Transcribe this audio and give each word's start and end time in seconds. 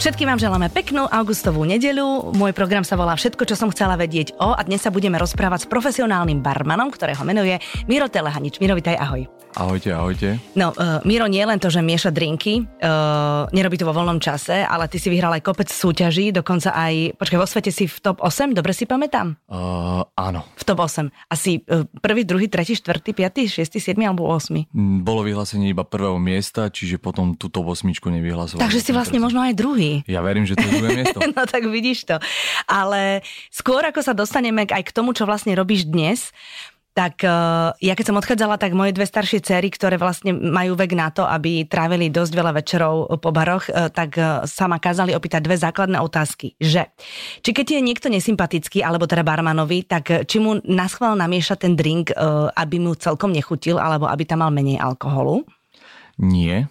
Všetkým 0.00 0.32
vám 0.32 0.40
želáme 0.40 0.72
peknú 0.72 1.04
augustovú 1.04 1.68
nedeľu. 1.68 2.32
Môj 2.32 2.56
program 2.56 2.88
sa 2.88 2.96
volá 2.96 3.12
Všetko, 3.20 3.44
čo 3.44 3.52
som 3.52 3.68
chcela 3.68 4.00
vedieť 4.00 4.32
o 4.40 4.56
a 4.56 4.64
dnes 4.64 4.80
sa 4.80 4.88
budeme 4.88 5.20
rozprávať 5.20 5.68
s 5.68 5.68
profesionálnym 5.68 6.40
barmanom, 6.40 6.88
ktorého 6.88 7.20
menuje 7.20 7.60
Miro 7.84 8.08
Telehanič. 8.08 8.64
Miro, 8.64 8.80
vitaj, 8.80 8.96
ahoj. 8.96 9.28
Ahojte, 9.60 9.90
ahojte. 9.92 10.38
No, 10.54 10.70
uh, 10.72 11.02
Miro 11.02 11.26
nie 11.26 11.42
len 11.42 11.58
to, 11.58 11.68
že 11.68 11.82
mieša 11.82 12.14
drinky, 12.14 12.62
uh, 12.62 13.50
nerobí 13.50 13.76
to 13.76 13.84
vo 13.84 13.92
voľnom 13.92 14.22
čase, 14.22 14.62
ale 14.62 14.86
ty 14.86 15.02
si 15.02 15.10
vyhral 15.10 15.34
aj 15.34 15.42
kopec 15.42 15.66
súťaží, 15.66 16.30
dokonca 16.30 16.70
aj, 16.70 17.18
počkaj, 17.18 17.36
vo 17.36 17.50
svete 17.50 17.74
si 17.74 17.90
v 17.90 17.96
top 17.98 18.22
8, 18.22 18.54
dobre 18.54 18.70
si 18.70 18.86
pamätám? 18.86 19.34
Uh, 19.50 20.06
áno. 20.14 20.46
V 20.54 20.64
top 20.64 20.86
8. 20.86 21.10
Asi 21.28 21.66
uh, 21.66 21.82
prvý, 21.98 22.22
druhý, 22.22 22.46
tretí, 22.46 22.78
štvrtý, 22.78 23.10
piatý, 23.10 23.50
šiestý, 23.50 23.82
siedmy 23.82 24.06
alebo 24.06 24.22
8? 24.30 24.70
Mm, 24.70 25.02
bolo 25.02 25.26
vyhlásenie 25.26 25.74
iba 25.74 25.82
prvého 25.82 26.16
miesta, 26.22 26.70
čiže 26.70 27.02
potom 27.02 27.34
tú 27.34 27.50
top 27.50 27.74
8 27.74 27.90
nevyhlasoval. 27.90 28.62
Takže 28.62 28.80
si 28.80 28.94
vlastne 28.94 29.18
možno 29.18 29.42
aj 29.42 29.58
druhý. 29.58 29.89
Ja 30.06 30.20
verím, 30.20 30.46
že 30.46 30.56
to 30.56 30.64
je 30.64 30.72
druhé 30.78 30.90
miesto. 31.04 31.18
no 31.36 31.42
tak 31.46 31.62
vidíš 31.66 32.06
to. 32.06 32.16
Ale 32.66 33.24
skôr 33.50 33.82
ako 33.86 34.00
sa 34.00 34.14
dostaneme 34.14 34.66
aj 34.66 34.82
k 34.86 34.94
tomu, 34.94 35.12
čo 35.12 35.26
vlastne 35.28 35.54
robíš 35.56 35.86
dnes, 35.88 36.34
tak 36.90 37.22
uh, 37.22 37.70
ja 37.78 37.94
keď 37.94 38.04
som 38.10 38.18
odchádzala, 38.18 38.58
tak 38.58 38.74
moje 38.74 38.90
dve 38.90 39.06
staršie 39.06 39.38
cery, 39.46 39.70
ktoré 39.70 39.94
vlastne 39.94 40.34
majú 40.34 40.74
vek 40.74 40.92
na 40.98 41.14
to, 41.14 41.22
aby 41.22 41.62
trávili 41.62 42.10
dosť 42.10 42.32
veľa 42.34 42.52
večerov 42.58 43.14
po 43.22 43.30
baroch, 43.30 43.70
uh, 43.70 43.86
tak 43.94 44.18
sa 44.44 44.64
ma 44.66 44.82
kázali 44.82 45.14
opýtať 45.14 45.46
dve 45.46 45.54
základné 45.54 46.02
otázky. 46.02 46.58
Že, 46.58 46.90
či 47.46 47.50
keď 47.54 47.78
je 47.78 47.80
niekto 47.80 48.10
nesympatický, 48.10 48.82
alebo 48.82 49.06
teda 49.06 49.22
barmanovi, 49.22 49.86
tak 49.86 50.26
či 50.26 50.42
mu 50.42 50.58
naschvál 50.66 51.14
namieša 51.14 51.62
ten 51.62 51.78
drink, 51.78 52.10
aby 52.58 52.76
mu 52.82 52.98
celkom 52.98 53.30
nechutil, 53.30 53.78
alebo 53.78 54.10
aby 54.10 54.26
tam 54.26 54.42
mal 54.42 54.50
menej 54.50 54.82
alkoholu? 54.82 55.46
Nie. 56.18 56.68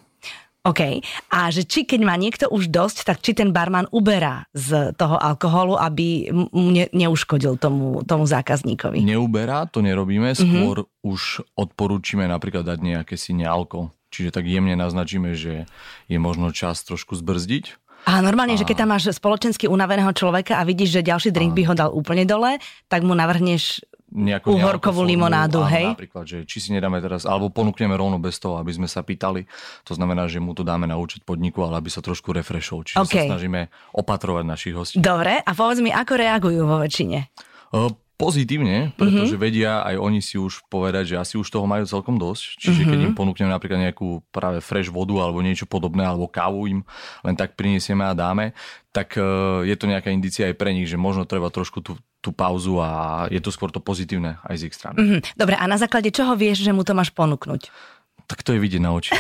OK. 0.70 1.02
A 1.34 1.50
že 1.50 1.66
či 1.66 1.90
keď 1.90 2.02
má 2.06 2.14
niekto 2.14 2.46
už 2.54 2.70
dosť, 2.70 3.10
tak 3.10 3.18
či 3.26 3.34
ten 3.34 3.50
barman 3.50 3.90
uberá 3.90 4.46
z 4.54 4.94
toho 4.94 5.18
alkoholu, 5.18 5.82
aby 5.82 6.30
mu 6.30 6.70
ne, 6.70 6.86
neuškodil 6.94 7.58
tomu, 7.58 8.06
tomu 8.06 8.30
zákazníkovi? 8.30 9.02
Neuberá, 9.02 9.66
to 9.66 9.82
nerobíme, 9.82 10.32
mhm. 10.32 10.38
skôr 10.38 10.78
mm-hmm. 10.86 11.10
už 11.10 11.22
odporúčime 11.58 12.30
napríklad 12.30 12.70
dať 12.70 12.80
nejaké 12.80 13.18
si 13.18 13.34
nealko. 13.34 13.90
Čiže 14.10 14.34
tak 14.34 14.50
jemne 14.50 14.74
naznačíme, 14.74 15.38
že 15.38 15.70
je 16.10 16.18
možno 16.18 16.50
čas 16.50 16.82
trošku 16.82 17.14
zbrzdiť. 17.14 17.78
A 18.10 18.26
normálne, 18.26 18.58
a... 18.58 18.60
že 18.60 18.66
keď 18.66 18.86
tam 18.86 18.90
máš 18.96 19.12
spoločensky 19.14 19.70
unaveného 19.70 20.10
človeka 20.18 20.58
a 20.58 20.66
vidíš, 20.66 20.98
že 20.98 21.10
ďalší 21.14 21.30
drink 21.30 21.54
a... 21.54 21.58
by 21.58 21.64
ho 21.70 21.74
dal 21.78 21.90
úplne 21.94 22.26
dole, 22.26 22.58
tak 22.90 23.06
mu 23.06 23.14
navrhneš 23.14 23.86
nejakú 24.10 24.58
uhorkovú 24.58 25.06
limonádu, 25.06 25.62
áno, 25.62 25.70
hej? 25.70 25.86
Napríklad, 25.94 26.26
že 26.26 26.38
či 26.50 26.58
si 26.58 26.70
nedáme 26.74 26.98
teraz, 26.98 27.30
alebo 27.30 27.54
ponúkneme 27.54 27.94
rovno 27.94 28.18
bez 28.18 28.42
toho, 28.42 28.58
aby 28.58 28.74
sme 28.74 28.90
sa 28.90 29.06
pýtali. 29.06 29.46
To 29.86 29.94
znamená, 29.94 30.26
že 30.26 30.42
mu 30.42 30.58
to 30.58 30.66
dáme 30.66 30.90
na 30.90 30.98
účet 30.98 31.22
podniku, 31.22 31.62
ale 31.66 31.78
aby 31.78 31.90
sa 31.94 32.02
trošku 32.02 32.34
refreshol. 32.34 32.82
Čiže 32.82 32.98
okay. 33.00 33.30
sa 33.30 33.38
snažíme 33.38 33.70
opatrovať 33.94 34.44
našich 34.50 34.74
hostí. 34.74 34.98
Dobre, 34.98 35.38
a 35.38 35.52
povedz 35.54 35.80
mi, 35.86 35.94
ako 35.94 36.14
reagujú 36.18 36.62
vo 36.66 36.82
väčšine? 36.82 37.18
Uh, 37.70 37.94
pozitívne, 38.20 38.92
pretože 39.00 39.40
mm-hmm. 39.40 39.48
vedia 39.48 39.80
aj 39.80 39.96
oni 39.96 40.20
si 40.20 40.36
už 40.36 40.68
povedať, 40.68 41.16
že 41.16 41.16
asi 41.16 41.40
už 41.40 41.48
toho 41.48 41.64
majú 41.64 41.88
celkom 41.88 42.20
dosť. 42.20 42.60
Čiže 42.60 42.84
mm-hmm. 42.84 42.92
keď 42.92 43.00
im 43.08 43.14
ponúkneme 43.16 43.48
napríklad 43.48 43.80
nejakú 43.80 44.20
práve 44.28 44.60
fresh 44.60 44.92
vodu 44.92 45.16
alebo 45.24 45.40
niečo 45.40 45.64
podobné, 45.64 46.04
alebo 46.04 46.28
kávu 46.28 46.68
im 46.68 46.80
len 47.24 47.36
tak 47.40 47.56
prinesieme 47.56 48.04
a 48.04 48.12
dáme, 48.12 48.52
tak 48.92 49.16
uh, 49.16 49.64
je 49.64 49.72
to 49.80 49.88
nejaká 49.88 50.12
indícia 50.12 50.52
aj 50.52 50.60
pre 50.60 50.76
nich, 50.76 50.92
že 50.92 51.00
možno 51.00 51.24
treba 51.24 51.48
trošku 51.48 51.80
tú, 51.80 51.96
tú 52.20 52.36
pauzu 52.36 52.84
a 52.84 53.24
je 53.32 53.40
to 53.40 53.56
skôr 53.56 53.72
to 53.72 53.80
pozitívne 53.80 54.36
aj 54.44 54.56
z 54.60 54.64
ich 54.68 54.76
strany. 54.76 54.98
Mm-hmm. 55.00 55.40
Dobre, 55.40 55.56
a 55.56 55.64
na 55.64 55.80
základe 55.80 56.12
čoho 56.12 56.36
vieš, 56.36 56.68
že 56.68 56.76
mu 56.76 56.84
to 56.84 56.92
máš 56.92 57.16
ponúknuť? 57.16 57.72
Tak 58.30 58.46
to 58.46 58.54
je 58.54 58.62
vidieť 58.62 58.78
na 58.78 58.94
oči. 58.94 59.18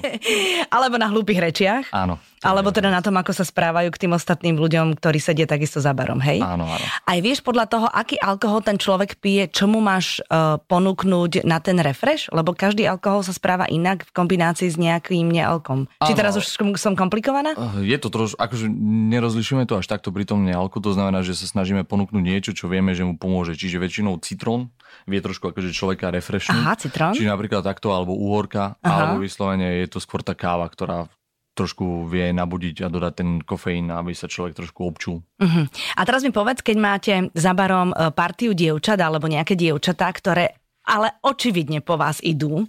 Alebo 0.74 0.96
na 0.96 1.12
hlúpych 1.12 1.36
rečiach. 1.36 1.92
Áno. 1.92 2.16
Alebo 2.40 2.72
teda 2.72 2.88
na 2.88 3.04
tom, 3.04 3.12
ako 3.20 3.36
sa 3.36 3.44
správajú 3.44 3.92
k 3.92 4.00
tým 4.00 4.16
ostatným 4.16 4.56
ľuďom, 4.56 4.96
ktorí 4.96 5.20
sedia 5.20 5.44
takisto 5.44 5.76
za 5.76 5.92
barom, 5.92 6.16
hej? 6.24 6.40
Áno, 6.40 6.64
áno. 6.64 6.86
Aj 7.04 7.18
vieš 7.20 7.44
podľa 7.44 7.68
toho, 7.68 7.84
aký 7.92 8.16
alkohol 8.16 8.64
ten 8.64 8.80
človek 8.80 9.20
pije, 9.20 9.52
čo 9.52 9.68
mu 9.68 9.84
máš 9.84 10.24
uh, 10.24 10.56
ponúknuť 10.56 11.44
na 11.44 11.60
ten 11.60 11.76
refresh? 11.84 12.32
Lebo 12.32 12.56
každý 12.56 12.88
alkohol 12.88 13.28
sa 13.28 13.36
správa 13.36 13.68
inak 13.68 14.08
v 14.08 14.10
kombinácii 14.16 14.72
s 14.72 14.80
nejakým 14.80 15.28
nealkom. 15.28 15.84
Áno. 16.00 16.08
Či 16.08 16.16
teraz 16.16 16.32
už 16.40 16.48
som 16.80 16.96
komplikovaná? 16.96 17.52
Je 17.84 18.00
to 18.00 18.08
trošku, 18.08 18.40
akože 18.40 18.72
nerozlišujeme 19.12 19.68
to 19.68 19.76
až 19.76 19.84
takto 19.84 20.08
pri 20.08 20.24
tom 20.24 20.48
nealku, 20.48 20.80
to 20.80 20.96
znamená, 20.96 21.20
že 21.20 21.36
sa 21.36 21.44
snažíme 21.44 21.84
ponúknuť 21.84 22.24
niečo, 22.24 22.56
čo 22.56 22.72
vieme, 22.72 22.96
že 22.96 23.04
mu 23.04 23.20
pomôže. 23.20 23.52
Čiže 23.52 23.76
väčšinou 23.76 24.16
citrón 24.24 24.72
vie 25.04 25.20
trošku 25.20 25.52
akože 25.52 25.70
človeka 25.76 26.08
refreshnúť. 26.08 26.64
Aha, 26.64 26.74
citrón. 26.76 27.12
Čiže 27.12 27.30
napríklad 27.30 27.62
takto, 27.62 27.92
alebo 27.92 28.16
uhorka, 28.30 28.78
Aha. 28.78 28.86
alebo 28.86 29.26
vyslovene 29.26 29.82
je 29.82 29.90
to 29.90 29.98
skôr 29.98 30.22
tá 30.22 30.38
káva, 30.38 30.70
ktorá 30.70 31.10
trošku 31.58 32.06
vie 32.06 32.30
nabudiť 32.30 32.86
a 32.86 32.88
dodať 32.88 33.14
ten 33.18 33.30
kofeín, 33.42 33.90
aby 33.90 34.14
sa 34.14 34.30
človek 34.30 34.54
trošku 34.54 34.80
občul. 34.86 35.20
Uh-huh. 35.42 35.66
A 35.98 36.00
teraz 36.06 36.22
mi 36.22 36.30
povedz, 36.30 36.62
keď 36.62 36.76
máte 36.78 37.14
za 37.34 37.52
barom 37.52 37.90
e, 37.90 38.14
partiu 38.14 38.54
dievčat 38.54 38.96
alebo 39.02 39.26
nejaké 39.26 39.58
dievčatá, 39.58 40.08
ktoré 40.14 40.56
ale 40.86 41.20
očividne 41.20 41.84
po 41.84 42.00
vás 42.00 42.22
idú 42.24 42.64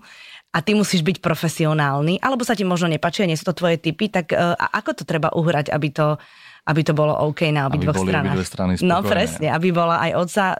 a 0.51 0.59
ty 0.59 0.75
musíš 0.75 1.01
byť 1.07 1.23
profesionálny, 1.23 2.19
alebo 2.19 2.43
sa 2.43 2.57
ti 2.57 2.67
možno 2.67 2.91
nepačia, 2.91 3.23
nie 3.23 3.39
sú 3.39 3.47
to 3.47 3.55
tvoje 3.55 3.79
typy, 3.79 4.11
tak 4.11 4.35
uh, 4.35 4.51
ako 4.59 4.99
to 4.99 5.03
treba 5.07 5.31
uhrať, 5.31 5.71
aby 5.71 5.95
to, 5.95 6.19
aby 6.67 6.81
to 6.83 6.91
bolo 6.91 7.15
OK 7.15 7.47
na 7.55 7.71
obidvoch 7.71 7.95
aby 7.95 8.11
stranách? 8.11 8.35
strany 8.43 8.71
no 8.83 8.99
presne, 8.99 9.47
aby 9.47 9.71
bola 9.71 10.03
aj 10.03 10.11
oca 10.11 10.45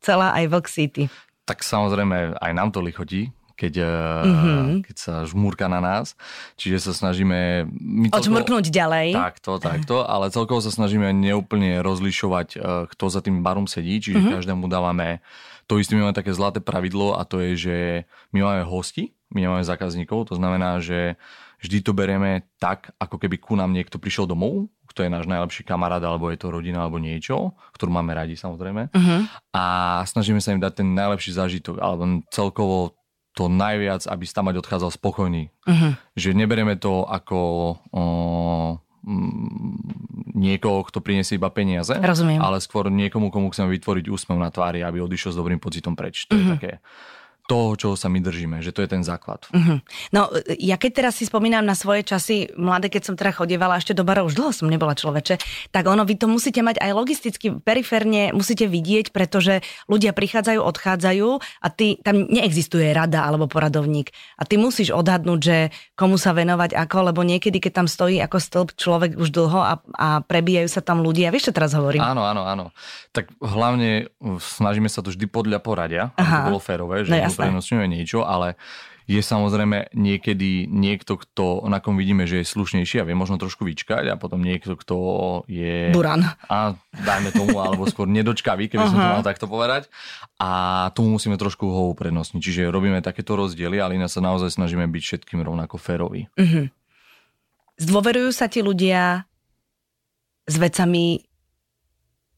celá 0.00 0.32
aj 0.40 0.44
Vlk 0.48 0.66
City. 0.72 1.04
Tak 1.44 1.60
samozrejme 1.60 2.40
aj 2.40 2.52
nám 2.56 2.72
to 2.72 2.80
lichotí, 2.80 3.28
keď, 3.56 3.74
mm-hmm. 3.82 4.84
keď 4.84 4.96
sa 4.96 5.14
žmúrka 5.24 5.66
na 5.66 5.80
nás. 5.80 6.12
Čiže 6.60 6.86
sa 6.86 6.92
snažíme... 6.92 7.66
My 7.72 8.12
Odžmurknúť 8.12 8.68
ďalej. 8.68 9.16
Takto, 9.16 9.56
takto, 9.56 10.04
ale 10.04 10.28
celkovo 10.28 10.60
sa 10.60 10.68
snažíme 10.68 11.10
neúplne 11.16 11.80
rozlišovať, 11.80 12.48
eh, 12.54 12.60
kto 12.92 13.04
za 13.08 13.24
tým 13.24 13.40
barom 13.40 13.64
sedí, 13.64 13.98
čiže 13.98 14.20
mm-hmm. 14.20 14.36
každému 14.36 14.64
dávame 14.68 15.24
to 15.66 15.82
isté, 15.82 15.98
my 15.98 16.06
máme 16.06 16.14
také 16.14 16.30
zlaté 16.30 16.62
pravidlo 16.62 17.18
a 17.18 17.26
to 17.26 17.42
je, 17.42 17.52
že 17.58 17.76
my 18.30 18.38
máme 18.38 18.62
hosti, 18.62 19.10
my 19.34 19.42
nemáme 19.42 19.66
zákazníkov, 19.66 20.30
to 20.30 20.38
znamená, 20.38 20.78
že 20.78 21.18
vždy 21.58 21.82
to 21.82 21.90
berieme 21.90 22.46
tak, 22.62 22.94
ako 23.02 23.18
keby 23.18 23.36
ku 23.42 23.58
nám 23.58 23.74
niekto 23.74 23.98
prišiel 23.98 24.30
domov, 24.30 24.70
kto 24.86 25.02
je 25.02 25.10
náš 25.10 25.26
najlepší 25.26 25.66
kamarát, 25.66 26.00
alebo 26.00 26.30
je 26.30 26.38
to 26.38 26.54
rodina, 26.54 26.86
alebo 26.86 27.02
niečo, 27.02 27.52
ktorú 27.74 27.90
máme 27.92 28.14
radi 28.14 28.38
samozrejme. 28.38 28.94
Uh-huh. 28.94 29.20
A 29.52 29.64
snažíme 30.06 30.38
sa 30.38 30.54
im 30.54 30.62
dať 30.62 30.80
ten 30.80 30.88
najlepší 30.94 31.34
zážitok, 31.34 31.82
alebo 31.82 32.22
celkovo 32.30 32.94
to 33.36 33.52
najviac, 33.52 34.08
aby 34.08 34.24
stamať 34.24 34.64
odchádzal 34.64 34.90
spokojný. 34.96 35.52
Uh-huh. 35.68 35.92
Že 36.16 36.32
neberieme 36.32 36.80
to 36.80 37.04
ako 37.04 37.38
o, 37.92 38.04
m, 39.04 39.76
niekoho, 40.32 40.88
kto 40.88 41.04
priniesie 41.04 41.36
iba 41.36 41.52
peniaze, 41.52 41.92
Rozumiem. 41.92 42.40
ale 42.40 42.64
skôr 42.64 42.88
niekomu, 42.88 43.28
komu 43.28 43.52
chceme 43.52 43.68
vytvoriť 43.76 44.08
úsmev 44.08 44.40
na 44.40 44.48
tvári, 44.48 44.80
aby 44.80 45.04
odišiel 45.04 45.36
s 45.36 45.40
dobrým 45.40 45.60
pocitom 45.60 45.92
preč. 45.92 46.24
To 46.32 46.32
uh-huh. 46.32 46.40
je 46.40 46.52
také 46.56 46.72
toho, 47.46 47.78
čo 47.78 47.88
sa 47.94 48.10
my 48.10 48.18
držíme, 48.18 48.58
že 48.60 48.74
to 48.74 48.82
je 48.82 48.90
ten 48.90 49.06
základ. 49.06 49.46
Uh-huh. 49.54 49.78
No, 50.10 50.28
ja 50.58 50.74
keď 50.76 50.90
teraz 51.02 51.18
si 51.18 51.24
spomínam 51.24 51.62
na 51.62 51.78
svoje 51.78 52.02
časy, 52.02 52.50
mladé, 52.58 52.90
keď 52.90 53.02
som 53.06 53.14
teda 53.14 53.30
chodievala 53.30 53.78
ešte 53.78 53.94
do 53.94 54.02
barov, 54.02 54.28
už 54.28 54.34
dlho 54.34 54.52
som 54.52 54.66
nebola 54.66 54.98
človeče, 54.98 55.38
tak 55.70 55.86
ono, 55.86 56.02
vy 56.02 56.18
to 56.18 56.26
musíte 56.26 56.58
mať 56.60 56.82
aj 56.82 56.90
logisticky, 56.90 57.54
periférne 57.62 58.34
musíte 58.34 58.66
vidieť, 58.66 59.14
pretože 59.14 59.62
ľudia 59.86 60.10
prichádzajú, 60.10 60.58
odchádzajú 60.58 61.28
a 61.38 61.68
ty, 61.70 62.02
tam 62.02 62.26
neexistuje 62.26 62.90
rada 62.90 63.22
alebo 63.22 63.46
poradovník. 63.46 64.10
A 64.36 64.42
ty 64.42 64.58
musíš 64.58 64.90
odhadnúť, 64.90 65.40
že 65.40 65.56
komu 65.94 66.18
sa 66.18 66.34
venovať 66.34 66.74
ako, 66.74 67.14
lebo 67.14 67.22
niekedy, 67.22 67.62
keď 67.62 67.84
tam 67.84 67.88
stojí 67.88 68.18
ako 68.18 68.36
stĺp 68.42 68.68
človek 68.74 69.10
už 69.14 69.30
dlho 69.30 69.60
a, 69.62 69.78
a 69.94 70.08
prebijajú 70.26 70.68
sa 70.68 70.82
tam 70.82 71.00
ľudia. 71.00 71.30
Vieš, 71.30 71.50
čo 71.50 71.56
teraz 71.56 71.72
hovorím? 71.78 72.02
Áno, 72.02 72.26
áno, 72.26 72.42
áno. 72.42 72.64
Tak 73.14 73.30
hlavne 73.38 74.10
snažíme 74.42 74.90
sa 74.90 75.00
to 75.00 75.14
vždy 75.14 75.30
podľa 75.30 75.62
poradia, 75.62 76.10
aby 76.18 76.26
to 76.26 76.48
bolo 76.50 76.60
férové, 76.60 77.06
že 77.06 77.14
no, 77.14 77.35
uprednostňuje 77.36 77.86
niečo, 77.92 78.24
ale 78.24 78.56
je 79.06 79.22
samozrejme 79.22 79.94
niekedy 79.94 80.66
niekto, 80.66 81.14
kto, 81.14 81.62
na 81.70 81.78
kom 81.78 81.94
vidíme, 81.94 82.26
že 82.26 82.42
je 82.42 82.50
slušnejší 82.50 82.98
a 82.98 83.06
vie 83.06 83.14
možno 83.14 83.38
trošku 83.38 83.62
vyčkať 83.62 84.10
a 84.10 84.18
potom 84.18 84.42
niekto, 84.42 84.74
kto 84.74 84.96
je... 85.46 85.94
Buran. 85.94 86.26
A 86.50 86.74
dajme 86.90 87.30
tomu, 87.30 87.54
alebo 87.62 87.86
skôr 87.86 88.10
nedočkavý, 88.10 88.66
keby 88.66 88.82
uh-huh. 88.82 88.90
som 88.90 88.98
to 88.98 89.14
mal 89.14 89.22
takto 89.22 89.46
povedať. 89.46 89.86
A 90.42 90.90
tomu 90.98 91.14
musíme 91.14 91.38
trošku 91.38 91.70
ho 91.70 91.94
uprednostniť. 91.94 92.42
Čiže 92.42 92.74
robíme 92.74 92.98
takéto 92.98 93.38
rozdiely, 93.38 93.78
ale 93.78 93.94
iná 93.94 94.10
sa 94.10 94.18
naozaj 94.18 94.58
snažíme 94.58 94.90
byť 94.90 95.02
všetkým 95.06 95.38
rovnako 95.38 95.78
férovi. 95.78 96.26
Uh-huh. 96.34 96.66
Zdôverujú 97.78 98.34
sa 98.34 98.50
ti 98.50 98.58
ľudia 98.58 99.22
s 100.50 100.54
vecami 100.58 101.22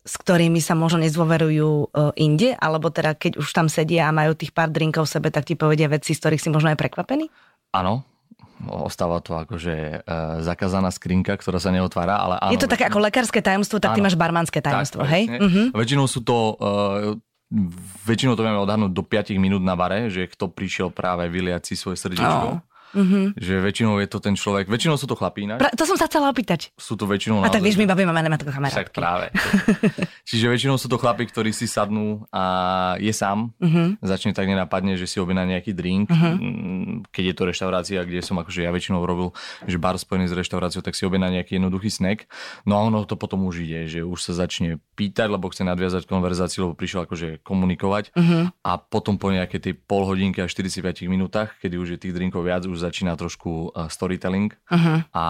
s 0.08 0.14
ktorými 0.16 0.64
sa 0.64 0.72
možno 0.72 1.04
nezdôverujú 1.04 1.68
e, 1.68 1.86
inde, 2.24 2.56
alebo 2.56 2.88
teda 2.88 3.12
keď 3.12 3.36
už 3.36 3.52
tam 3.52 3.68
sedia 3.68 4.08
a 4.08 4.16
majú 4.16 4.32
tých 4.32 4.56
pár 4.56 4.72
drinkov 4.72 5.04
v 5.04 5.20
sebe, 5.20 5.28
tak 5.28 5.44
ti 5.44 5.52
povedia 5.52 5.84
veci, 5.92 6.16
z 6.16 6.20
ktorých 6.24 6.40
si 6.40 6.48
možno 6.48 6.72
aj 6.72 6.80
prekvapený? 6.80 7.28
Áno, 7.76 8.08
ostáva 8.64 9.20
to 9.20 9.36
akože 9.36 10.00
e, 10.00 10.16
zakázaná 10.40 10.88
skrinka, 10.88 11.36
ktorá 11.36 11.60
sa 11.60 11.68
neotvára, 11.68 12.16
ale 12.16 12.40
áno. 12.40 12.52
Je 12.56 12.60
to 12.64 12.72
také 12.72 12.88
ako 12.88 13.04
lekárske 13.04 13.44
tajomstvo, 13.44 13.76
tak 13.76 13.92
áno, 13.92 13.96
ty 13.96 14.00
máš 14.00 14.16
barmanské 14.16 14.64
tajomstvo, 14.64 15.04
tak, 15.04 15.12
hej? 15.12 15.24
Uh-huh. 15.28 15.66
Väčšinou 15.76 16.08
sú 16.08 16.24
to 16.24 16.56
e, 16.56 17.20
väčšinou 18.08 18.32
to 18.32 18.44
vieme 18.44 18.60
odhadnúť 18.60 18.92
do 18.96 19.04
5 19.04 19.36
minút 19.36 19.60
na 19.60 19.76
bare, 19.76 20.08
že 20.08 20.24
kto 20.24 20.48
prišiel 20.48 20.88
práve 20.88 21.28
vyliať 21.28 21.68
si 21.68 21.74
svoje 21.76 22.00
srdiečko. 22.00 22.48
Oh 22.56 22.67
Mm-hmm. 22.94 23.24
Že 23.36 23.54
väčšinou 23.60 23.94
je 24.00 24.08
to 24.08 24.18
ten 24.22 24.34
človek, 24.38 24.70
väčšinou 24.70 24.96
sú 24.96 25.04
to 25.04 25.16
chlapí. 25.18 25.44
Pra, 25.44 25.70
to 25.72 25.84
som 25.84 25.96
sa 26.00 26.08
chcela 26.08 26.32
opýtať. 26.32 26.72
Sú 26.80 26.96
to 26.96 27.04
väčšinou... 27.04 27.44
A 27.44 27.52
tak 27.52 27.60
vieš, 27.60 27.76
my 27.76 27.84
babi 27.84 28.08
máme 28.08 28.24
nemá 28.24 28.36
kamarátky. 28.40 28.74
Však 28.74 28.88
práve. 28.96 29.28
Čiže 30.28 30.48
väčšinou 30.48 30.76
sú 30.80 30.88
to 30.88 30.96
chlapí, 30.96 31.28
ktorí 31.28 31.52
si 31.52 31.68
sadnú 31.68 32.24
a 32.32 32.44
je 32.96 33.12
sám. 33.12 33.52
Mm-hmm. 33.60 34.00
Začne 34.00 34.32
tak 34.32 34.48
nenapadne, 34.48 34.96
že 34.96 35.04
si 35.04 35.20
objedná 35.20 35.44
nejaký 35.44 35.76
drink. 35.76 36.08
Mm-hmm. 36.08 37.12
Keď 37.12 37.24
je 37.24 37.34
to 37.36 37.42
reštaurácia, 37.44 38.00
kde 38.04 38.24
som 38.24 38.40
akože 38.40 38.64
ja 38.64 38.70
väčšinou 38.72 39.04
robil, 39.04 39.36
že 39.68 39.76
bar 39.76 39.96
spojený 40.00 40.30
s 40.30 40.34
reštauráciou, 40.34 40.80
tak 40.80 40.96
si 40.96 41.04
objedná 41.04 41.28
nejaký 41.28 41.60
jednoduchý 41.60 41.92
snack. 41.92 42.30
No 42.64 42.80
a 42.80 42.84
ono 42.86 43.04
to 43.04 43.20
potom 43.20 43.44
už 43.44 43.64
ide, 43.64 43.88
že 43.88 44.00
už 44.04 44.20
sa 44.20 44.32
začne 44.32 44.80
pýtať, 44.96 45.28
lebo 45.28 45.48
chce 45.52 45.66
nadviazať 45.66 46.08
konverzáciu, 46.08 46.68
lebo 46.68 46.74
prišiel 46.78 47.04
akože 47.04 47.44
komunikovať. 47.44 48.14
Mm-hmm. 48.14 48.42
A 48.64 48.72
potom 48.80 49.20
po 49.20 49.28
nejakej 49.28 49.60
tej 49.60 49.74
pol 49.76 50.06
hodinke 50.06 50.40
a 50.40 50.48
45 50.50 51.04
minútach, 51.10 51.54
kedy 51.60 51.76
už 51.76 51.88
je 51.96 51.98
tých 51.98 52.14
drinkov 52.14 52.46
viac, 52.46 52.64
už 52.64 52.77
začína 52.78 53.18
trošku 53.18 53.74
uh, 53.74 53.90
storytelling 53.90 54.54
uh-huh. 54.54 55.04
a 55.10 55.24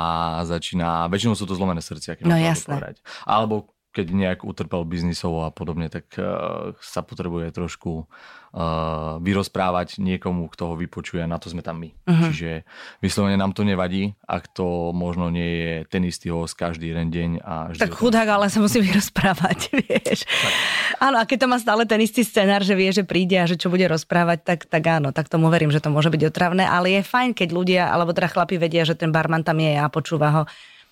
začína, 0.45 1.09
väčšinou 1.09 1.35
sú 1.35 1.49
to 1.49 1.57
zlomené 1.57 1.81
srdcia, 1.81 2.21
keď 2.21 2.25
no, 2.29 2.37
jasné. 2.37 2.77
povedať. 2.77 2.97
Alebo 3.25 3.73
keď 3.89 4.07
nejak 4.13 4.41
utrpel 4.45 4.85
biznisovo 4.85 5.49
a 5.49 5.51
podobne, 5.51 5.89
tak 5.89 6.07
uh, 6.21 6.77
sa 6.79 7.01
potrebuje 7.01 7.51
trošku 7.57 8.05
uh, 8.05 9.17
vyrozprávať 9.19 9.99
niekomu, 9.99 10.53
kto 10.53 10.73
ho 10.73 10.75
vypočuje 10.77 11.25
a 11.25 11.31
na 11.31 11.41
to 11.41 11.49
sme 11.49 11.65
tam 11.65 11.81
my. 11.81 11.91
Uh-huh. 12.05 12.29
Čiže 12.29 12.69
vyslovene 13.01 13.41
nám 13.41 13.57
to 13.57 13.65
nevadí, 13.65 14.13
ak 14.29 14.53
to 14.53 14.93
možno 14.93 15.33
nie 15.33 15.51
je 15.65 15.75
ten 15.89 16.05
istý 16.05 16.29
host 16.29 16.53
každý 16.55 16.93
jeden 16.93 17.09
deň. 17.09 17.31
A 17.41 17.55
tak 17.75 17.97
chudák, 17.97 18.29
ale 18.29 18.53
sa 18.53 18.61
musí 18.61 18.79
vyrozprávať, 18.89 19.73
vieš. 19.81 20.29
Tak. 20.29 20.53
Áno, 21.01 21.17
a 21.19 21.25
keď 21.25 21.39
to 21.45 21.51
má 21.51 21.57
stále 21.57 21.83
ten 21.89 22.01
istý 22.05 22.23
scenár, 22.23 22.61
že 22.61 22.77
vie, 22.77 22.93
že 22.93 23.09
príde 23.09 23.41
a 23.41 23.49
že 23.49 23.57
čo 23.57 23.73
bude 23.73 23.89
rozprávať, 23.89 24.45
tak, 24.45 24.61
tak 24.69 24.85
áno, 24.85 25.17
tak 25.17 25.33
tomu 25.33 25.49
verím, 25.49 25.73
že 25.73 25.81
to 25.81 25.89
môže 25.89 26.13
byť 26.13 26.23
otravné, 26.29 26.69
ale 26.69 27.01
je 27.01 27.09
fajn, 27.09 27.33
keď 27.33 27.49
ľudia, 27.57 27.83
alebo 27.89 28.13
teda 28.13 28.29
chlapi 28.29 28.61
vedia, 28.61 28.85
že 28.85 28.95
ten 28.95 29.09
barman 29.09 29.41
tam 29.41 29.57
je 29.59 29.75
a 29.81 29.89
počúva 29.89 30.29
ho 30.31 30.43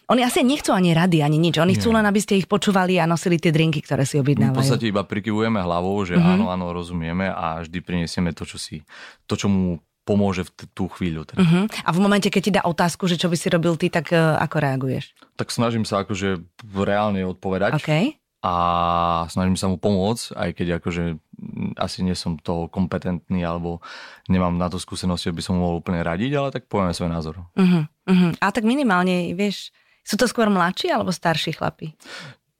oni 0.06 0.23
asi 0.23 0.47
nechcú 0.47 0.70
ani 0.70 0.94
rady, 0.94 1.19
ani 1.19 1.35
nič. 1.35 1.58
Oni 1.58 1.75
Nie. 1.75 1.82
chcú 1.82 1.91
len, 1.91 2.06
aby 2.06 2.23
ste 2.23 2.38
ich 2.38 2.47
počúvali 2.47 2.94
a 3.03 3.11
nosili 3.11 3.43
tie 3.43 3.50
drinky, 3.50 3.82
ktoré 3.82 4.06
si 4.06 4.23
objednávajú. 4.23 4.55
v 4.55 4.61
podstate 4.62 4.87
iba 4.87 5.03
prikyvujeme 5.03 5.58
hlavou, 5.58 5.99
že 6.06 6.14
mm-hmm. 6.14 6.35
áno, 6.38 6.44
áno, 6.55 6.70
rozumieme 6.70 7.26
a 7.26 7.67
vždy 7.67 7.79
prinesieme 7.82 8.31
to, 8.31 8.47
čo 8.47 8.55
si, 8.55 8.87
to, 9.26 9.35
čo 9.35 9.50
mu 9.50 9.82
pomôže 10.06 10.47
v 10.47 10.50
t- 10.55 10.70
tú 10.70 10.87
chvíľu. 10.87 11.26
Teda. 11.26 11.43
Uh-huh. 11.43 11.67
A 11.82 11.91
v 11.91 11.99
momente, 11.99 12.31
keď 12.31 12.43
ti 12.47 12.55
dá 12.55 12.62
otázku, 12.62 13.11
že 13.11 13.19
čo 13.19 13.26
by 13.26 13.35
si 13.35 13.50
robil 13.50 13.75
ty, 13.75 13.91
tak 13.91 14.14
uh, 14.14 14.38
ako 14.38 14.56
reaguješ? 14.62 15.11
Tak 15.35 15.50
snažím 15.50 15.82
sa 15.82 16.06
akože 16.06 16.47
reálne 16.79 17.26
odpovedať. 17.26 17.82
Okay. 17.82 18.23
A 18.47 18.55
snažím 19.26 19.59
sa 19.59 19.67
mu 19.67 19.75
pomôcť, 19.75 20.38
aj 20.38 20.50
keď 20.55 20.79
akože 20.79 21.19
asi 21.75 22.06
nie 22.06 22.14
som 22.14 22.38
to 22.38 22.70
kompetentný 22.70 23.43
alebo 23.43 23.82
nemám 24.31 24.55
na 24.55 24.70
to 24.70 24.79
skúsenosti, 24.79 25.35
aby 25.35 25.43
som 25.43 25.59
mu 25.59 25.67
mohol 25.67 25.82
úplne 25.82 25.99
radiť, 26.06 26.31
ale 26.38 26.55
tak 26.55 26.70
povieme 26.70 26.94
svoj 26.94 27.11
názor. 27.11 27.43
Uh-huh. 27.59 27.91
Uh-huh. 28.06 28.31
A 28.38 28.55
tak 28.55 28.62
minimálne, 28.62 29.35
vieš, 29.35 29.75
sú 30.06 30.14
to 30.14 30.31
skôr 30.31 30.47
mladší 30.47 30.94
alebo 30.94 31.11
starší 31.11 31.58
chlapi? 31.58 31.99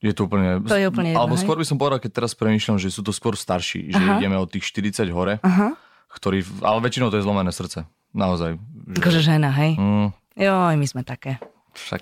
Je 0.03 0.13
to 0.13 0.27
úplne... 0.27 0.61
To 0.67 0.77
je 0.77 0.91
úplne 0.91 1.15
jedno, 1.15 1.23
Alebo 1.23 1.39
skôr 1.39 1.57
by 1.57 1.65
som 1.65 1.79
povedal, 1.79 2.03
keď 2.03 2.21
teraz 2.21 2.35
premýšľam, 2.35 2.77
že 2.77 2.91
sú 2.91 3.07
to 3.07 3.15
skôr 3.15 3.39
starší, 3.39 3.95
že 3.95 4.03
Aha. 4.03 4.19
ideme 4.19 4.37
od 4.37 4.51
tých 4.51 4.67
40 4.69 5.09
hore, 5.15 5.39
Aha. 5.41 5.73
ktorí... 6.11 6.45
Ale 6.61 6.83
väčšinou 6.83 7.09
to 7.09 7.17
je 7.17 7.25
zlomené 7.25 7.49
srdce. 7.55 7.89
Naozaj. 8.13 8.61
Že... 8.93 8.99
Akože 9.01 9.21
žena, 9.25 9.49
hej? 9.55 9.79
Mm. 9.79 10.09
Jo, 10.37 10.75
my 10.75 10.87
sme 10.91 11.01
také. 11.01 11.41
Však 11.77 12.01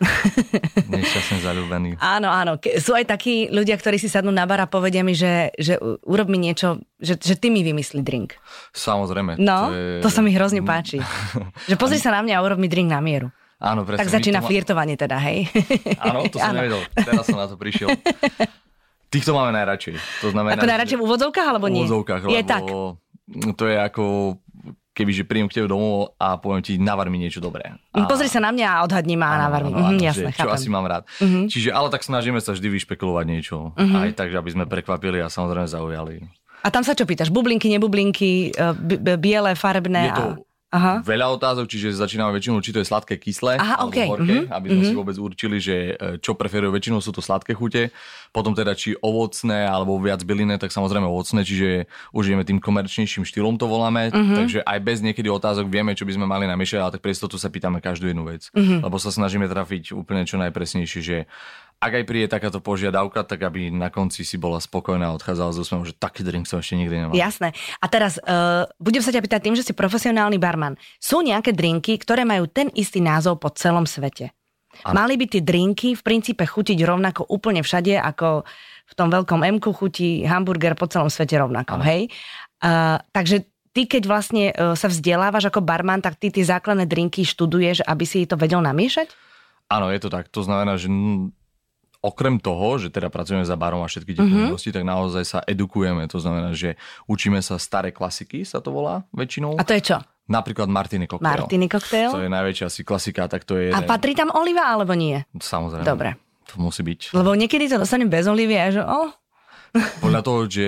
nešťastne 0.87 1.39
zalúbený. 1.43 1.99
Áno, 2.15 2.31
áno. 2.31 2.63
Sú 2.79 2.95
aj 2.95 3.11
takí 3.11 3.51
ľudia, 3.51 3.75
ktorí 3.75 3.99
si 3.99 4.07
sadnú 4.07 4.31
na 4.31 4.47
bar 4.47 4.63
a 4.63 4.71
povedia 4.71 5.03
mi, 5.03 5.19
že, 5.19 5.51
že 5.59 5.83
urob 6.07 6.31
mi 6.31 6.39
niečo, 6.39 6.79
že, 7.03 7.19
že 7.19 7.35
ty 7.35 7.51
mi 7.51 7.67
vymyslí 7.67 8.07
drink. 8.07 8.39
Samozrejme. 8.71 9.35
No, 9.43 9.71
to, 9.71 9.75
je... 9.75 10.03
to 10.07 10.09
sa 10.15 10.23
mi 10.23 10.31
hrozne 10.31 10.63
páči. 10.63 11.03
že 11.71 11.75
pozri 11.75 11.99
sa 11.99 12.15
na 12.15 12.23
mňa 12.23 12.39
a 12.39 12.45
urob 12.47 12.63
mi 12.63 12.71
drink 12.71 12.87
na 12.87 13.03
mieru. 13.03 13.35
Áno, 13.65 13.81
presne. 13.89 14.01
Tak 14.05 14.13
začína 14.13 14.45
ma... 14.45 14.47
flirtovanie 14.47 14.97
teda, 15.01 15.17
hej? 15.25 15.49
Áno, 16.05 16.29
to 16.29 16.37
som 16.37 16.53
Áno. 16.53 16.61
nevedel. 16.61 16.81
Teraz 16.93 17.25
som 17.25 17.41
na 17.41 17.49
to 17.49 17.57
prišiel. 17.57 17.89
Týchto 19.09 19.33
máme 19.33 19.57
najradšej. 19.57 19.97
To 20.21 20.29
znamená, 20.35 20.61
ako 20.61 20.69
najradšej 20.69 20.99
v 21.01 21.05
úvodzovkách, 21.07 21.49
alebo 21.49 21.67
nie? 21.73 21.81
V 21.81 21.89
úvodzovkách, 21.89 22.21
je 22.29 22.41
lebo 22.43 22.51
tak. 22.51 22.63
to 23.57 23.65
je 23.71 23.77
ako 23.79 24.05
kebyže 24.95 25.27
príjem 25.27 25.51
k 25.51 25.59
tebe 25.61 25.67
domov 25.67 26.15
a 26.23 26.39
poviem 26.39 26.63
ti, 26.63 26.79
navar 26.79 27.11
mi 27.11 27.19
niečo 27.19 27.43
dobré. 27.43 27.75
A... 27.91 28.07
Pozri 28.07 28.31
sa 28.31 28.39
na 28.39 28.55
mňa 28.55 28.69
a 28.71 28.79
odhadni 28.87 29.19
ma 29.19 29.35
a 29.35 29.51
navar 29.51 29.67
mi. 29.67 29.75
Mhm, 29.75 29.99
jasné, 29.99 30.31
čo 30.31 30.47
chápem. 30.47 30.55
asi 30.55 30.69
mám 30.71 30.87
rád. 30.87 31.03
Uh-huh. 31.19 31.51
Čiže, 31.51 31.75
ale 31.75 31.91
tak 31.91 32.07
snažíme 32.07 32.39
sa 32.39 32.55
vždy 32.55 32.71
vyšpekulovať 32.71 33.25
niečo. 33.27 33.75
Uh-huh. 33.75 33.99
Aj 33.99 34.11
tak, 34.15 34.31
aby 34.31 34.51
sme 34.55 34.71
prekvapili 34.71 35.19
a 35.19 35.27
samozrejme 35.27 35.67
zaujali. 35.67 36.15
A 36.65 36.73
tam 36.73 36.87
sa 36.87 36.95
čo 36.97 37.05
pýtaš? 37.05 37.29
Bublinky, 37.29 37.69
nebublinky, 37.69 38.49
e, 38.49 38.73
b- 38.73 39.21
biele, 39.21 39.53
farebné? 39.53 40.09
Je 40.09 40.17
to 40.17 40.27
a... 40.33 40.54
Aha. 40.75 41.07
veľa 41.07 41.31
otázok, 41.39 41.71
čiže 41.71 41.95
začíname 41.95 42.35
väčšinou, 42.35 42.59
či 42.59 42.75
to 42.75 42.83
je 42.83 42.87
sladké, 42.91 43.15
kyslé 43.23 43.63
Aha, 43.63 43.79
alebo 43.79 43.95
okay. 43.95 44.09
horké, 44.11 44.37
mm-hmm. 44.43 44.57
aby 44.59 44.67
sme 44.67 44.75
mm-hmm. 44.83 44.91
si 44.91 44.99
vôbec 44.99 45.17
určili, 45.23 45.57
že 45.63 45.95
e, 45.95 46.19
čo 46.19 46.35
preferujú. 46.35 46.75
Väčšinou 46.75 46.99
sú 46.99 47.15
to 47.15 47.23
sladké 47.23 47.55
chute, 47.55 47.95
potom 48.35 48.51
teda 48.59 48.75
či 48.75 48.99
ovocné 48.99 49.71
alebo 49.71 49.95
viac 50.03 50.27
bylinné, 50.27 50.59
tak 50.59 50.75
samozrejme 50.75 51.07
ovocné, 51.07 51.47
čiže 51.47 51.87
už 52.11 52.35
ideme 52.35 52.43
tým 52.43 52.59
komerčnejším 52.59 53.23
štýlom 53.23 53.55
to 53.55 53.71
voláme, 53.71 54.11
mm-hmm. 54.11 54.35
takže 54.35 54.59
aj 54.67 54.79
bez 54.83 54.99
niekedy 55.07 55.31
otázok 55.31 55.71
vieme, 55.71 55.95
čo 55.95 56.03
by 56.03 56.19
sme 56.19 56.27
mali 56.27 56.51
namiešať, 56.51 56.79
ale 56.83 56.93
tak 56.99 57.03
pre 57.07 57.15
istotu 57.15 57.39
sa 57.39 57.47
pýtame 57.47 57.79
každú 57.79 58.11
jednu 58.11 58.27
vec, 58.27 58.51
mm-hmm. 58.51 58.83
lebo 58.83 58.99
sa 58.99 59.15
snažíme 59.15 59.47
trafiť 59.47 59.95
úplne 59.95 60.27
čo 60.27 60.43
najpresnejšie, 60.43 61.01
že 61.01 61.31
ak 61.85 61.93
aj 62.01 62.05
príde 62.09 62.33
takáto 62.33 62.65
požiadavka, 62.65 63.29
tak 63.29 63.45
aby 63.45 63.69
na 63.69 63.93
konci 63.93 64.25
si 64.25 64.41
bola 64.41 64.57
spokojná 64.57 65.13
a 65.13 65.17
odchádzala 65.21 65.53
z 65.53 65.61
úsmevom, 65.61 65.85
že 65.85 65.93
taký 65.93 66.25
drink 66.25 66.49
som 66.49 66.65
ešte 66.65 66.81
nikdy 66.81 66.97
nemal. 66.97 67.13
Jasné. 67.13 67.53
A 67.77 67.87
teraz 67.93 68.17
uh, 68.25 68.65
budem 68.81 69.05
sa 69.05 69.13
ťa 69.13 69.21
pýtať 69.21 69.41
tým, 69.45 69.53
že 69.53 69.69
si 69.69 69.77
profesionálny 69.77 70.41
barman. 70.41 70.81
Sú 70.97 71.21
nejaké 71.21 71.53
drinky, 71.53 72.01
ktoré 72.01 72.25
majú 72.25 72.49
ten 72.49 72.73
istý 72.73 73.05
názov 73.05 73.37
po 73.37 73.53
celom 73.53 73.85
svete? 73.85 74.33
Ano. 74.83 75.05
Mali 75.05 75.21
by 75.21 75.29
tie 75.29 75.43
drinky 75.45 75.93
v 75.95 76.03
princípe 76.03 76.43
chutiť 76.49 76.81
rovnako 76.83 77.29
úplne 77.29 77.61
všade, 77.61 78.01
ako 78.01 78.49
v 78.85 78.93
tom 78.97 79.13
veľkom 79.13 79.45
m 79.45 79.61
chutí 79.61 80.25
hamburger 80.25 80.75
po 80.75 80.89
celom 80.89 81.13
svete 81.13 81.37
rovnako, 81.37 81.79
ano. 81.79 81.85
hej? 81.85 82.09
Uh, 82.65 82.97
takže 83.13 83.45
ty, 83.77 83.85
keď 83.85 84.03
vlastne 84.09 84.45
uh, 84.57 84.73
sa 84.73 84.89
vzdelávaš 84.89 85.53
ako 85.53 85.61
barman, 85.61 86.01
tak 86.01 86.17
ty 86.17 86.33
tie 86.33 86.43
základné 86.49 86.89
drinky 86.89 87.29
študuješ, 87.29 87.85
aby 87.85 88.05
si 88.09 88.25
to 88.25 88.41
vedel 88.41 88.65
namiešať? 88.65 89.13
Áno, 89.69 89.89
je 89.93 90.01
to 90.01 90.09
tak. 90.13 90.33
To 90.33 90.45
znamená, 90.45 90.77
že 90.77 90.89
okrem 92.05 92.37
toho, 92.37 92.77
že 92.77 92.93
teda 92.93 93.09
pracujeme 93.09 93.49
za 93.49 93.57
barom 93.57 93.81
a 93.81 93.89
všetky 93.89 94.13
tie 94.13 94.21
mm-hmm. 94.21 94.53
povinnosti, 94.53 94.69
tak 94.69 94.85
naozaj 94.85 95.25
sa 95.25 95.39
edukujeme. 95.49 96.05
To 96.13 96.21
znamená, 96.21 96.53
že 96.53 96.77
učíme 97.09 97.41
sa 97.41 97.57
staré 97.57 97.89
klasiky, 97.97 98.45
sa 98.45 98.61
to 98.61 98.69
volá 98.69 99.09
väčšinou. 99.17 99.57
A 99.57 99.65
to 99.65 99.73
je 99.73 99.81
čo? 99.81 99.97
Napríklad 100.29 100.69
Martini 100.69 101.09
cocktail. 101.09 101.49
Martini 101.49 101.69
cocktail. 101.69 102.11
To 102.13 102.21
je 102.25 102.29
najväčšia 102.33 102.65
asi 102.69 102.81
klasika, 102.85 103.29
tak 103.29 103.49
to 103.49 103.57
je... 103.57 103.73
A 103.73 103.81
patrí 103.85 104.13
tam 104.13 104.33
oliva 104.33 104.69
alebo 104.69 104.93
nie? 104.93 105.21
Samozrejme. 105.37 105.85
Dobre. 105.85 106.17
To 106.53 106.61
musí 106.61 106.85
byť. 106.85 107.17
Lebo 107.17 107.33
niekedy 107.33 107.73
to 107.73 107.81
dostanem 107.81 108.13
bez 108.13 108.29
olivy 108.29 108.57
a 108.57 108.69
že 108.69 108.85
oh, 108.85 109.13
podľa 109.75 110.23
toho, 110.23 110.47
že 110.47 110.67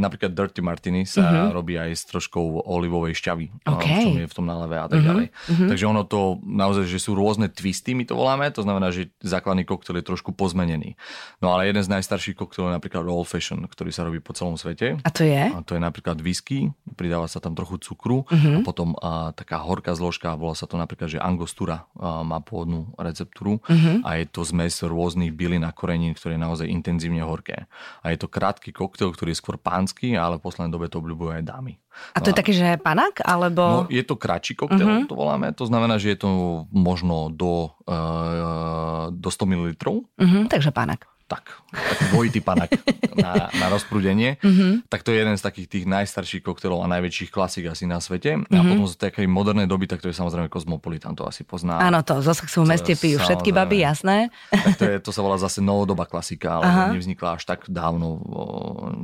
napríklad 0.00 0.32
Dirty 0.32 0.64
Martini 0.64 1.04
sa 1.04 1.28
uh-huh. 1.28 1.60
robí 1.60 1.76
aj 1.76 1.92
s 1.92 2.02
troškou 2.08 2.64
olivovej 2.64 3.12
šťavy, 3.20 3.68
okay. 3.68 4.08
čo 4.08 4.24
je 4.24 4.30
v 4.30 4.34
tom 4.34 4.48
naleve 4.48 4.80
a 4.80 4.88
tak 4.88 5.04
uh-huh. 5.04 5.08
ďalej. 5.12 5.26
Uh-huh. 5.28 5.68
Takže 5.68 5.84
ono 5.84 6.02
to 6.08 6.40
naozaj, 6.40 6.88
že 6.88 6.96
sú 6.96 7.12
rôzne 7.12 7.52
twisty, 7.52 7.92
my 7.92 8.08
to 8.08 8.16
voláme, 8.16 8.48
to 8.48 8.64
znamená, 8.64 8.88
že 8.88 9.12
základný 9.20 9.68
koktel 9.68 10.00
je 10.00 10.08
trošku 10.08 10.32
pozmenený. 10.32 10.96
No 11.44 11.52
ale 11.52 11.68
jeden 11.68 11.84
z 11.84 11.92
najstarších 11.92 12.40
koktelov 12.40 12.72
je 12.72 12.78
napríklad 12.80 13.04
Old 13.04 13.28
Fashion, 13.28 13.68
ktorý 13.68 13.92
sa 13.92 14.08
robí 14.08 14.24
po 14.24 14.32
celom 14.32 14.56
svete. 14.56 14.96
A 15.04 15.10
to 15.12 15.28
je? 15.28 15.44
A 15.52 15.60
to 15.60 15.76
je 15.76 15.82
napríklad 15.84 16.16
whisky, 16.24 16.72
pridáva 16.96 17.28
sa 17.28 17.44
tam 17.44 17.52
trochu 17.52 17.76
cukru 17.84 18.24
uh-huh. 18.24 18.56
a 18.56 18.58
potom 18.64 18.96
a, 19.04 19.36
taká 19.36 19.60
horká 19.60 19.92
zložka, 19.92 20.32
volá 20.40 20.56
sa 20.56 20.64
to 20.64 20.80
napríklad, 20.80 21.12
že 21.12 21.20
Angostura 21.20 21.84
a, 22.00 22.24
má 22.24 22.40
pôvodnú 22.40 22.96
receptúru 22.96 23.60
uh-huh. 23.60 24.00
a 24.08 24.16
je 24.16 24.24
to 24.24 24.40
zmes 24.40 24.80
rôznych 24.80 25.36
bylín 25.36 25.68
a 25.68 25.76
korenín, 25.76 26.16
ktoré 26.16 26.40
je 26.40 26.44
naozaj 26.48 26.66
intenzívne 26.72 27.20
horké. 27.20 27.68
A 28.00 28.16
je 28.16 28.18
to 28.24 28.32
krátky 28.38 28.70
koktail, 28.70 29.10
ktorý 29.10 29.34
je 29.34 29.40
skôr 29.42 29.58
pánsky, 29.58 30.14
ale 30.14 30.38
v 30.38 30.46
poslednej 30.46 30.70
dobe 30.70 30.86
to 30.86 31.02
obľúbujú 31.02 31.34
aj 31.34 31.42
dámy. 31.42 31.74
A 32.14 32.22
to 32.22 32.30
no, 32.30 32.30
je 32.30 32.38
taký, 32.38 32.52
že 32.54 32.78
panák? 32.78 33.26
Alebo... 33.26 33.62
No, 33.82 33.90
je 33.90 34.06
to 34.06 34.14
kratší 34.14 34.54
koktail, 34.54 34.86
uh-huh. 34.86 35.10
to 35.10 35.18
voláme. 35.18 35.50
To 35.58 35.66
znamená, 35.66 35.98
že 35.98 36.14
je 36.14 36.18
to 36.22 36.30
možno 36.70 37.34
do, 37.34 37.74
uh, 37.90 39.10
do 39.10 39.28
100 39.34 39.50
ml. 39.50 39.74
Uh-huh, 39.74 40.46
takže 40.46 40.70
panák 40.70 41.17
tak, 41.28 41.52
taký 41.70 42.04
dvojitý 42.10 42.40
panak 42.40 42.72
na, 43.12 43.52
na 43.52 43.66
rozprúdenie. 43.68 44.40
Mm-hmm. 44.40 44.88
Tak 44.88 45.04
to 45.04 45.12
je 45.12 45.20
jeden 45.20 45.36
z 45.36 45.42
takých 45.44 45.68
tých 45.68 45.84
najstarších 45.84 46.40
koktelov 46.40 46.80
a 46.80 46.88
najväčších 46.88 47.28
klasík 47.28 47.68
asi 47.68 47.84
na 47.84 48.00
svete. 48.00 48.40
Mm-hmm. 48.40 48.56
A 48.56 48.60
potom 48.64 48.88
z 48.88 48.96
takej 48.96 49.28
modernej 49.28 49.68
doby, 49.68 49.84
tak 49.84 50.00
to 50.00 50.08
je 50.08 50.16
samozrejme 50.16 50.48
Cosmopolitan, 50.48 51.12
to 51.12 51.28
asi 51.28 51.44
pozná. 51.44 51.84
Áno, 51.84 52.00
to 52.00 52.24
zo 52.24 52.32
v 52.32 52.64
meste 52.64 52.96
pijú 52.96 53.20
všetky 53.20 53.52
baby, 53.52 53.84
jasné. 53.84 54.32
Tak 54.48 54.74
to, 54.80 54.84
je, 54.88 54.96
to 55.04 55.10
sa 55.12 55.20
volá 55.20 55.36
zase 55.36 55.60
novodobá 55.60 56.08
klasika, 56.08 56.58
ale 56.58 56.64
Aha. 56.64 56.84
nevznikla 56.96 57.36
až 57.36 57.44
tak 57.44 57.68
dávno, 57.68 58.16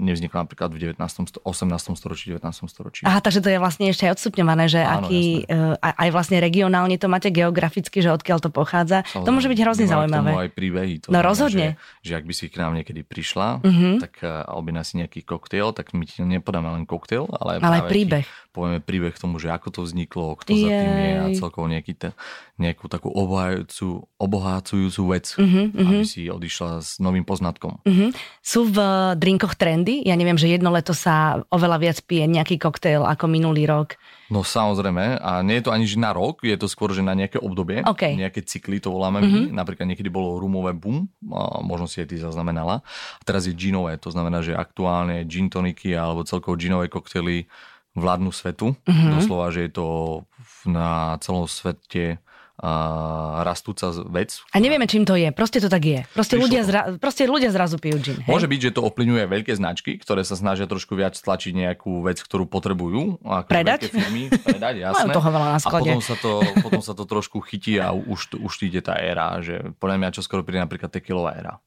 nevznikla 0.01 0.49
napríklad 0.49 0.73
v 0.73 0.97
19. 0.97 1.45
18. 1.45 1.45
storočí, 2.01 2.33
19. 2.33 2.73
storočí. 2.73 3.05
Aha, 3.05 3.21
takže 3.21 3.45
to 3.45 3.53
je 3.53 3.59
vlastne 3.61 3.93
ešte 3.93 4.09
aj 4.09 4.17
odstupňované, 4.17 4.65
že 4.73 4.81
Áno, 4.81 5.13
aký, 5.13 5.45
uh, 5.45 5.77
aj 5.77 6.09
vlastne 6.09 6.41
regionálne 6.41 6.97
to 6.97 7.13
máte 7.13 7.29
geograficky, 7.29 8.01
že 8.01 8.09
odkiaľ 8.09 8.41
to 8.41 8.49
pochádza. 8.49 9.05
Samozrejme, 9.05 9.27
to 9.27 9.31
môže 9.37 9.49
byť 9.53 9.59
hrozne 9.61 9.87
zaujímavé. 9.91 10.31
aj 10.49 10.51
príbehy. 10.57 10.95
To 11.05 11.09
no 11.13 11.21
znamená, 11.21 11.29
rozhodne. 11.29 11.69
Že, 12.01 12.07
že 12.07 12.14
že 12.15 12.23
ak 12.23 12.31
by 12.31 12.35
si 12.39 12.47
k 12.47 12.63
nám 12.63 12.79
niekedy 12.79 13.03
prišla, 13.03 13.59
mm-hmm. 13.59 13.95
tak 13.99 14.23
uh, 14.23 14.47
objedná 14.55 14.87
si 14.87 15.03
nejaký 15.03 15.27
koktejl, 15.27 15.75
tak 15.75 15.91
my 15.91 16.07
ti 16.07 16.23
nepodáme 16.23 16.71
len 16.71 16.87
koktejl, 16.87 17.27
ale, 17.27 17.59
ale 17.59 17.83
aj 17.83 17.91
príbeh. 17.91 18.27
povieme 18.55 18.79
príbeh 18.79 19.11
k 19.11 19.19
tomu, 19.19 19.43
že 19.43 19.51
ako 19.51 19.75
to 19.75 19.81
vzniklo, 19.83 20.39
kto 20.39 20.55
Jej. 20.55 20.63
za 20.63 20.69
tým 20.71 20.95
je 20.95 21.13
a 21.19 21.27
celkovo 21.35 21.67
nejaký 21.67 21.93
te, 21.99 22.15
nejakú 22.63 22.87
takú 22.87 23.11
obohajúcu, 23.11 24.07
obohacujúcu 24.15 25.03
vec, 25.11 25.27
mm-hmm, 25.35 25.67
aby 25.75 26.05
si 26.07 26.31
odišla 26.31 26.79
s 26.79 27.03
novým 27.03 27.27
poznatkom. 27.27 27.83
Mm-hmm. 27.83 28.11
Sú 28.39 28.71
v 28.71 28.79
drinkoch 29.19 29.59
trendy? 29.59 30.07
Ja 30.07 30.15
neviem, 30.15 30.39
že 30.39 30.47
jedno 30.47 30.71
leto 30.71 30.95
sa 30.95 31.43
oveľa 31.51 31.83
viac 31.83 31.99
pije 32.07 32.31
nejaký 32.31 32.63
koktejl 32.63 33.03
ako 33.03 33.27
minulý 33.27 33.67
rok. 33.67 33.99
No 34.33 34.41
samozrejme, 34.41 35.21
a 35.21 35.45
nie 35.45 35.61
je 35.61 35.69
to 35.69 35.75
ani 35.75 35.85
že 35.85 36.01
na 36.01 36.17
rok, 36.17 36.41
je 36.41 36.57
to 36.57 36.65
skôr, 36.65 36.97
že 36.97 37.05
na 37.05 37.13
nejaké 37.13 37.37
obdobie, 37.37 37.85
okay. 37.85 38.17
nejaké 38.17 38.41
cykly 38.41 38.81
to 38.81 38.89
voláme 38.89 39.21
mm-hmm. 39.21 39.53
my. 39.53 39.61
Napríklad 39.61 39.85
niekedy 39.85 40.09
bolo 40.09 40.41
rumové 40.41 40.73
boom, 40.73 41.13
a 41.29 41.61
možno 41.61 41.85
si 41.85 42.01
aj 42.01 42.09
ty 42.09 42.17
zaznamenala. 42.17 42.81
A 43.21 43.23
teraz 43.23 43.45
je 43.45 43.53
ginové, 43.53 44.01
to 44.01 44.09
znamená, 44.09 44.41
že 44.41 44.57
aktuálne 44.57 45.21
gin 45.29 45.53
toniky 45.53 45.93
alebo 45.93 46.25
celkovo 46.25 46.57
ginové 46.57 46.89
koktely 46.89 47.45
vládnu 47.93 48.33
svetu. 48.33 48.73
Mm-hmm. 48.89 49.11
Doslova, 49.21 49.53
že 49.53 49.69
je 49.69 49.73
to 49.77 49.87
na 50.65 51.21
celom 51.21 51.45
svete 51.45 52.19
rastúca 53.43 53.91
vec. 54.07 54.39
A 54.55 54.63
nevieme, 54.63 54.87
čím 54.87 55.03
to 55.03 55.19
je. 55.19 55.35
Proste 55.35 55.59
to 55.59 55.67
tak 55.67 55.83
je. 55.83 56.01
Proste, 56.15 56.39
ľudia, 56.39 56.63
zra, 56.63 56.95
proste 57.03 57.27
ľudia 57.27 57.51
zrazu 57.51 57.83
pijú 57.83 57.99
gin. 57.99 58.23
Hej? 58.23 58.31
Môže 58.31 58.47
byť, 58.47 58.61
že 58.71 58.71
to 58.79 58.81
ovplyvňuje 58.87 59.25
veľké 59.27 59.53
značky, 59.59 59.99
ktoré 59.99 60.23
sa 60.23 60.39
snažia 60.39 60.71
trošku 60.71 60.95
viac 60.95 61.19
tlačiť 61.19 61.51
nejakú 61.51 62.07
vec, 62.07 62.23
ktorú 62.23 62.47
potrebujú. 62.47 63.19
Ako 63.27 63.51
predať? 63.51 63.91
Firmy, 63.91 64.31
predať, 64.31 64.81
jasné. 64.87 65.11
toho 65.11 65.29
veľa 65.35 65.49
na 65.51 65.59
a 65.59 65.67
potom 65.67 65.99
sa, 65.99 66.15
to, 66.15 66.33
potom 66.63 66.83
sa 66.83 66.95
to 66.95 67.05
trošku 67.05 67.43
chytí 67.43 67.83
a 67.83 67.91
už, 67.91 68.39
už 68.39 68.53
ide 68.63 68.79
tá 68.79 69.03
éra, 69.03 69.43
že 69.43 69.75
podľa 69.83 69.97
mňa 69.99 70.09
čo 70.15 70.23
skoro 70.23 70.47
príde 70.47 70.63
napríklad 70.63 70.95
tekilová 70.95 71.35
éra. 71.35 71.59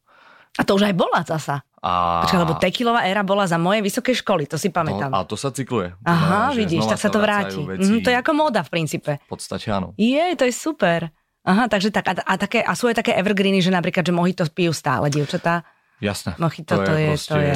A 0.57 0.61
to 0.65 0.73
už 0.73 0.89
aj 0.89 0.95
bola 0.97 1.21
zasa. 1.21 1.61
A... 1.77 2.25
Počkaj, 2.25 2.41
lebo 2.41 2.57
tekilová 2.57 3.05
éra 3.05 3.21
bola 3.21 3.45
za 3.45 3.61
mojej 3.61 3.85
vysokej 3.85 4.25
školy, 4.25 4.49
to 4.49 4.57
si 4.57 4.73
pamätám. 4.73 5.13
No, 5.13 5.21
a 5.21 5.29
to 5.29 5.37
sa 5.37 5.53
cykluje. 5.53 5.93
Aha, 6.01 6.49
znamená, 6.49 6.57
vidíš, 6.57 6.83
tak 6.89 6.97
sa 6.97 7.09
to 7.13 7.21
vráti. 7.21 7.61
Mm, 7.61 8.01
to 8.01 8.09
je 8.09 8.17
ako 8.17 8.31
móda 8.33 8.65
v 8.65 8.69
princípe. 8.73 9.21
V 9.21 9.29
podstate 9.29 9.69
áno. 9.69 9.93
Je, 9.93 10.33
to 10.33 10.49
je 10.49 10.53
super. 10.53 11.13
Aha, 11.47 11.69
takže 11.69 11.93
tak, 11.93 12.09
a, 12.11 12.13
a, 12.17 12.33
také, 12.35 12.65
a 12.65 12.73
sú 12.73 12.89
aj 12.89 12.99
také 13.05 13.15
evergreeny, 13.15 13.61
že 13.61 13.71
napríklad, 13.71 14.03
že 14.03 14.11
mohito 14.11 14.43
pijú 14.49 14.73
stále, 14.73 15.07
dievčatá. 15.13 15.63
Jasné. 16.01 16.35
Mojito 16.41 16.75
to, 16.75 16.83
to 16.83 16.93
je, 16.97 17.09
to 17.15 17.37
je, 17.39 17.55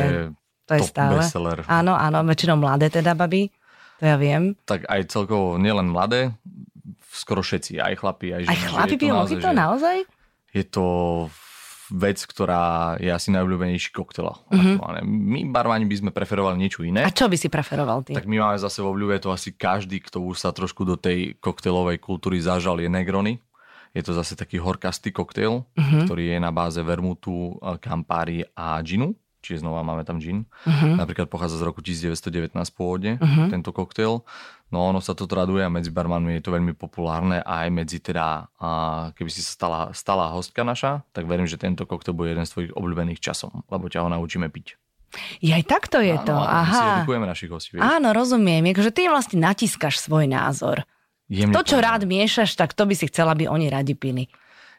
to 0.70 0.74
je 0.77 0.81
stále. 0.86 1.20
Bestseller. 1.20 1.65
Áno, 1.67 1.98
áno, 1.98 2.24
väčšinou 2.24 2.55
mladé 2.55 2.88
teda, 2.93 3.17
baby. 3.17 3.51
To 4.00 4.03
ja 4.05 4.15
viem. 4.15 4.55
Tak 4.63 4.88
aj 4.88 5.12
celkovo 5.12 5.60
nielen 5.60 5.91
mladé, 5.91 6.31
skoro 7.12 7.43
všetci, 7.43 7.84
aj 7.84 7.93
chlapi, 8.00 8.31
aj 8.31 8.41
ženy. 8.48 8.53
Aj 8.53 8.60
chlapi 8.72 8.96
pijú 8.96 9.13
mojito, 9.17 9.50
naozaj? 9.51 10.08
Je 10.55 10.63
to 10.63 10.86
vec, 11.92 12.24
ktorá 12.24 12.96
je 12.96 13.12
asi 13.12 13.36
najobľúbenejší 13.36 13.92
koktel. 13.92 14.32
Mm-hmm. 14.48 15.04
My 15.04 15.40
barmani 15.52 15.84
by 15.84 15.96
sme 16.00 16.12
preferovali 16.16 16.56
niečo 16.56 16.88
iné. 16.88 17.04
A 17.04 17.12
čo 17.12 17.28
by 17.28 17.36
si 17.36 17.52
preferoval 17.52 18.08
ty? 18.08 18.16
Tak 18.16 18.26
my 18.32 18.40
máme 18.40 18.58
zase 18.58 18.80
vo 18.80 18.96
vľúbe 18.96 19.20
to 19.20 19.30
asi 19.36 19.52
každý, 19.52 20.00
kto 20.00 20.24
už 20.24 20.40
sa 20.40 20.56
trošku 20.56 20.88
do 20.88 20.96
tej 20.96 21.36
koktelovej 21.44 22.00
kultúry 22.00 22.40
zažal, 22.40 22.80
je 22.80 22.88
Negrony. 22.88 23.44
Je 23.92 24.00
to 24.00 24.16
zase 24.16 24.40
taký 24.40 24.56
horkastý 24.56 25.12
koktail, 25.12 25.68
mm-hmm. 25.76 26.08
ktorý 26.08 26.24
je 26.32 26.38
na 26.40 26.56
báze 26.56 26.80
vermutu, 26.80 27.60
kampári 27.84 28.48
a 28.56 28.80
džinu 28.80 29.12
čiže 29.42 29.66
znova 29.66 29.82
máme 29.82 30.06
tam 30.06 30.22
gin. 30.22 30.48
Uh-huh. 30.64 30.96
Napríklad 30.96 31.28
pochádza 31.28 31.60
z 31.60 31.68
roku 31.68 31.82
1919 31.84 32.56
pôvodne, 32.72 33.18
uh-huh. 33.18 33.50
tento 33.50 33.74
koktail. 33.76 34.24
No 34.72 34.88
ono 34.88 35.04
sa 35.04 35.12
to 35.12 35.28
traduje 35.28 35.68
a 35.68 35.74
medzi 35.74 35.92
barmanmi 35.92 36.40
je 36.40 36.48
to 36.48 36.56
veľmi 36.56 36.72
populárne 36.78 37.44
a 37.44 37.68
aj 37.68 37.70
medzi 37.76 38.00
teda, 38.00 38.48
a 38.56 38.70
keby 39.12 39.28
si 39.28 39.44
sa 39.44 39.52
stala, 39.52 39.80
stala 39.92 40.32
hostka 40.32 40.64
naša, 40.64 41.04
tak 41.12 41.28
verím, 41.28 41.50
že 41.50 41.60
tento 41.60 41.84
koktail 41.84 42.16
bude 42.16 42.32
jeden 42.32 42.48
z 42.48 42.56
tvojich 42.56 42.72
obľúbených 42.72 43.20
časom, 43.20 43.68
lebo 43.68 43.92
ťa 43.92 44.08
ho 44.08 44.10
naučíme 44.10 44.48
piť. 44.48 44.80
Ja 45.44 45.60
aj 45.60 45.66
takto 45.68 46.00
je 46.00 46.16
áno, 46.16 46.24
to. 46.24 46.36
Aha. 46.40 47.04
si 47.04 47.20
našich 47.20 47.52
hostí. 47.52 47.76
Vieš? 47.76 47.84
Áno, 47.84 48.16
rozumiem. 48.16 48.64
Akože 48.72 48.96
ty 48.96 49.12
vlastne 49.12 49.44
natískaš 49.44 50.00
svoj 50.00 50.32
názor. 50.32 50.88
Jemne 51.28 51.56
to, 51.56 51.64
čo 51.64 51.80
povedal. 51.80 52.00
rád 52.00 52.02
miešaš, 52.08 52.56
tak 52.60 52.76
to 52.76 52.84
by 52.84 52.96
si 52.96 53.08
chcela, 53.08 53.32
aby 53.36 53.48
oni 53.48 53.72
radi 53.72 53.96
pili. 53.96 54.28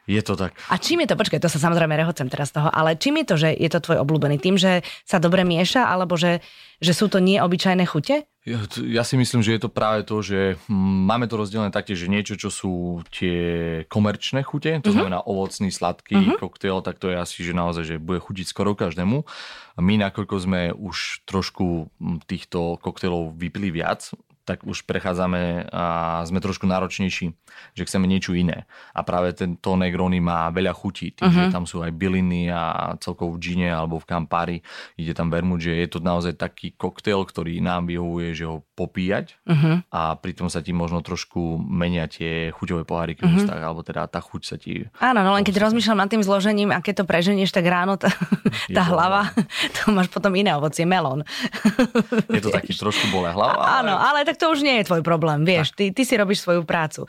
Je 0.03 0.19
to 0.19 0.35
tak. 0.35 0.51
A 0.67 0.75
čím 0.75 1.07
je 1.07 1.11
to, 1.11 1.15
počkaj, 1.15 1.39
to 1.39 1.47
sa 1.47 1.63
samozrejme 1.63 1.95
rehocem 1.95 2.27
teraz 2.27 2.51
toho, 2.51 2.67
ale 2.67 2.99
čím 2.99 3.23
je 3.23 3.25
to, 3.25 3.35
že 3.39 3.49
je 3.55 3.69
to 3.71 3.79
tvoj 3.79 4.03
obľúbený? 4.03 4.35
Tým, 4.35 4.59
že 4.59 4.83
sa 5.07 5.15
dobre 5.15 5.47
mieša, 5.47 5.87
alebo 5.87 6.19
že, 6.19 6.43
že 6.83 6.91
sú 6.91 7.07
to 7.07 7.23
neobyčajné 7.23 7.87
chute? 7.87 8.27
Ja, 8.43 8.59
ja 8.83 9.07
si 9.07 9.15
myslím, 9.15 9.39
že 9.39 9.55
je 9.55 9.63
to 9.63 9.71
práve 9.71 10.03
to, 10.03 10.19
že 10.19 10.59
máme 10.67 11.31
to 11.31 11.39
rozdelené 11.39 11.71
taktiež, 11.71 12.03
že 12.03 12.11
niečo, 12.11 12.35
čo 12.35 12.51
sú 12.51 12.99
tie 13.07 13.39
komerčné 13.87 14.43
chute, 14.43 14.83
to 14.83 14.91
uh-huh. 14.91 14.99
znamená 14.99 15.23
ovocný, 15.23 15.71
sladký 15.71 16.19
uh-huh. 16.19 16.39
koktail, 16.43 16.83
tak 16.83 16.99
to 16.99 17.07
je 17.07 17.15
asi, 17.15 17.39
že 17.39 17.55
naozaj, 17.55 17.95
že 17.95 18.03
bude 18.03 18.19
chutiť 18.19 18.43
skoro 18.43 18.75
každému. 18.75 19.23
My, 19.79 19.95
nakoľko 19.95 20.35
sme 20.43 20.61
už 20.75 21.23
trošku 21.23 21.87
týchto 22.27 22.75
koktailov 22.83 23.39
vypili 23.39 23.71
viac, 23.71 24.11
tak 24.43 24.67
už 24.67 24.83
prechádzame 24.83 25.71
a 25.71 26.19
sme 26.27 26.43
trošku 26.43 26.67
náročnejší, 26.67 27.31
že 27.73 27.83
chceme 27.87 28.05
niečo 28.11 28.35
iné. 28.35 28.67
A 28.91 29.01
práve 29.07 29.31
tento 29.31 29.79
Negroni 29.79 30.19
má 30.19 30.51
veľa 30.51 30.75
chutí, 30.75 31.15
tým, 31.15 31.31
uh-huh. 31.31 31.47
že 31.47 31.55
tam 31.55 31.63
sú 31.63 31.79
aj 31.79 31.95
byliny 31.95 32.51
a 32.51 32.93
celkovo 32.99 33.35
v 33.35 33.41
džine 33.41 33.71
alebo 33.71 34.03
v 34.03 34.09
kampári 34.09 34.57
ide 34.99 35.15
tam 35.15 35.31
vermut, 35.31 35.63
že 35.63 35.71
je 35.71 35.87
to 35.87 36.03
naozaj 36.03 36.35
taký 36.35 36.75
koktail, 36.75 37.23
ktorý 37.23 37.63
nám 37.63 37.87
vyhovuje, 37.87 38.35
že 38.35 38.43
ho 38.43 38.67
popíjať 38.75 39.39
uh-huh. 39.47 39.87
a 39.87 40.19
pritom 40.19 40.51
sa 40.51 40.59
ti 40.59 40.75
možno 40.75 40.99
trošku 40.99 41.63
menia 41.63 42.11
tie 42.11 42.51
chuťové 42.51 42.83
poháriky 42.83 43.23
uh-huh. 43.23 43.31
v 43.31 43.37
ústach, 43.39 43.61
alebo 43.63 43.79
teda 43.81 44.11
tá 44.11 44.19
chuť 44.19 44.41
sa 44.43 44.55
ti... 44.59 44.83
Áno, 44.99 45.23
no 45.23 45.39
len 45.39 45.47
keď 45.47 45.71
rozmýšľam 45.71 46.03
nad 46.03 46.09
tým 46.11 46.23
zložením 46.25 46.75
a 46.75 46.83
keď 46.83 47.03
to 47.03 47.05
preženieš, 47.07 47.55
tak 47.55 47.63
ráno 47.63 47.95
tá, 47.95 48.11
tá 48.75 48.83
hlava, 48.83 49.31
to 49.79 49.95
máš 49.95 50.11
potom 50.11 50.35
iné 50.35 50.51
ovocie, 50.51 50.83
melón. 50.83 51.23
Je 52.27 52.43
to 52.43 52.51
taký 52.51 52.75
trošku 52.75 53.07
bolé 53.07 53.31
hlava. 53.31 53.79
Áno, 53.79 53.95
ale 53.95 54.27
tak 54.27 54.32
to 54.37 54.51
už 54.51 54.65
nie 54.65 54.81
je 54.81 54.87
tvoj 54.89 55.01
problém, 55.05 55.45
vieš, 55.47 55.73
ty, 55.73 55.89
ty 55.93 56.01
si 56.03 56.17
robíš 56.17 56.43
svoju 56.43 56.65
prácu. 56.67 57.05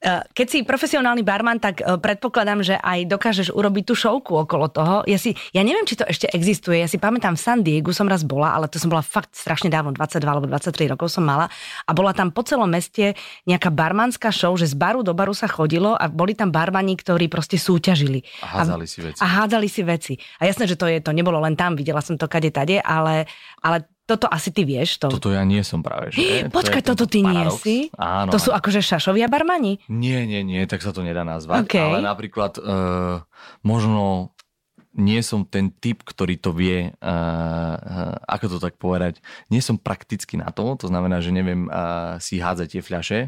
Eh, 0.00 0.24
keď 0.32 0.46
si 0.48 0.58
profesionálny 0.64 1.20
barman, 1.20 1.60
tak 1.60 1.84
eh, 1.84 2.00
predpokladám, 2.00 2.64
že 2.64 2.80
aj 2.80 3.04
dokážeš 3.04 3.48
urobiť 3.52 3.84
tú 3.84 3.94
šovku 3.98 4.32
okolo 4.48 4.72
toho. 4.72 5.04
Ja, 5.04 5.20
si, 5.20 5.36
ja 5.52 5.60
neviem, 5.60 5.84
či 5.84 6.00
to 6.00 6.08
ešte 6.08 6.30
existuje, 6.32 6.80
ja 6.80 6.88
si 6.88 6.96
pamätám 6.96 7.36
v 7.36 7.42
San 7.42 7.60
Diego 7.60 7.92
som 7.92 8.08
raz 8.08 8.24
bola, 8.24 8.56
ale 8.56 8.70
to 8.70 8.80
som 8.80 8.88
bola 8.88 9.04
fakt 9.04 9.36
strašne 9.36 9.68
dávno, 9.68 9.92
22 9.92 10.24
alebo 10.24 10.46
23 10.48 10.92
rokov 10.96 11.12
som 11.12 11.26
mala 11.26 11.52
a 11.84 11.90
bola 11.92 12.16
tam 12.16 12.32
po 12.32 12.40
celom 12.46 12.70
meste 12.70 13.12
nejaká 13.44 13.68
barmanská 13.68 14.32
show, 14.32 14.56
že 14.56 14.72
z 14.72 14.76
baru 14.78 15.04
do 15.04 15.12
baru 15.12 15.36
sa 15.36 15.50
chodilo 15.50 15.92
a 15.92 16.08
boli 16.08 16.32
tam 16.32 16.48
barmani, 16.48 16.96
ktorí 16.96 17.28
proste 17.28 17.60
súťažili. 17.60 18.24
A 18.40 18.64
hádzali 18.64 18.86
si 18.88 18.98
veci. 19.04 19.20
A 19.20 19.26
hádzali 19.26 19.68
si 19.68 19.82
veci. 19.84 20.14
A 20.40 20.48
jasné, 20.48 20.64
že 20.64 20.80
to 20.80 20.88
je, 20.88 21.04
to 21.04 21.12
nebolo 21.12 21.36
len 21.44 21.54
tam, 21.60 21.76
videla 21.76 22.00
som 22.00 22.16
to 22.16 22.24
kade 22.24 22.48
tade, 22.54 22.80
ale, 22.80 23.28
ale 23.60 23.84
toto 24.10 24.26
asi 24.26 24.50
ty 24.50 24.66
vieš. 24.66 24.98
To... 24.98 25.06
Toto 25.06 25.30
ja 25.30 25.46
nie 25.46 25.62
som 25.62 25.86
práve. 25.86 26.10
Že? 26.10 26.50
Počkaj, 26.50 26.82
to 26.82 26.98
toto 26.98 27.06
ty 27.06 27.22
paradox. 27.22 27.62
nie 27.62 27.62
si? 27.62 27.76
Áno. 27.94 28.34
To 28.34 28.38
sú 28.42 28.50
akože 28.50 28.82
šašovia 28.82 29.30
barmani? 29.30 29.78
Nie, 29.86 30.26
nie, 30.26 30.42
nie, 30.42 30.66
tak 30.66 30.82
sa 30.82 30.90
to 30.90 31.06
nedá 31.06 31.22
nazvať. 31.22 31.70
Okay. 31.70 31.86
Ale 31.86 32.02
napríklad 32.02 32.58
uh, 32.58 33.22
možno 33.62 34.34
nie 34.90 35.22
som 35.22 35.46
ten 35.46 35.70
typ, 35.70 36.02
ktorý 36.02 36.34
to 36.42 36.50
vie, 36.50 36.90
uh, 36.90 36.98
uh, 36.98 38.14
ako 38.26 38.46
to 38.50 38.58
tak 38.58 38.74
povedať, 38.74 39.22
nie 39.46 39.62
som 39.62 39.78
prakticky 39.78 40.34
na 40.34 40.50
to, 40.50 40.74
to 40.74 40.90
znamená, 40.90 41.22
že 41.22 41.30
neviem 41.30 41.70
uh, 41.70 42.18
si 42.18 42.42
hádzať 42.42 42.66
tie 42.66 42.82
fľaše, 42.82 43.20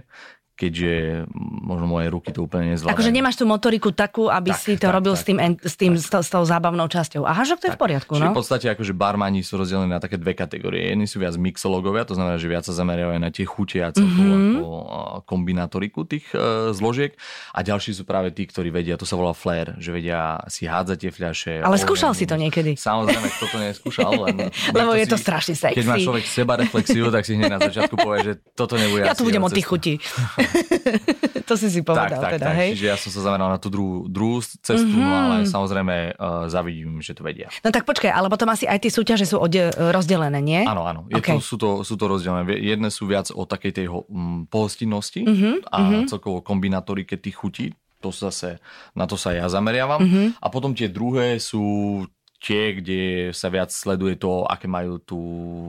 keďže 0.52 1.24
možno 1.64 1.88
moje 1.88 2.06
ruky 2.12 2.30
to 2.30 2.44
úplne 2.44 2.76
nezvládajú. 2.76 2.94
Akože 2.94 3.10
nemáš 3.10 3.40
tú 3.40 3.48
motoriku 3.48 3.90
takú, 3.90 4.28
aby 4.28 4.52
tak, 4.52 4.60
si 4.60 4.72
to 4.76 4.86
tak, 4.86 4.94
robil 4.94 5.14
tak, 5.16 5.20
s 5.20 5.24
tým, 5.24 5.38
s, 5.58 5.74
tým 5.74 5.92
s, 5.96 6.06
s 6.06 6.28
tou 6.28 6.44
zábavnou 6.44 6.86
časťou. 6.86 7.24
Aha, 7.24 7.42
že 7.42 7.56
to 7.56 7.72
je 7.72 7.74
v 7.74 7.80
poriadku, 7.80 8.20
no? 8.20 8.30
v 8.30 8.36
podstate 8.36 8.68
akože 8.68 8.92
barmani 8.92 9.40
sú 9.40 9.56
rozdelení 9.56 9.88
na 9.88 9.98
také 9.98 10.20
dve 10.20 10.36
kategórie. 10.36 10.92
Jedni 10.92 11.08
sú 11.08 11.18
viac 11.18 11.34
mixológovia, 11.40 12.04
to 12.04 12.14
znamená, 12.14 12.36
že 12.36 12.46
viac 12.46 12.68
sa 12.68 12.76
zameriavajú 12.76 13.18
na 13.18 13.30
tie 13.32 13.48
chute 13.48 13.80
a 13.80 13.90
celkovú 13.90 14.22
mm-hmm. 14.28 15.24
kombinatoriku 15.24 16.04
tých 16.04 16.28
uh, 16.36 16.70
zložiek. 16.76 17.16
A 17.56 17.64
ďalší 17.64 17.96
sú 17.96 18.04
práve 18.04 18.30
tí, 18.30 18.44
ktorí 18.44 18.68
vedia, 18.68 19.00
to 19.00 19.08
sa 19.08 19.16
volá 19.16 19.32
flair, 19.32 19.72
že 19.80 19.88
vedia 19.88 20.36
si 20.52 20.68
hádzať 20.68 20.96
tie 21.00 21.10
fľaše. 21.10 21.52
Ale 21.64 21.74
oheň, 21.74 21.84
skúšal 21.88 22.12
si 22.12 22.28
to 22.28 22.36
niekedy. 22.36 22.76
Samozrejme, 22.76 23.28
kto 23.40 23.44
to 23.48 23.58
neskúšal. 23.58 24.10
Len 24.28 24.52
Lebo 24.78 24.92
je 24.94 25.06
to 25.08 25.16
si, 25.16 25.24
strašne 25.24 25.54
sexy. 25.56 25.80
Keď 25.80 25.86
má 25.88 25.96
človek 25.96 26.24
seba 26.28 26.54
reflexiu, 26.60 27.08
tak 27.08 27.24
si 27.24 27.34
hneď 27.34 27.50
na 27.56 27.60
začiatku 27.60 27.94
povie, 27.96 28.20
že 28.22 28.32
toto 28.52 28.76
nebude 28.76 29.08
Ja 29.08 29.16
tu 29.16 29.24
budem 29.24 29.42
od 29.42 29.52
tých 29.52 29.66
chutí. 29.66 29.94
to 31.48 31.54
si 31.58 31.68
si 31.68 31.80
povedal 31.82 32.20
tak, 32.20 32.38
teda, 32.38 32.48
tak, 32.52 32.58
hej? 32.58 32.70
Čiže 32.76 32.86
ja 32.86 32.96
som 32.96 33.10
sa 33.10 33.20
zameral 33.26 33.48
na 33.52 33.58
tú 33.58 33.68
druhú, 33.68 34.06
druhú 34.06 34.42
cestu, 34.42 34.88
mm-hmm. 34.88 35.08
no 35.08 35.14
ale 35.14 35.36
samozrejme 35.48 35.94
uh, 36.16 36.46
zavidím, 36.48 37.00
že 37.00 37.16
to 37.16 37.22
vedia. 37.26 37.48
No 37.62 37.70
tak 37.70 37.84
počkaj, 37.88 38.10
ale 38.10 38.28
potom 38.32 38.48
asi 38.50 38.68
aj 38.68 38.82
tie 38.82 38.92
súťaže 38.92 39.26
sú 39.26 39.40
odde- 39.40 39.74
rozdelené, 39.74 40.38
nie? 40.38 40.62
Áno, 40.64 40.84
áno. 40.86 41.08
Je 41.10 41.18
okay. 41.18 41.36
to, 41.36 41.42
sú, 41.42 41.56
to, 41.58 41.70
sú 41.82 41.94
to 41.98 42.04
rozdelené. 42.06 42.58
Jedné 42.58 42.88
sú 42.92 43.08
viac 43.08 43.30
o 43.34 43.42
takej 43.44 43.72
tej 43.72 43.86
um, 43.90 44.44
pohostinnosti 44.46 45.26
mm-hmm. 45.26 45.54
a 45.68 45.76
mm-hmm. 45.80 46.04
celkovo 46.08 46.38
kombinatorike 46.44 47.18
tých 47.18 47.36
chutí. 47.36 47.66
To 48.02 48.10
zase, 48.10 48.58
na 48.98 49.06
to 49.06 49.14
sa 49.14 49.30
ja 49.30 49.46
zameriavam. 49.46 50.02
Mm-hmm. 50.02 50.26
A 50.42 50.46
potom 50.50 50.74
tie 50.74 50.90
druhé 50.90 51.38
sú 51.38 52.02
tie, 52.42 52.74
kde 52.74 53.30
sa 53.30 53.46
viac 53.46 53.70
sleduje 53.70 54.18
to, 54.18 54.42
aké 54.42 54.66
majú 54.66 54.98
tú 54.98 55.20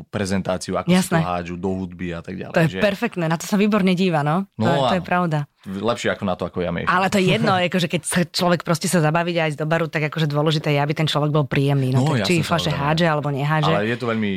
prezentáciu, 0.09 0.73
ako 0.81 0.89
Jasné. 0.89 1.05
si 1.05 1.21
to 1.21 1.29
hádžu 1.29 1.55
do 1.61 1.69
hudby 1.69 2.17
a 2.17 2.25
tak 2.25 2.33
ďalej. 2.33 2.57
To 2.57 2.63
je 2.65 2.71
že... 2.73 2.79
perfektné, 2.81 3.29
na 3.29 3.37
to 3.37 3.45
sa 3.45 3.61
výborne 3.61 3.93
díva, 3.93 4.25
no. 4.25 4.49
no 4.57 4.65
to, 4.65 4.73
je, 4.73 4.81
to 4.89 4.95
je 4.97 5.03
pravda. 5.05 5.39
Lepšie 5.69 6.09
ako 6.09 6.23
na 6.25 6.33
to, 6.33 6.49
ako 6.49 6.65
ja 6.65 6.73
miešam. 6.73 6.89
Ale 6.89 7.13
to 7.13 7.21
je 7.21 7.37
jedno, 7.37 7.53
akože 7.69 7.87
keď 7.87 8.01
sa 8.01 8.19
človek 8.25 8.65
proste 8.65 8.89
sa 8.89 9.05
zabaviť 9.05 9.35
aj 9.37 9.49
z 9.53 9.57
do 9.61 9.69
baru, 9.69 9.85
tak 9.85 10.09
akože 10.09 10.25
dôležité 10.25 10.73
je, 10.73 10.81
aby 10.81 10.97
ten 10.97 11.05
človek 11.05 11.29
bol 11.29 11.45
príjemný. 11.45 11.93
No, 11.93 12.01
no 12.01 12.17
tak 12.17 12.25
či 12.25 12.41
fľaše 12.41 12.73
hádže 12.73 13.05
alebo 13.05 13.29
nehádže. 13.29 13.69
Ale 13.69 13.93
je 13.93 13.97
to 14.01 14.09
veľmi 14.09 14.31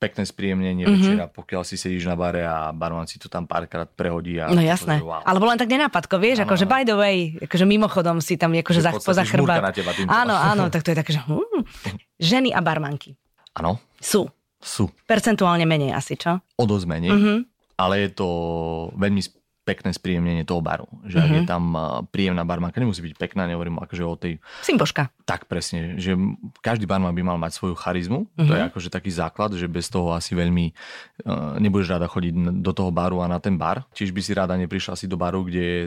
pekné 0.00 0.24
spríjemnenie 0.24 0.88
mm-hmm. 0.88 0.96
večera, 0.96 1.24
pokiaľ 1.28 1.62
si 1.68 1.76
sedíš 1.76 2.08
na 2.08 2.16
bare 2.16 2.48
a 2.48 2.72
barman 2.72 3.04
si 3.04 3.20
to 3.20 3.28
tam 3.28 3.44
párkrát 3.44 3.84
prehodí. 3.84 4.40
A 4.40 4.48
no 4.48 4.64
jasné, 4.64 4.96
to, 4.96 5.12
wow. 5.12 5.20
alebo 5.20 5.44
len 5.44 5.60
tak 5.60 5.68
nenápadko, 5.68 6.16
vieš, 6.16 6.40
ano, 6.40 6.48
akože 6.48 6.64
by 6.64 6.82
the 6.88 6.96
way, 6.96 7.36
akože 7.36 7.68
mimochodom 7.68 8.24
si 8.24 8.40
tam 8.40 8.56
akože 8.56 8.80
za, 8.80 8.96
poza 8.96 9.28
chrbát. 9.28 9.60
Áno, 10.08 10.32
áno, 10.32 10.72
tak 10.72 10.88
to 10.88 10.96
je 10.96 10.96
také, 10.96 11.12
že 11.12 11.20
hm, 11.20 11.62
ženy 12.16 12.56
a 12.56 12.64
barmanky. 12.64 13.12
Áno. 13.60 13.76
Sú. 14.00 14.24
Sú. 14.56 14.88
Percentuálne 15.04 15.68
menej 15.68 15.92
asi, 15.92 16.16
čo? 16.16 16.40
O 16.56 16.64
dosť 16.64 16.88
menej, 16.88 17.12
mm-hmm. 17.12 17.38
ale 17.76 18.08
je 18.08 18.10
to 18.16 18.28
veľmi 18.96 19.20
pekné 19.70 19.94
spríjemnenie 19.94 20.42
toho 20.42 20.58
baru. 20.58 20.90
Že 21.06 21.18
mm-hmm. 21.22 21.34
je 21.38 21.40
mhm. 21.46 21.48
tam 21.48 21.62
príjemná 22.10 22.42
barmanka, 22.42 22.82
nemusí 22.82 22.98
byť 23.06 23.14
pekná, 23.14 23.46
nehovorím 23.46 23.78
akože 23.78 24.02
o 24.02 24.18
tej... 24.18 24.42
Simboška. 24.66 25.14
Tak 25.22 25.46
presne, 25.46 25.94
že 26.02 26.18
každý 26.58 26.90
barman 26.90 27.14
by 27.14 27.22
mal 27.22 27.38
mať 27.38 27.54
svoju 27.54 27.78
charizmu, 27.78 28.26
mm-hmm. 28.26 28.48
to 28.50 28.52
je 28.52 28.62
mhm. 28.66 28.68
akože 28.74 28.88
taký 28.90 29.10
základ, 29.14 29.54
že 29.54 29.70
bez 29.70 29.86
toho 29.86 30.10
asi 30.10 30.34
veľmi 30.34 30.74
nebudeš 31.62 31.94
rada 31.94 32.10
chodiť 32.10 32.58
do 32.58 32.72
toho 32.74 32.90
baru 32.90 33.22
a 33.22 33.30
na 33.30 33.38
ten 33.38 33.54
bar. 33.54 33.86
Čiže 33.94 34.10
by 34.10 34.20
si 34.20 34.32
rada 34.34 34.54
neprišla 34.58 34.98
si 34.98 35.06
do 35.06 35.14
baru, 35.14 35.46
kde 35.46 35.62
je 35.62 35.78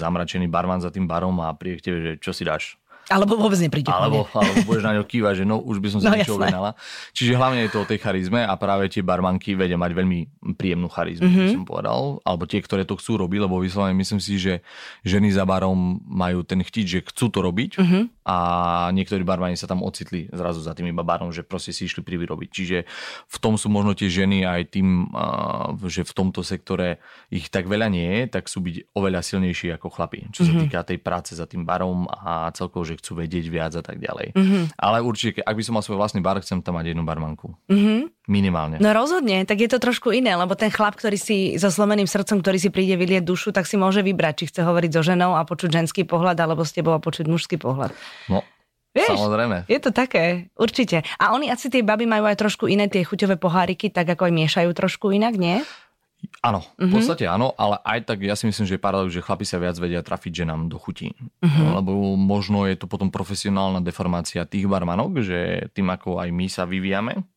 zamračený 0.00 0.48
barman 0.48 0.80
za 0.80 0.88
tým 0.88 1.04
barom 1.04 1.36
a 1.44 1.52
príde 1.52 1.84
k 1.84 1.84
tebe, 1.92 1.98
že 2.00 2.12
čo 2.16 2.32
si 2.32 2.48
dáš 2.48 2.79
alebo 3.10 3.34
vôbec 3.34 3.58
nepríde. 3.58 3.90
Alebo, 3.90 4.30
alebo 4.30 4.62
budeš 4.70 4.86
na 4.86 4.94
ňo 4.94 5.04
kývať, 5.04 5.42
že 5.42 5.44
no 5.44 5.58
už 5.58 5.82
by 5.82 5.88
som 5.90 5.98
sa 5.98 6.14
no, 6.14 6.16
niečo 6.16 6.38
objednala. 6.38 6.78
Čiže 7.10 7.34
hlavne 7.34 7.66
je 7.66 7.70
to 7.74 7.82
o 7.82 7.88
tej 7.90 7.98
charizme 7.98 8.38
a 8.38 8.54
práve 8.54 8.86
tie 8.86 9.02
barmanky 9.02 9.58
vedia 9.58 9.74
mať 9.74 9.92
veľmi 9.98 10.18
príjemnú 10.54 10.86
charizmu, 10.86 11.26
mm-hmm. 11.26 11.50
som 11.58 11.66
povedal. 11.66 12.22
Alebo 12.22 12.46
tie, 12.46 12.62
ktoré 12.62 12.86
to 12.86 12.94
chcú 12.94 13.18
robiť, 13.18 13.50
lebo 13.50 13.58
vyslovene 13.58 13.98
myslím 13.98 14.22
si, 14.22 14.38
že 14.38 14.62
ženy 15.02 15.34
za 15.34 15.42
barom 15.42 15.98
majú 16.06 16.46
ten 16.46 16.62
chtiť, 16.62 16.84
že 16.86 16.98
chcú 17.10 17.26
to 17.34 17.42
robiť 17.42 17.82
mm-hmm. 17.82 18.02
a 18.30 18.36
niektorí 18.94 19.26
barmani 19.26 19.58
sa 19.58 19.66
tam 19.66 19.82
ocitli 19.82 20.30
zrazu 20.30 20.62
za 20.62 20.70
tým 20.78 20.94
iba 20.94 21.02
barom, 21.02 21.34
že 21.34 21.42
proste 21.42 21.74
si 21.74 21.90
išli 21.90 22.06
privyrobiť. 22.06 22.48
Čiže 22.54 22.78
v 23.26 23.36
tom 23.42 23.58
sú 23.58 23.66
možno 23.66 23.98
tie 23.98 24.06
ženy 24.06 24.46
aj 24.46 24.62
tým, 24.70 25.10
že 25.90 26.06
v 26.06 26.12
tomto 26.14 26.46
sektore 26.46 27.02
ich 27.26 27.50
tak 27.50 27.66
veľa 27.66 27.90
nie 27.90 28.06
je, 28.06 28.22
tak 28.38 28.46
sú 28.46 28.62
byť 28.62 28.94
oveľa 28.94 29.20
silnejší 29.26 29.74
ako 29.74 29.90
chlapi. 29.90 30.30
Čo 30.30 30.46
sa 30.46 30.54
mm-hmm. 30.54 30.62
týka 30.70 30.86
tej 30.86 30.98
práce 31.02 31.34
za 31.34 31.50
tým 31.50 31.66
barom 31.66 32.06
a 32.06 32.54
celkovo, 32.54 32.86
že 32.86 32.99
chcú 33.00 33.18
vedieť 33.18 33.48
viac 33.48 33.72
a 33.74 33.82
tak 33.82 33.98
ďalej. 33.98 34.36
Mm-hmm. 34.36 34.62
Ale 34.76 35.00
určite, 35.00 35.40
ak 35.40 35.56
by 35.56 35.62
som 35.64 35.74
mal 35.74 35.82
svoj 35.82 35.98
vlastný 35.98 36.20
bar, 36.20 36.38
chcem 36.44 36.60
tam 36.60 36.76
mať 36.76 36.92
jednu 36.92 37.02
barmanku. 37.02 37.56
Mm-hmm. 37.66 38.00
Minimálne. 38.28 38.76
No 38.78 38.92
rozhodne, 38.94 39.42
tak 39.48 39.58
je 39.64 39.68
to 39.72 39.82
trošku 39.82 40.12
iné, 40.12 40.36
lebo 40.36 40.54
ten 40.54 40.70
chlap, 40.70 40.94
ktorý 41.00 41.18
si 41.18 41.56
so 41.58 41.72
zlomeným 41.72 42.06
srdcom, 42.06 42.44
ktorý 42.44 42.60
si 42.60 42.70
príde 42.70 42.94
vylieť 42.94 43.26
dušu, 43.26 43.50
tak 43.50 43.66
si 43.66 43.80
môže 43.80 44.04
vybrať, 44.04 44.44
či 44.44 44.44
chce 44.52 44.60
hovoriť 44.62 44.90
so 44.94 45.02
ženou 45.02 45.34
a 45.34 45.42
počuť 45.42 45.82
ženský 45.82 46.06
pohľad, 46.06 46.38
alebo 46.38 46.62
s 46.62 46.76
tebou 46.76 46.94
a 46.94 47.00
počuť 47.02 47.26
mužský 47.26 47.56
pohľad. 47.58 47.90
No, 48.30 48.44
Vieš, 48.90 49.22
Samozrejme. 49.22 49.70
Je 49.70 49.78
to 49.78 49.94
také, 49.94 50.50
určite. 50.58 51.06
A 51.22 51.30
oni 51.30 51.46
asi 51.46 51.70
tie 51.70 51.86
baby 51.86 52.10
majú 52.10 52.26
aj 52.26 52.42
trošku 52.42 52.66
iné 52.66 52.90
tie 52.90 53.06
chuťové 53.06 53.38
poháriky, 53.38 53.86
tak 53.86 54.10
ako 54.10 54.26
aj 54.26 54.34
miešajú 54.34 54.70
trošku 54.74 55.14
inak, 55.14 55.38
nie? 55.38 55.62
Áno, 56.40 56.64
v 56.64 56.88
mm-hmm. 56.88 56.92
podstate 56.96 57.28
áno, 57.28 57.52
ale 57.60 57.76
aj 57.84 58.08
tak 58.08 58.24
ja 58.24 58.32
si 58.32 58.48
myslím, 58.48 58.64
že 58.64 58.80
je 58.80 58.82
paradox, 58.82 59.12
že 59.12 59.20
chlapi 59.20 59.44
sa 59.44 59.60
viac 59.60 59.76
vedia 59.76 60.00
trafiť 60.00 60.44
ženám 60.44 60.72
do 60.72 60.80
chutí. 60.80 61.12
Mm-hmm. 61.44 61.76
Lebo 61.76 62.16
možno 62.16 62.64
je 62.64 62.80
to 62.80 62.88
potom 62.88 63.12
profesionálna 63.12 63.84
deformácia 63.84 64.48
tých 64.48 64.64
barmanok, 64.64 65.20
že 65.20 65.68
tým 65.76 65.92
ako 65.92 66.16
aj 66.16 66.28
my 66.32 66.46
sa 66.48 66.64
vyvíjame, 66.64 67.28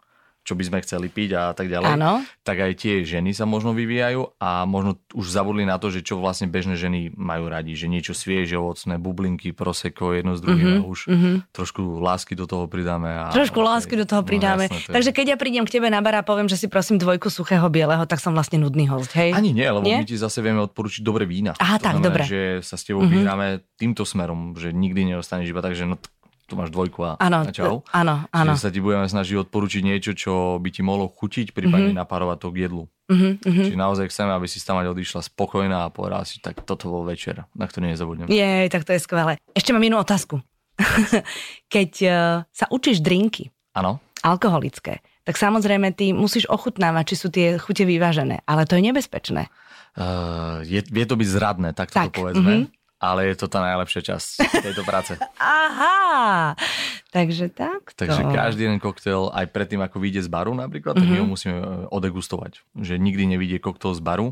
čo 0.44 0.60
by 0.60 0.64
sme 0.68 0.78
chceli 0.84 1.08
piť 1.08 1.30
a 1.40 1.44
tak 1.56 1.72
ďalej, 1.72 1.96
ano. 1.96 2.20
tak 2.44 2.60
aj 2.60 2.76
tie 2.76 3.08
ženy 3.08 3.32
sa 3.32 3.48
možno 3.48 3.72
vyvíjajú 3.72 4.36
a 4.44 4.68
možno 4.68 5.00
už 5.16 5.32
zabudli 5.32 5.64
na 5.64 5.80
to, 5.80 5.88
že 5.88 6.04
čo 6.04 6.20
vlastne 6.20 6.52
bežné 6.52 6.76
ženy 6.76 7.16
majú 7.16 7.48
radi, 7.48 7.80
že 7.80 7.88
niečo 7.88 8.12
svieže, 8.12 8.60
ovocné, 8.60 9.00
bublinky, 9.00 9.56
proseko, 9.56 10.12
jedno 10.12 10.36
z 10.36 10.44
druhým 10.44 10.68
mm-hmm. 10.68 10.84
a 10.84 10.92
už 10.92 11.00
mm-hmm. 11.08 11.36
trošku 11.56 11.82
lásky 12.04 12.36
do 12.36 12.44
toho 12.44 12.68
pridáme. 12.68 13.08
A, 13.08 13.32
trošku 13.32 13.64
a, 13.64 13.80
lásky 13.80 13.96
do 13.96 14.04
toho 14.04 14.20
no, 14.20 14.28
pridáme. 14.28 14.68
Jasné, 14.68 14.92
Takže 14.92 15.12
keď 15.16 15.26
ja 15.34 15.38
prídem 15.40 15.64
k 15.64 15.80
tebe 15.80 15.88
na 15.88 16.04
bar 16.04 16.20
a 16.20 16.24
poviem, 16.28 16.52
že 16.52 16.60
si 16.60 16.68
prosím 16.68 17.00
dvojku 17.00 17.32
suchého 17.32 17.64
bieleho, 17.72 18.04
tak 18.04 18.20
som 18.20 18.36
vlastne 18.36 18.60
nudný 18.60 18.92
host, 18.92 19.16
hej? 19.16 19.32
Ani 19.32 19.56
nie, 19.56 19.66
lebo 19.66 19.88
nie? 19.88 20.04
my 20.04 20.06
ti 20.06 20.20
zase 20.20 20.44
vieme 20.44 20.60
odporučiť 20.68 21.02
dobré 21.08 21.24
vína. 21.24 21.56
Aha, 21.56 21.80
to 21.80 21.88
tak, 21.88 22.04
znamená, 22.04 22.08
dobre. 22.12 22.24
že 22.28 22.42
sa 22.68 22.76
s 22.76 22.84
tebou 22.84 23.08
mm-hmm. 23.08 23.16
vyhráme 23.16 23.48
týmto 23.80 24.04
smerom, 24.04 24.60
že 24.60 24.76
nikdy 24.76 25.16
neostaneš 25.16 25.56
iba 25.56 25.64
tak, 25.64 25.80
že 25.80 25.88
no 25.88 25.96
tu 26.44 26.60
máš 26.60 26.70
dvojku 26.70 27.00
a, 27.08 27.12
ano, 27.18 27.48
a 27.48 27.52
čau. 27.56 27.82
Áno, 27.96 28.28
áno. 28.30 28.52
Čiže 28.54 28.64
sa 28.68 28.72
ti 28.72 28.84
budeme 28.84 29.08
snažiť 29.08 29.48
odporučiť 29.48 29.82
niečo, 29.82 30.12
čo 30.12 30.60
by 30.60 30.70
ti 30.70 30.82
mohlo 30.84 31.08
chutiť, 31.08 31.56
prípadne 31.56 31.96
mm-hmm. 31.96 32.04
napárovať 32.04 32.38
to 32.44 32.48
k 32.52 32.58
jedlu. 32.68 32.84
Mm-hmm. 33.08 33.34
Čiže 33.44 33.80
naozaj 33.80 34.06
chceme, 34.12 34.32
aby 34.36 34.48
si 34.48 34.60
tam 34.64 34.80
odišla 34.80 35.22
spokojná 35.24 35.88
a 35.88 35.94
povedala 35.94 36.28
si, 36.28 36.44
tak 36.44 36.64
toto 36.68 36.92
bol 36.92 37.04
večer, 37.08 37.48
na 37.56 37.66
ktorý 37.68 37.92
nezabudnem. 37.96 38.28
Je, 38.28 38.68
tak 38.68 38.84
to 38.84 38.92
je 38.96 39.02
skvelé. 39.02 39.40
Ešte 39.56 39.72
mám 39.72 39.84
inú 39.84 40.00
otázku. 40.00 40.44
Keď 41.74 41.92
uh, 42.08 42.16
sa 42.52 42.66
učíš 42.68 43.00
drinky, 43.00 43.52
ano. 43.76 44.04
alkoholické, 44.24 45.00
tak 45.24 45.40
samozrejme 45.40 45.96
ty 45.96 46.12
musíš 46.12 46.48
ochutnávať, 46.52 47.04
či 47.14 47.16
sú 47.16 47.28
tie 47.32 47.56
chute 47.56 47.88
vyvážené, 47.88 48.44
ale 48.44 48.68
to 48.68 48.76
je 48.76 48.84
nebezpečné. 48.84 49.48
Uh, 49.94 50.66
je, 50.66 50.82
vie 50.90 51.06
to 51.06 51.16
byť 51.16 51.28
zradné, 51.30 51.70
tak 51.72 51.94
to 51.94 52.10
povedzme. 52.12 52.68
Mm-hmm 52.68 52.83
ale 53.04 53.28
je 53.28 53.36
to 53.36 53.52
tá 53.52 53.60
najlepšia 53.60 54.16
časť 54.16 54.64
tejto 54.64 54.88
práce. 54.88 55.20
Aha, 55.44 56.56
takže 57.12 57.52
tak. 57.52 57.92
Takže 58.00 58.32
každý 58.32 58.72
jeden 58.72 58.80
koktail, 58.80 59.28
aj 59.36 59.52
predtým, 59.52 59.84
ako 59.84 60.00
vyjde 60.00 60.24
z 60.24 60.30
baru 60.32 60.56
napríklad, 60.56 60.96
mm-hmm. 60.96 61.12
tak 61.12 61.12
my 61.12 61.20
ho 61.20 61.28
mhm. 61.28 61.34
musíme 61.36 61.56
e, 61.60 61.66
odegustovať. 61.92 62.64
Že 62.80 63.04
nikdy 63.04 63.36
nevidie 63.36 63.60
koktail 63.60 63.92
z 63.92 64.00
baru, 64.00 64.32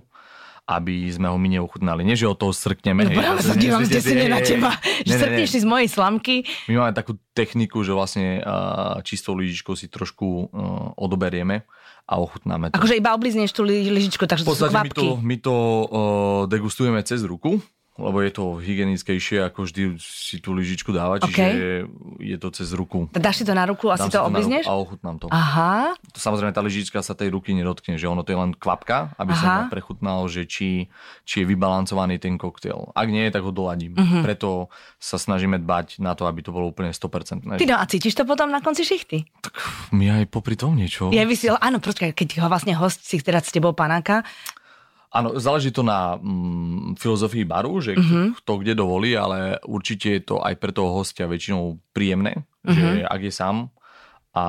aby 0.72 1.12
sme 1.12 1.28
ho 1.28 1.36
my 1.36 1.60
neochutnali. 1.60 2.08
Nie, 2.08 2.16
že 2.16 2.32
od 2.32 2.40
toho 2.40 2.56
srkneme. 2.56 3.12
No, 3.12 3.12
práve 3.12 3.44
sa 3.44 3.60
dívam 3.60 3.84
desne 3.84 4.32
na 4.32 4.40
teba, 4.40 4.80
že 5.04 5.20
srkneš 5.20 5.50
si 5.52 5.60
z 5.60 5.68
mojej 5.68 5.90
slamky. 5.92 6.48
My 6.72 6.88
máme 6.88 6.94
takú 6.96 7.20
techniku, 7.36 7.84
že 7.84 7.92
vlastne 7.92 8.40
uh, 8.40 9.04
čistou 9.04 9.36
lyžičkou 9.36 9.76
si 9.76 9.92
trošku 9.92 10.24
uh, 10.24 10.48
odoberieme 10.96 11.68
a 12.08 12.24
ochutnáme 12.24 12.72
to. 12.72 12.80
Akože 12.80 12.96
iba 12.96 13.12
oblizneš 13.12 13.52
tú 13.52 13.68
lyžičku, 13.68 14.24
takže 14.24 14.48
to 14.48 14.56
sú 14.56 14.72
kvapky. 14.72 15.02
my 15.02 15.12
to, 15.12 15.20
my 15.20 15.38
to 15.44 15.56
uh, 15.56 16.42
degustujeme 16.48 17.04
cez 17.04 17.26
ruku 17.28 17.60
lebo 18.02 18.18
je 18.26 18.32
to 18.34 18.58
hygienickejšie, 18.58 19.46
ako 19.46 19.70
vždy 19.70 19.96
si 20.02 20.42
tú 20.42 20.58
lyžičku 20.58 20.90
dávať, 20.90 21.30
okay. 21.30 21.30
čiže 21.30 21.46
je, 21.54 21.76
je 22.34 22.38
to 22.42 22.48
cez 22.50 22.74
ruku. 22.74 23.06
Dáš 23.14 23.42
si 23.42 23.46
to 23.46 23.54
na 23.54 23.70
ruku 23.70 23.94
a 23.94 23.96
si 23.96 24.10
to 24.10 24.26
oblizneš? 24.26 24.66
A 24.66 24.74
ochutnám 24.74 25.22
to. 25.22 25.30
Aha. 25.30 25.94
To, 26.12 26.20
samozrejme, 26.20 26.52
tá 26.52 26.66
lyžička 26.66 27.00
sa 27.06 27.14
tej 27.14 27.30
ruky 27.32 27.54
nedotkne, 27.54 28.02
že 28.02 28.10
ono 28.10 28.26
to 28.26 28.34
je 28.34 28.40
len 28.42 28.52
kvapka, 28.58 29.14
aby 29.22 29.34
Aha. 29.38 29.42
som 29.42 29.52
prechutnal, 29.70 30.26
že 30.26 30.50
či, 30.50 30.90
či 31.24 31.36
je 31.42 31.46
vybalancovaný 31.46 32.18
ten 32.18 32.42
koktail. 32.42 32.90
Ak 32.98 33.08
nie, 33.08 33.30
tak 33.30 33.46
ho 33.46 33.54
doladím. 33.54 33.94
Uh-huh. 33.94 34.26
Preto 34.26 34.74
sa 34.98 35.22
snažíme 35.22 35.62
dbať 35.62 36.02
na 36.02 36.18
to, 36.18 36.26
aby 36.26 36.42
to 36.42 36.50
bolo 36.50 36.74
úplne 36.74 36.90
100%. 36.90 37.46
Ty 37.46 37.66
no 37.70 37.76
a 37.78 37.84
cítiš 37.86 38.18
to 38.18 38.26
potom 38.26 38.50
na 38.50 38.60
konci 38.60 38.82
šichty? 38.82 39.30
Tak 39.46 39.54
mi 39.94 40.10
aj 40.10 40.26
popri 40.34 40.58
tom 40.58 40.74
niečo. 40.74 41.14
Ja 41.14 41.28
vysiel, 41.28 41.60
áno, 41.62 41.78
počkaj, 41.78 42.18
keď 42.18 42.42
ho 42.42 42.48
vlastne 42.50 42.74
host 42.74 43.06
si 43.06 43.22
teda 43.22 43.44
s 43.44 43.54
tebou 43.54 43.76
panáka, 43.78 44.26
Áno, 45.12 45.36
záleží 45.36 45.76
to 45.76 45.84
na 45.84 46.16
mm, 46.16 46.96
filozofii 46.96 47.44
baru, 47.44 47.84
že 47.84 48.00
mm-hmm. 48.00 48.40
kto 48.40 48.52
kde 48.64 48.74
dovolí, 48.80 49.12
ale 49.12 49.60
určite 49.68 50.08
je 50.08 50.22
to 50.24 50.36
aj 50.40 50.56
pre 50.56 50.72
toho 50.72 51.04
hostia 51.04 51.28
väčšinou 51.28 51.84
príjemné, 51.92 52.48
mm-hmm. 52.64 52.72
že 52.72 52.88
ak 53.04 53.22
je 53.28 53.34
sám 53.36 53.68
a 54.32 54.46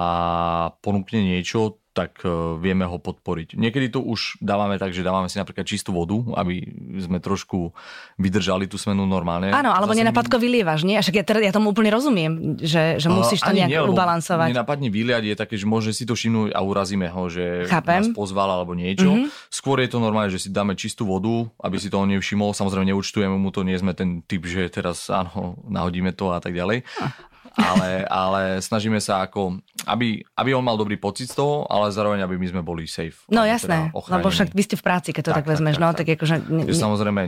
ponúkne 0.78 1.18
niečo, 1.18 1.81
tak 1.92 2.24
e, 2.24 2.56
vieme 2.56 2.88
ho 2.88 2.96
podporiť. 2.96 3.60
Niekedy 3.60 3.92
to 3.92 4.00
už 4.00 4.40
dávame 4.40 4.80
tak, 4.80 4.96
že 4.96 5.04
dávame 5.04 5.28
si 5.28 5.36
napríklad 5.36 5.68
čistú 5.68 5.92
vodu, 5.92 6.16
aby 6.40 6.64
sme 7.04 7.20
trošku 7.20 7.76
vydržali 8.16 8.64
tú 8.64 8.80
smenu 8.80 9.04
normálne. 9.04 9.52
Áno, 9.52 9.76
alebo 9.76 9.92
Zase... 9.92 10.00
nenapadko 10.00 10.40
vylievaš, 10.40 10.88
nie? 10.88 10.96
Však 10.96 11.14
ja, 11.20 11.24
teda, 11.24 11.40
ja 11.44 11.52
tomu 11.52 11.76
úplne 11.76 11.92
rozumiem, 11.92 12.56
že, 12.56 12.96
že 12.96 13.08
musíš 13.12 13.44
to 13.44 13.52
nejak 13.52 13.68
nie, 13.68 13.80
ubalancovať. 13.84 14.56
Nenapadne 14.56 14.88
vyliať 14.88 15.24
je 15.28 15.34
také, 15.36 15.54
že 15.60 15.68
môže 15.68 15.92
si 15.92 16.08
to 16.08 16.16
všimnúť 16.16 16.56
a 16.56 16.60
urazíme 16.64 17.12
ho, 17.12 17.22
že 17.28 17.68
Chápem. 17.68 18.08
nás 18.08 18.16
pozval 18.16 18.48
alebo 18.48 18.72
niečo. 18.72 19.12
Mm-hmm. 19.12 19.52
Skôr 19.52 19.84
je 19.84 19.92
to 19.92 20.00
normálne, 20.00 20.32
že 20.32 20.40
si 20.40 20.48
dáme 20.48 20.72
čistú 20.72 21.04
vodu, 21.04 21.44
aby 21.60 21.76
si 21.76 21.92
to 21.92 22.00
on 22.00 22.08
nevšimol. 22.08 22.56
Samozrejme 22.56 22.88
neúčtujeme 22.88 23.36
mu 23.36 23.52
to, 23.52 23.68
nie 23.68 23.76
sme 23.76 23.92
ten 23.92 24.24
typ, 24.24 24.48
že 24.48 24.72
teraz 24.72 25.12
áno, 25.12 25.60
nahodíme 25.68 26.16
to 26.16 26.32
a 26.32 26.40
tak 26.40 26.56
ďalej. 26.56 26.88
Hm 26.88 27.31
ale, 27.56 28.04
ale 28.08 28.42
snažíme 28.64 28.98
sa 28.98 29.24
ako, 29.24 29.60
aby, 29.86 30.24
aby 30.36 30.50
on 30.56 30.64
mal 30.64 30.76
dobrý 30.80 30.96
pocit 30.96 31.28
z 31.28 31.36
toho, 31.38 31.68
ale 31.68 31.92
zároveň, 31.92 32.24
aby 32.24 32.36
my 32.40 32.46
sme 32.48 32.62
boli 32.64 32.88
safe. 32.88 33.24
No 33.28 33.44
jasné, 33.44 33.92
teda 33.92 34.18
lebo 34.18 34.28
však 34.32 34.52
vy 34.52 34.62
ste 34.64 34.76
v 34.76 34.84
práci, 34.84 35.08
keď 35.12 35.22
to 35.22 35.32
tak, 35.32 35.44
tak 35.44 35.50
vezmeš, 35.52 35.76
tak, 35.76 35.82
no, 35.82 35.88
tak, 35.92 36.06
tak 36.08 36.16
akože... 36.16 36.36
Ne. 36.48 36.62
Samozrejme, 36.72 37.22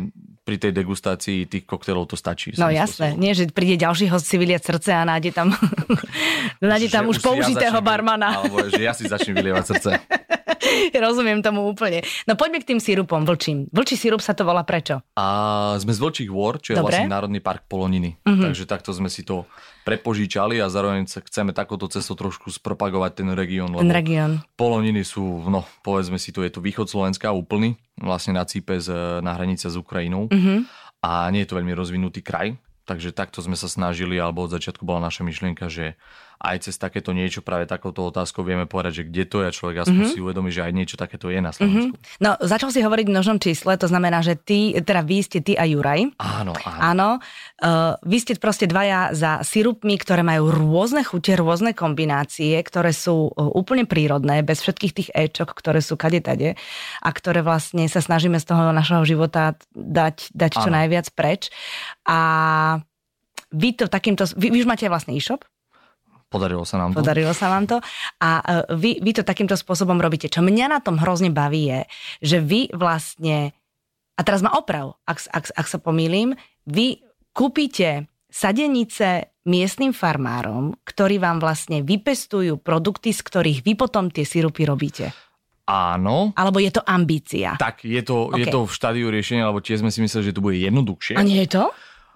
pri 0.45 0.57
tej 0.61 0.73
degustácii 0.77 1.49
tých 1.49 1.65
koktélov 1.65 2.05
to 2.05 2.21
stačí. 2.21 2.53
No 2.61 2.69
jasné, 2.69 3.17
nie, 3.17 3.33
že 3.33 3.49
príde 3.49 3.81
ďalší 3.81 4.13
host 4.13 4.29
si 4.29 4.37
vyliať 4.37 4.77
srdce 4.77 4.91
a 4.93 5.03
nájde 5.09 5.33
tam, 5.33 5.49
nájde 6.61 6.93
tam 6.93 7.09
už, 7.09 7.19
už 7.19 7.25
použitého 7.25 7.81
ja 7.81 7.85
barmana. 7.85 8.45
Alebo 8.45 8.61
že 8.69 8.85
ja 8.85 8.93
si 8.93 9.09
začnem 9.09 9.41
vylievať 9.41 9.65
srdce. 9.73 9.91
Rozumiem 10.94 11.40
tomu 11.40 11.66
úplne. 11.66 12.00
No 12.24 12.35
poďme 12.35 12.61
k 12.61 12.74
tým 12.74 12.81
sírupom 12.81 13.22
vlčím. 13.22 13.68
Vlčí 13.70 13.94
sírup 13.94 14.18
sa 14.18 14.33
to 14.33 14.42
volá 14.42 14.62
prečo? 14.62 15.03
A 15.14 15.27
sme 15.79 15.90
z 15.90 16.00
Vlčích 16.00 16.31
hôr, 16.31 16.59
čo 16.59 16.72
je 16.72 16.79
Dobre. 16.79 16.96
vlastne 16.96 17.11
Národný 17.11 17.40
park 17.40 17.66
Poloniny. 17.66 18.16
Mhm. 18.22 18.42
Takže 18.42 18.64
takto 18.64 18.90
sme 18.90 19.09
si 19.09 19.22
to 19.22 19.44
prepožičali 19.85 20.59
a 20.59 20.72
zároveň 20.72 21.05
chceme 21.05 21.53
takouto 21.53 21.87
cestou 21.87 22.16
trošku 22.16 22.48
spropagovať 22.48 23.20
ten 23.20 23.29
región. 23.31 23.68
Ten 23.77 23.92
región. 23.92 24.40
Poloniny 24.57 25.05
sú, 25.05 25.20
no 25.44 25.62
povedzme 25.85 26.16
si 26.16 26.33
to, 26.33 26.40
je 26.40 26.48
to 26.48 26.64
východ 26.64 26.88
Slovenska 26.88 27.29
úplný, 27.31 27.77
vlastne 27.94 28.33
na 28.33 28.48
Cípe 28.48 28.81
z, 28.81 28.88
na 29.20 29.37
hranice 29.37 29.68
s 29.68 29.77
Ukrajinou 29.77 30.33
Mhm. 30.33 30.64
a 31.05 31.29
nie 31.29 31.44
je 31.44 31.53
to 31.53 31.59
veľmi 31.61 31.77
rozvinutý 31.77 32.24
kraj. 32.24 32.57
Takže 32.85 33.16
takto 33.16 33.40
sme 33.40 33.57
sa 33.57 33.64
snažili, 33.64 34.20
alebo 34.20 34.44
od 34.44 34.53
začiatku 34.53 34.85
bola 34.85 35.09
naša 35.09 35.24
myšlienka, 35.24 35.72
že 35.72 35.96
aj 36.44 36.68
cez 36.68 36.76
takéto 36.76 37.16
niečo, 37.16 37.40
práve 37.40 37.64
takouto 37.64 38.04
otázkou 38.04 38.44
vieme 38.44 38.68
povedať, 38.68 39.00
že 39.00 39.04
kde 39.09 39.24
to 39.24 39.37
je 39.40 39.50
človek 39.50 39.88
aspoň 39.88 40.04
Mhm. 40.04 40.12
si 40.12 40.18
uvedomí, 40.20 40.52
že 40.52 40.61
aj 40.61 40.72
niečo 40.76 40.96
takéto 41.00 41.33
je 41.33 41.40
na 41.40 41.57
Slovensku. 41.57 41.96
No, 42.20 42.37
začal 42.38 42.68
si 42.68 42.85
hovoriť 42.85 43.07
v 43.09 43.14
množnom 43.16 43.38
čísle, 43.40 43.80
to 43.80 43.88
znamená, 43.88 44.20
že 44.20 44.37
ty, 44.37 44.76
teda 44.76 45.00
vy 45.00 45.24
ste 45.24 45.40
ty 45.40 45.57
a 45.57 45.64
Juraj. 45.64 46.12
Áno, 46.20 46.52
áno. 46.52 46.80
Áno, 46.85 47.09
uh, 47.16 47.96
vy 48.04 48.16
ste 48.20 48.37
proste 48.37 48.68
dvaja 48.68 49.16
za 49.16 49.40
sirupmi, 49.40 49.96
ktoré 49.96 50.20
majú 50.20 50.52
rôzne 50.52 51.00
chute, 51.00 51.33
rôzne 51.33 51.72
kombinácie, 51.72 52.61
ktoré 52.61 52.92
sú 52.92 53.33
uh, 53.33 53.48
úplne 53.57 53.88
prírodné, 53.88 54.44
bez 54.44 54.61
všetkých 54.61 54.92
tých 54.92 55.09
ečok, 55.16 55.57
ktoré 55.57 55.80
sú 55.80 55.96
kade 55.96 56.20
tade 56.20 56.61
a 57.00 57.09
ktoré 57.09 57.40
vlastne 57.40 57.88
sa 57.88 58.04
snažíme 58.04 58.37
z 58.37 58.46
toho 58.52 58.68
našeho 58.74 59.00
života 59.09 59.57
dať, 59.72 60.35
dať 60.37 60.52
čo 60.61 60.68
najviac 60.68 61.09
preč. 61.16 61.48
A 62.04 62.18
vy 63.54 63.78
to 63.78 63.87
takýmto, 63.87 64.26
vy, 64.35 64.50
vy 64.50 64.59
už 64.61 64.68
máte 64.68 64.85
vlastný 64.90 65.14
e-shop, 65.14 65.46
Podarilo 66.35 66.66
sa 66.66 66.83
nám 66.83 66.90
to. 66.90 66.99
Podarilo 66.99 67.31
sa 67.31 67.47
vám 67.47 67.70
to. 67.70 67.79
A 68.18 68.31
uh, 68.42 68.75
vy, 68.75 68.99
vy 68.99 69.14
to 69.14 69.23
takýmto 69.23 69.55
spôsobom 69.55 70.03
robíte. 70.03 70.27
Čo 70.27 70.42
mňa 70.42 70.66
na 70.66 70.81
tom 70.83 70.99
hrozne 70.99 71.31
baví 71.31 71.70
je, 71.70 71.81
že 72.18 72.38
vy 72.42 72.75
vlastne, 72.75 73.55
a 74.18 74.20
teraz 74.27 74.42
ma 74.42 74.51
oprav, 74.51 74.99
ak, 75.07 75.31
ak, 75.31 75.55
ak 75.55 75.66
sa 75.70 75.79
pomýlim, 75.79 76.35
vy 76.66 76.99
kúpite 77.31 78.11
sadenice 78.27 79.31
miestnym 79.47 79.94
farmárom, 79.94 80.75
ktorí 80.83 81.23
vám 81.23 81.38
vlastne 81.38 81.87
vypestujú 81.87 82.59
produkty, 82.59 83.14
z 83.14 83.20
ktorých 83.23 83.62
vy 83.62 83.73
potom 83.79 84.11
tie 84.11 84.27
sirupy 84.27 84.66
robíte. 84.66 85.14
Áno. 85.64 86.37
Alebo 86.37 86.61
je 86.61 86.73
to 86.73 86.85
ambícia? 86.85 87.57
Tak, 87.57 87.88
je 87.88 88.03
to, 88.05 88.29
je 88.37 88.44
Ok. 88.44 88.53
to 88.53 88.61
v 88.68 88.73
štádiu 88.73 89.07
riešenia, 89.09 89.49
lebo 89.49 89.64
tiež 89.64 89.81
sme 89.81 89.88
si 89.88 90.05
mysleli, 90.05 90.29
že 90.29 90.37
to 90.37 90.44
bude 90.44 90.61
jednoduchšie. 90.61 91.16
A 91.16 91.25
nie 91.25 91.40
je 91.44 91.57
to? 91.57 91.64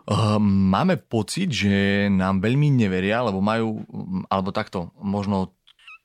Uh, 0.09 0.40
máme 0.40 0.97
pocit, 0.97 1.53
že 1.53 2.09
nám 2.09 2.40
veľmi 2.40 2.73
neveria, 2.73 3.21
lebo 3.21 3.44
majú, 3.44 3.85
alebo 4.33 4.57
takto, 4.57 4.88
možno 4.97 5.53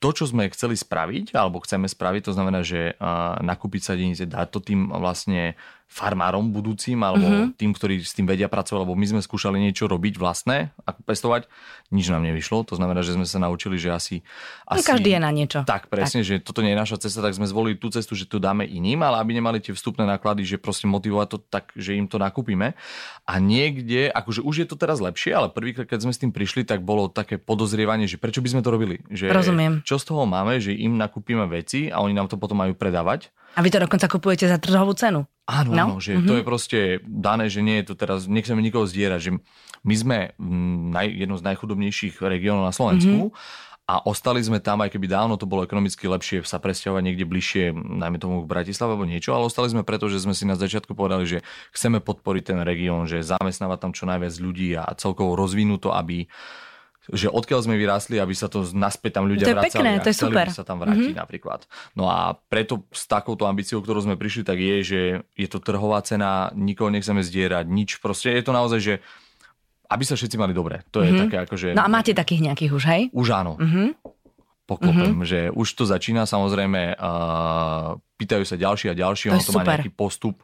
to, 0.04 0.12
čo 0.12 0.28
sme 0.28 0.52
chceli 0.52 0.76
spraviť, 0.76 1.32
alebo 1.32 1.64
chceme 1.64 1.88
spraviť, 1.88 2.22
to 2.28 2.36
znamená, 2.36 2.60
že 2.60 3.00
nakúpiť 3.40 3.82
sadenice, 3.88 4.28
dať 4.28 4.48
to 4.52 4.60
tým 4.60 4.92
vlastne 4.92 5.56
farmárom 5.88 6.50
budúcim, 6.50 6.98
alebo 7.00 7.22
Mhm. 7.22 7.34
mm-hmm. 7.34 7.50
tým, 7.54 7.72
ktorí 7.78 7.96
s 8.02 8.18
tým 8.18 8.26
vedia 8.26 8.50
pracovať, 8.50 8.82
lebo 8.82 8.98
my 8.98 9.06
sme 9.06 9.22
skúšali 9.22 9.62
niečo 9.62 9.86
robiť 9.86 10.18
vlastné, 10.18 10.74
ako 10.90 11.00
pestovať, 11.06 11.46
nič 11.94 12.10
nám 12.10 12.26
nevyšlo, 12.26 12.66
to 12.66 12.74
znamená, 12.74 13.06
že 13.06 13.14
sme 13.14 13.30
sa 13.30 13.38
naučili, 13.38 13.78
že 13.78 13.94
asi... 13.94 14.26
No, 14.66 14.82
asi 14.82 14.90
každý 14.90 15.14
je 15.14 15.22
na 15.22 15.30
niečo. 15.30 15.60
tak, 15.70 15.94
presne, 15.94 16.26
tak. 16.26 16.28
že 16.34 16.36
toto 16.42 16.66
nie 16.66 16.74
je 16.74 16.82
naša 16.82 16.98
cesta, 16.98 17.22
tak 17.22 17.38
sme 17.38 17.46
zvolili 17.46 17.78
tú 17.78 17.94
cestu, 17.94 18.18
že 18.18 18.26
to 18.26 18.42
dáme 18.42 18.66
iným, 18.66 19.06
ale 19.06 19.22
aby 19.22 19.38
nemali 19.38 19.62
tie 19.62 19.70
vstupné 19.70 20.10
náklady, 20.10 20.42
že 20.42 20.58
proste 20.58 20.90
motivovať 20.90 21.28
to 21.30 21.38
tak, 21.46 21.70
že 21.78 21.94
im 21.94 22.10
to 22.10 22.18
nakúpime. 22.18 22.74
A 23.30 23.34
niekde, 23.38 24.10
akože 24.10 24.42
už 24.42 24.66
je 24.66 24.68
to 24.68 24.76
teraz 24.76 24.98
lepšie, 24.98 25.30
ale 25.38 25.54
prvýkrát, 25.54 25.86
keď 25.86 26.10
sme 26.10 26.14
s 26.16 26.20
tým 26.20 26.34
prišli, 26.34 26.66
tak 26.66 26.82
bolo 26.82 27.06
také 27.06 27.38
podozrievanie, 27.38 28.10
že 28.10 28.18
prečo 28.18 28.42
by 28.42 28.50
sme 28.50 28.62
to 28.66 28.74
robili. 28.74 28.98
Že 29.14 29.30
Rozumiem. 29.30 29.74
Čo 29.86 30.02
z 30.02 30.06
toho 30.10 30.26
máme, 30.26 30.58
že 30.58 30.74
im 30.74 30.98
nakúpime 30.98 31.46
veci 31.46 31.94
a 31.94 32.02
oni 32.02 32.18
nám 32.18 32.34
to 32.34 32.42
potom 32.42 32.58
majú 32.58 32.74
predávať. 32.74 33.30
A 33.54 33.62
vy 33.62 33.70
to 33.70 33.78
dokonca 33.78 34.10
kupujete 34.10 34.50
za 34.50 34.58
trhovú 34.58 34.98
cenu. 34.98 35.30
Áno, 35.46 35.76
No, 35.76 35.86
no? 35.96 35.98
že 36.00 36.16
mm-hmm. 36.16 36.30
to 36.30 36.34
je 36.40 36.44
proste 36.48 36.80
dané, 37.04 37.52
že 37.52 37.60
nie 37.60 37.84
je 37.84 37.92
to 37.92 37.96
teraz, 38.00 38.26
nechceme 38.32 38.64
nikoho 38.64 38.88
zdierať, 38.88 39.20
že 39.20 39.32
my 39.84 39.96
sme 39.96 40.18
mm, 40.40 40.96
naj, 40.96 41.08
jedno 41.12 41.36
z 41.36 41.44
najchudobnejších 41.52 42.16
regiónov 42.24 42.64
na 42.64 42.72
Slovensku 42.72 43.30
mm-hmm. 43.30 43.92
a 43.92 44.08
ostali 44.08 44.40
sme 44.40 44.64
tam, 44.64 44.80
aj 44.80 44.96
keby 44.96 45.12
dávno 45.12 45.36
to 45.36 45.44
bolo 45.44 45.68
ekonomicky 45.68 46.08
lepšie 46.08 46.48
sa 46.48 46.64
presťahovať 46.64 47.04
niekde 47.04 47.28
bližšie, 47.28 47.76
najmä 47.76 48.24
tomu 48.24 48.48
k 48.48 48.48
Bratislave 48.48 48.96
alebo 48.96 49.04
niečo, 49.04 49.36
ale 49.36 49.52
ostali 49.52 49.68
sme 49.68 49.84
preto, 49.84 50.08
že 50.08 50.24
sme 50.24 50.32
si 50.32 50.48
na 50.48 50.56
začiatku 50.56 50.96
povedali, 50.96 51.28
že 51.28 51.40
chceme 51.76 52.00
podporiť 52.00 52.56
ten 52.56 52.60
región, 52.64 53.04
že 53.04 53.20
zamestnávať 53.20 53.78
tam 53.84 53.92
čo 53.92 54.08
najviac 54.08 54.34
ľudí 54.40 54.80
a 54.80 54.88
celkovo 54.96 55.36
rozvinúť 55.36 55.80
to, 55.84 55.90
aby 55.92 56.32
že 57.12 57.28
odkiaľ 57.28 57.68
sme 57.68 57.76
vyrástli, 57.76 58.16
aby 58.16 58.32
sa 58.32 58.48
to 58.48 58.64
naspäť 58.72 59.20
tam 59.20 59.28
ľudia 59.28 59.44
To 59.44 59.52
je 59.52 59.60
vracali 59.60 59.84
pekné, 59.84 59.92
to 60.00 60.10
je 60.12 60.18
super. 60.18 60.48
by 60.48 60.56
sa 60.56 60.64
tam 60.64 60.80
vrátiť 60.80 61.12
mm-hmm. 61.12 61.20
napríklad. 61.20 61.68
No 62.00 62.08
a 62.08 62.40
preto 62.48 62.88
s 62.96 63.04
takouto 63.04 63.44
ambíciou, 63.44 63.84
ktorú 63.84 64.08
sme 64.08 64.16
prišli, 64.16 64.48
tak 64.48 64.56
je, 64.56 64.76
že 64.84 65.02
je 65.36 65.48
to 65.52 65.60
trhová 65.60 66.00
cena, 66.08 66.56
nikoho 66.56 66.88
nechceme 66.88 67.20
zdierať, 67.20 67.68
nič. 67.68 68.00
Proste 68.00 68.32
je 68.32 68.44
to 68.44 68.56
naozaj, 68.56 68.80
že 68.80 68.94
aby 69.92 70.04
sa 70.08 70.16
všetci 70.16 70.40
mali 70.40 70.56
dobre. 70.56 70.82
To 70.96 71.04
je 71.04 71.12
mm-hmm. 71.12 71.22
také 71.28 71.38
ako, 71.44 71.56
že... 71.60 71.68
No 71.76 71.84
a 71.84 71.90
máte 71.92 72.16
takých 72.16 72.50
nejakých 72.50 72.72
už, 72.72 72.84
hej? 72.88 73.02
Už 73.12 73.28
áno. 73.36 73.60
Mhm. 73.60 74.00
Poklopem, 74.64 75.12
mm-hmm. 75.20 75.28
že 75.28 75.40
už 75.52 75.68
to 75.76 75.84
začína, 75.84 76.24
samozrejme, 76.24 76.96
uh, 76.96 78.00
pýtajú 78.16 78.48
sa 78.48 78.56
ďalší 78.56 78.96
a 78.96 78.96
ďalší, 78.96 79.28
To 79.28 79.36
ono 79.36 79.44
to 79.44 79.52
má 79.52 79.68
super. 79.68 79.76
nejaký 79.76 79.92
postup, 79.92 80.40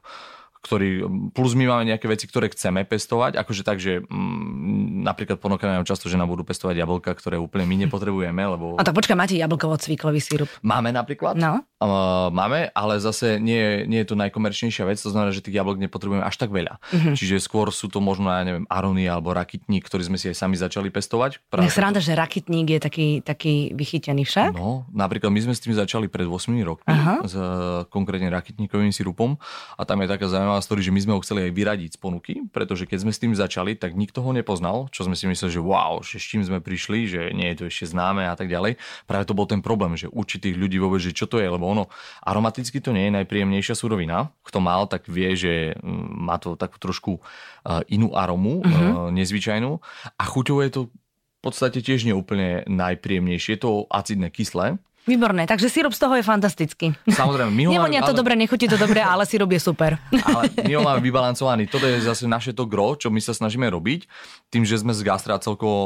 ktorý, 0.59 1.07
plus 1.31 1.55
my 1.55 1.65
máme 1.65 1.83
nejaké 1.87 2.05
veci, 2.05 2.27
ktoré 2.27 2.51
chceme 2.51 2.83
pestovať, 2.83 3.39
akože 3.39 3.63
tak, 3.63 3.79
že 3.79 4.03
mm, 4.03 5.07
napríklad 5.07 5.39
ponúkajú 5.39 5.71
nám 5.71 5.87
často, 5.87 6.11
že 6.11 6.19
nám 6.19 6.27
budú 6.27 6.43
pestovať 6.43 6.75
jablka, 6.75 7.15
ktoré 7.15 7.39
úplne 7.39 7.63
my 7.63 7.87
nepotrebujeme, 7.87 8.43
lebo 8.43 8.75
A 8.75 8.83
tak 8.83 8.91
počkaj, 8.91 9.15
máte 9.15 9.39
jablkovo-cviklový 9.39 10.19
sírup. 10.19 10.49
máme 10.59 10.91
napríklad, 10.91 11.39
No. 11.39 11.63
Uh, 11.79 12.27
máme, 12.35 12.67
ale 12.75 12.99
zase 12.99 13.39
nie, 13.39 13.87
nie 13.87 14.03
je 14.03 14.11
to 14.11 14.19
najkomerčnejšia 14.19 14.83
vec, 14.83 14.99
to 14.99 15.15
znamená, 15.15 15.31
že 15.31 15.39
tých 15.39 15.63
jablok 15.63 15.79
nepotrebujeme 15.79 16.27
až 16.27 16.35
tak 16.35 16.51
veľa. 16.51 16.75
Mhm. 16.91 17.15
Čiže 17.15 17.39
skôr 17.39 17.71
sú 17.71 17.87
to 17.87 18.03
možno, 18.03 18.27
ja 18.27 18.43
neviem, 18.43 18.67
arony 18.67 19.07
alebo 19.07 19.31
rakitník, 19.31 19.87
ktorý 19.87 20.11
sme 20.11 20.19
si 20.19 20.27
aj 20.27 20.43
sami 20.43 20.59
začali 20.59 20.91
pestovať. 20.91 21.39
Nech 21.55 21.71
sranda, 21.71 22.03
že 22.03 22.19
rakitník 22.19 22.67
je 22.75 22.79
taký, 22.83 23.07
taký 23.23 23.71
vychytený 23.79 24.27
však. 24.27 24.59
No, 24.59 24.91
napríklad 24.91 25.31
my 25.31 25.39
sme 25.39 25.53
s 25.55 25.63
tým 25.63 25.71
začali 25.71 26.11
pred 26.11 26.27
8 26.27 26.51
rokmi 26.67 26.91
Aha. 26.91 27.23
s 27.23 27.31
uh, 27.39 27.87
konkrétne 27.87 28.27
rakitníkovým 28.27 28.91
sirupom 28.91 29.39
a 29.79 29.81
tam 29.87 30.03
je 30.03 30.11
taká 30.11 30.27
zaujímavá 30.27 30.59
story, 30.59 30.83
že 30.83 30.91
my 30.91 30.99
sme 30.99 31.15
ho 31.15 31.23
chceli 31.23 31.47
aj 31.47 31.51
vyradiť 31.55 31.89
z 31.95 31.99
ponuky, 32.03 32.33
pretože 32.51 32.91
keď 32.91 33.07
sme 33.07 33.15
s 33.15 33.23
tým 33.23 33.31
začali, 33.31 33.79
tak 33.79 33.95
nikto 33.95 34.19
ho 34.19 34.35
nepoznal, 34.35 34.91
čo 34.91 35.07
sme 35.07 35.15
si 35.15 35.31
mysleli, 35.31 35.55
že 35.55 35.63
wow, 35.63 36.03
že 36.03 36.19
s 36.19 36.27
čím 36.27 36.43
sme 36.43 36.59
prišli, 36.59 37.07
že 37.07 37.21
nie 37.31 37.55
je 37.55 37.63
to 37.63 37.63
ešte 37.71 37.95
známe 37.95 38.27
a 38.27 38.35
tak 38.35 38.51
ďalej. 38.51 38.75
Práve 39.07 39.23
to 39.23 39.31
bol 39.31 39.47
ten 39.47 39.63
problém, 39.63 39.95
že 39.95 40.11
určitých 40.11 40.59
ľudí 40.59 40.75
vôbec, 40.75 40.99
že 40.99 41.15
čo 41.15 41.23
to 41.23 41.39
je, 41.39 41.47
lebo 41.47 41.68
ono 41.69 41.85
aromaticky 42.25 42.81
to 42.81 42.89
nie 42.89 43.07
je 43.07 43.15
najpríjemnejšia 43.21 43.77
surovina. 43.77 44.33
Kto 44.41 44.57
mal, 44.57 44.89
tak 44.89 45.05
vie, 45.05 45.37
že 45.37 45.53
mm, 45.77 46.07
má 46.25 46.41
to 46.41 46.57
takú 46.57 46.81
trošku 46.81 47.11
uh, 47.21 47.85
inú 47.87 48.17
aromu, 48.17 48.65
Mhm. 48.65 48.85
uh, 48.89 49.07
nezvyčajnú 49.13 49.71
a 50.17 50.23
chuťovo 50.25 50.65
je 50.65 50.71
to 50.73 50.81
v 50.89 51.39
podstate 51.39 51.79
tiež 51.79 52.03
neúplne 52.03 52.67
najpríjemnejšie. 52.67 53.55
Je 53.55 53.61
to 53.63 53.87
acidné, 53.87 54.27
kyslé. 54.27 54.75
Výborné, 55.01 55.43
takže 55.43 55.67
sírup 55.67 55.89
z 55.89 55.99
toho 55.99 56.13
je 56.13 56.21
fantastický. 56.21 56.93
Samozrejme, 57.03 57.49
my 57.49 57.63
ho 57.63 57.71
máme, 57.71 57.75
Nevonia 57.89 58.01
to 58.01 58.11
ale- 58.11 58.19
dobre, 58.19 58.33
nechutí 58.35 58.65
to 58.65 58.75
dobre, 58.75 58.99
ale 58.99 59.23
sírup 59.23 59.47
je 59.47 59.57
super. 59.57 59.97
ale 60.27 60.47
my 60.59 60.71
ho 60.71 60.81
máme 60.81 60.99
vybalancovaný. 60.99 61.65
Toto 61.65 61.83
je 61.83 61.99
zase 61.99 62.23
naše 62.23 62.51
to 62.51 62.63
gro, 62.63 62.93
čo 62.93 63.07
my 63.07 63.17
sa 63.17 63.31
snažíme 63.31 63.65
robiť. 63.65 64.05
Tým, 64.47 64.63
že 64.63 64.75
sme 64.75 64.91
z 64.91 65.01
gastra 65.01 65.37
celkovo 65.37 65.77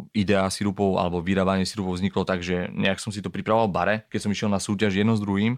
uh, 0.00 0.12
idea 0.12 0.46
sirupov 0.46 0.96
alebo 0.96 1.18
vyrábanie 1.18 1.62
sirupov 1.62 1.94
vzniklo 1.94 2.22
tak, 2.22 2.40
že 2.40 2.68
nejak 2.70 2.96
som 2.96 3.08
si 3.08 3.18
to 3.18 3.28
pripravoval 3.28 3.66
v 3.66 3.74
bare, 3.74 3.94
keď 4.06 4.20
som 4.20 4.30
išiel 4.30 4.48
na 4.48 4.58
súťaž 4.58 4.92
jedno 4.94 5.12
s 5.12 5.20
druhým 5.20 5.56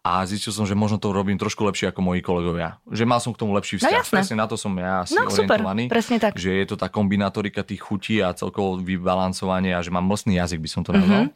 a 0.00 0.24
zistil 0.24 0.50
som, 0.50 0.64
že 0.64 0.72
možno 0.72 0.96
to 0.96 1.10
robím 1.10 1.36
trošku 1.36 1.62
lepšie 1.62 1.88
ako 1.88 2.00
moji 2.02 2.20
kolegovia. 2.20 2.78
Že 2.86 3.04
mal 3.04 3.18
som 3.18 3.30
k 3.30 3.38
tomu 3.38 3.52
lepší 3.52 3.78
vzťah. 3.78 3.98
jasné. 4.00 4.16
Presne 4.20 4.36
na 4.36 4.46
to 4.46 4.54
som 4.54 4.72
ja 4.72 5.02
asi 5.02 5.12
No 5.12 5.26
super, 5.26 5.58
orientovaný. 5.58 5.84
presne 5.86 6.16
tak. 6.18 6.34
Že 6.34 6.50
je 6.54 6.66
to 6.66 6.76
tá 6.76 6.86
kombinatorika 6.86 7.62
tých 7.62 7.80
chutí 7.80 8.18
a 8.18 8.30
celkovo 8.30 8.78
vybalancovanie 8.78 9.70
a 9.70 9.80
že 9.80 9.88
mám 9.88 10.04
mlsný 10.04 10.36
jazyk, 10.36 10.58
by 10.58 10.68
som 10.68 10.82
to 10.82 10.92
nazval. 10.92 11.26
Mhm. 11.26 11.34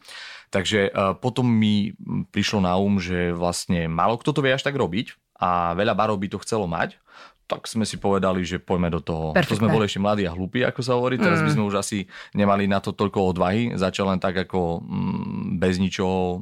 Takže 0.55 0.87
uh, 0.87 1.11
potom 1.19 1.43
mi 1.43 1.91
mm, 1.91 2.31
prišlo 2.31 2.63
na 2.63 2.79
um, 2.79 2.95
že 2.95 3.35
vlastne 3.35 3.91
málo 3.91 4.15
kto 4.15 4.31
to 4.31 4.39
vie 4.39 4.55
až 4.55 4.63
tak 4.63 4.79
robiť 4.79 5.11
a 5.35 5.75
veľa 5.75 5.91
barov 5.91 6.15
by 6.15 6.31
to 6.31 6.39
chcelo 6.39 6.63
mať, 6.63 6.95
tak 7.45 7.69
sme 7.69 7.85
si 7.85 8.01
povedali, 8.01 8.41
že 8.41 8.57
poďme 8.57 8.89
do 8.89 9.01
toho. 9.03 9.29
To 9.29 9.37
Perfektné. 9.37 9.61
sme 9.61 9.67
boli 9.69 9.85
ešte 9.85 10.01
mladí 10.01 10.25
a 10.25 10.33
hlúpi, 10.33 10.65
ako 10.65 10.81
sa 10.81 10.97
hovorí. 10.97 11.21
Teraz 11.21 11.45
by 11.45 11.51
sme 11.53 11.67
už 11.69 11.77
asi 11.77 12.09
nemali 12.33 12.65
na 12.65 12.81
to 12.81 12.89
toľko 12.89 13.37
odvahy. 13.37 13.69
Začal 13.77 14.09
len 14.09 14.17
tak 14.17 14.33
ako 14.49 14.81
mm, 14.81 15.61
bez 15.61 15.77
ničoho. 15.77 16.41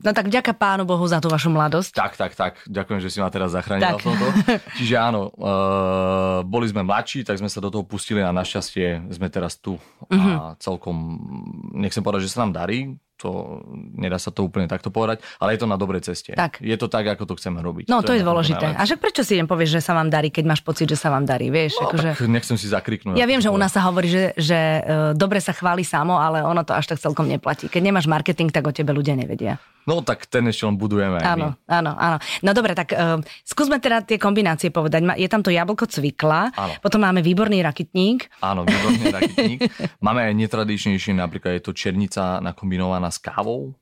No 0.00 0.10
tak 0.10 0.26
vďaka 0.26 0.50
pánu 0.58 0.82
Bohu 0.82 1.06
za 1.06 1.22
tú 1.22 1.30
vašu 1.30 1.54
mladosť. 1.54 1.94
Tak, 1.94 2.18
tak, 2.18 2.32
tak. 2.34 2.58
Ďakujem, 2.66 3.00
že 3.04 3.10
si 3.12 3.18
ma 3.22 3.30
teraz 3.30 3.54
zachránila 3.54 4.02
v 4.02 4.10
tomto. 4.10 4.26
Čiže 4.82 4.96
áno, 4.98 5.30
uh, 5.30 6.42
boli 6.42 6.66
sme 6.66 6.82
mladší, 6.82 7.22
tak 7.22 7.38
sme 7.38 7.46
sa 7.46 7.62
do 7.62 7.70
toho 7.70 7.86
pustili 7.86 8.18
a 8.18 8.34
našťastie 8.34 9.14
sme 9.14 9.30
teraz 9.30 9.62
tu. 9.62 9.78
A 10.10 10.58
celkom, 10.58 11.22
nechcem 11.70 12.02
povedať, 12.02 12.26
že 12.26 12.34
sa 12.34 12.42
nám 12.42 12.56
darí, 12.56 12.98
to 13.20 13.60
nedá 13.94 14.16
sa 14.16 14.32
to 14.32 14.40
úplne 14.40 14.64
takto 14.64 14.88
povedať, 14.88 15.20
ale 15.36 15.52
je 15.52 15.60
to 15.60 15.68
na 15.68 15.76
dobrej 15.76 16.08
ceste. 16.08 16.32
Tak. 16.32 16.64
Je 16.64 16.74
to 16.80 16.88
tak, 16.88 17.04
ako 17.04 17.28
to 17.28 17.34
chceme 17.36 17.60
robiť. 17.60 17.92
No 17.92 18.00
to, 18.00 18.16
je 18.16 18.24
na 18.24 18.32
tomto 18.32 18.40
dôležité. 18.40 18.66
A 18.72 18.82
však 18.88 18.98
prečo 18.98 19.22
si 19.22 19.36
jen 19.36 19.44
povieš, 19.44 19.76
že 19.76 19.82
sa 19.84 19.92
vám 19.92 20.08
darí, 20.08 20.32
keď 20.32 20.44
máš 20.48 20.64
pocit, 20.64 20.88
že 20.88 20.96
sa 20.96 21.12
vám 21.12 21.28
darí, 21.28 21.52
vieš? 21.52 21.76
No, 21.76 21.92
akože... 21.92 22.16
tak 22.16 22.32
nechcem 22.32 22.56
si 22.56 22.66
zakriknúť. 22.72 23.20
Ja 23.20 23.28
viem, 23.28 23.44
že 23.44 23.52
u 23.52 23.58
nás 23.60 23.70
sa 23.70 23.84
hovorí, 23.84 24.08
že, 24.08 24.32
že 24.40 24.56
e, 24.56 24.80
dobre 25.12 25.44
sa 25.44 25.52
chváli 25.52 25.84
samo, 25.84 26.16
ale 26.16 26.40
ono 26.40 26.64
to 26.64 26.72
až 26.72 26.96
tak 26.96 26.98
celkom 26.98 27.28
neplatí. 27.28 27.68
Keď 27.68 27.82
nemáš 27.84 28.08
marketing, 28.08 28.48
tak 28.48 28.64
o 28.64 28.72
tebe 28.72 28.96
ľudia 28.96 29.12
nevedia. 29.12 29.60
No 29.88 30.04
tak 30.04 30.28
ten 30.28 30.44
ešte 30.46 30.68
len 30.68 30.76
budujeme 30.76 31.18
áno, 31.24 31.56
my. 31.56 31.66
Áno, 31.66 31.92
áno. 31.96 32.16
No 32.44 32.50
dobre, 32.52 32.76
tak 32.76 32.92
uh, 32.92 33.18
skúsme 33.42 33.80
teda 33.80 34.04
tie 34.04 34.22
kombinácie 34.22 34.70
povedať. 34.70 35.02
Je 35.18 35.26
tam 35.26 35.42
to 35.42 35.50
jablko 35.50 35.88
cvikla, 35.90 36.54
áno. 36.54 36.78
potom 36.78 37.02
máme 37.02 37.24
výborný 37.24 37.64
rakitník. 37.64 38.28
Áno, 38.44 38.62
výborný 38.62 39.04
rakitník. 39.10 39.58
máme 40.06 40.30
aj 40.30 40.34
netradičnejšie, 40.36 41.18
napríklad 41.18 41.58
je 41.58 41.62
to 41.66 41.72
černica 41.74 42.38
nakombinovaná 42.38 43.09
s 43.10 43.18
kávou. 43.18 43.74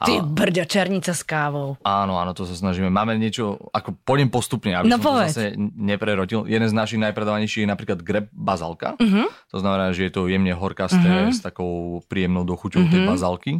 Ty 0.00 0.12
a... 0.16 0.24
brďa, 0.24 0.64
černica 0.64 1.12
s 1.12 1.20
kávou. 1.20 1.76
Áno, 1.84 2.16
áno, 2.16 2.32
to 2.32 2.48
sa 2.48 2.56
snažíme. 2.56 2.88
Máme 2.88 3.20
niečo, 3.20 3.60
ako 3.68 3.92
pôjdem 4.06 4.32
postupne, 4.32 4.72
aby 4.72 4.88
no, 4.88 4.96
som 4.96 5.04
povedz. 5.04 5.36
to 5.36 5.44
zase 5.44 5.60
neprerotil. 5.76 6.48
Jeden 6.48 6.64
z 6.64 6.74
našich 6.74 7.00
najpredávanejších 7.04 7.68
je 7.68 7.70
napríklad 7.70 8.00
greb 8.00 8.26
bazalka. 8.32 8.96
Uh-huh. 8.96 9.28
To 9.52 9.58
znamená, 9.60 9.92
že 9.92 10.08
je 10.08 10.12
to 10.14 10.30
jemne 10.30 10.56
horkasté 10.56 11.04
uh-huh. 11.04 11.34
s 11.34 11.44
takou 11.44 12.00
príjemnou 12.08 12.48
dochuťou 12.48 12.80
uh-huh. 12.80 12.92
tej 12.92 13.00
bazalky. 13.04 13.52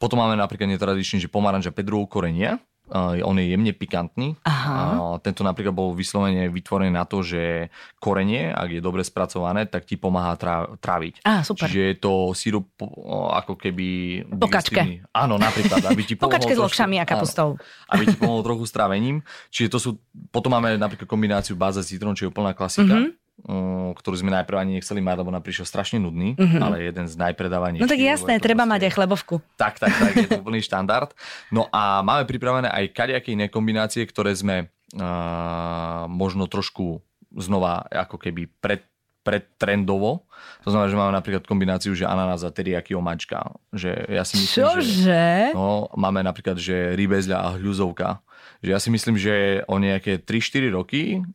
Potom 0.00 0.16
máme 0.16 0.40
napríklad 0.40 0.72
netradičný, 0.72 1.20
že 1.20 1.28
pomaranča 1.28 1.76
pedrovou 1.76 2.08
korenia 2.08 2.56
on 2.94 3.36
je 3.38 3.50
jemne 3.50 3.72
pikantný. 3.74 4.38
Aha. 4.46 5.18
Tento 5.18 5.42
napríklad 5.42 5.74
bol 5.74 5.90
vyslovene 5.90 6.46
vytvorený 6.46 6.94
na 6.94 7.02
to, 7.02 7.22
že 7.22 7.66
korenie, 7.98 8.54
ak 8.54 8.78
je 8.78 8.80
dobre 8.82 9.02
spracované, 9.02 9.66
tak 9.66 9.90
ti 9.90 9.98
pomáha 9.98 10.38
tráviť. 10.78 11.26
Á, 11.26 11.42
super. 11.42 11.66
Čiže 11.66 11.82
je 11.82 11.96
to 11.98 12.12
sírup 12.32 12.70
ako 13.34 13.58
keby... 13.58 14.22
Po 14.38 14.46
kačke. 14.46 15.02
Áno, 15.10 15.34
napríklad. 15.34 15.82
Aby 15.82 16.02
ti 16.06 16.14
po 16.20 16.30
kačke 16.30 16.54
s 16.54 16.62
lokšami 16.62 17.02
a 17.02 17.04
kapustou. 17.04 17.58
Aby 17.90 18.14
ti 18.14 18.16
pomohlo 18.16 18.46
trochu 18.46 18.64
strávením. 18.70 19.26
Čiže 19.50 19.68
to 19.68 19.78
sú... 19.82 19.90
Potom 20.30 20.54
máme 20.54 20.78
napríklad 20.78 21.10
kombináciu 21.10 21.58
báza 21.58 21.82
citrón, 21.82 22.14
čo 22.14 22.26
je 22.26 22.32
úplná 22.32 22.54
klasika. 22.54 22.94
Mm-hmm 22.94 23.25
ktorú 23.96 24.16
sme 24.16 24.32
najprv 24.32 24.56
ani 24.56 24.72
nechceli 24.80 25.04
mať, 25.04 25.16
lebo 25.20 25.30
nám 25.30 25.44
prišiel 25.44 25.68
strašne 25.68 26.00
nudný, 26.00 26.34
mm-hmm. 26.34 26.60
ale 26.60 26.88
jeden 26.88 27.04
z 27.04 27.14
najpredávanejších. 27.20 27.84
No 27.84 27.90
tak 27.90 28.00
jasné, 28.00 28.40
treba 28.40 28.64
proste... 28.64 28.72
mať 28.72 28.80
aj 28.88 28.92
chlebovku. 28.96 29.34
Tak, 29.60 29.76
tak, 29.76 29.92
tak, 29.92 30.12
je 30.16 30.28
to 30.28 30.40
úplný 30.40 30.64
štandard. 30.64 31.12
No 31.52 31.68
a 31.68 32.00
máme 32.00 32.24
pripravené 32.24 32.72
aj 32.72 32.96
kadejaké 32.96 33.36
iné 33.36 33.52
kombinácie, 33.52 34.02
ktoré 34.08 34.32
sme 34.32 34.72
uh, 34.96 36.08
možno 36.08 36.48
trošku 36.48 37.04
znova 37.36 37.84
ako 37.92 38.16
keby 38.16 38.48
pred 38.58 38.80
predtrendovo. 39.26 40.22
To 40.62 40.70
znamená, 40.70 40.86
že 40.86 40.94
máme 41.02 41.10
napríklad 41.10 41.42
kombináciu, 41.50 41.98
že 41.98 42.06
ananás 42.06 42.46
a 42.46 42.54
teriyaki 42.54 42.94
omačka. 42.94 43.58
Že 43.74 44.06
ja 44.06 44.22
si 44.22 44.38
myslím, 44.38 44.62
Čože? 44.62 45.02
Že, 45.02 45.24
no, 45.50 45.90
máme 45.98 46.22
napríklad, 46.22 46.62
že 46.62 46.94
rybezľa 46.94 47.34
a 47.42 47.48
hľuzovka. 47.58 48.22
Že 48.62 48.70
ja 48.70 48.78
si 48.78 48.94
myslím, 48.94 49.18
že 49.18 49.66
o 49.66 49.82
nejaké 49.82 50.22
3-4 50.22 50.78
roky 50.78 51.26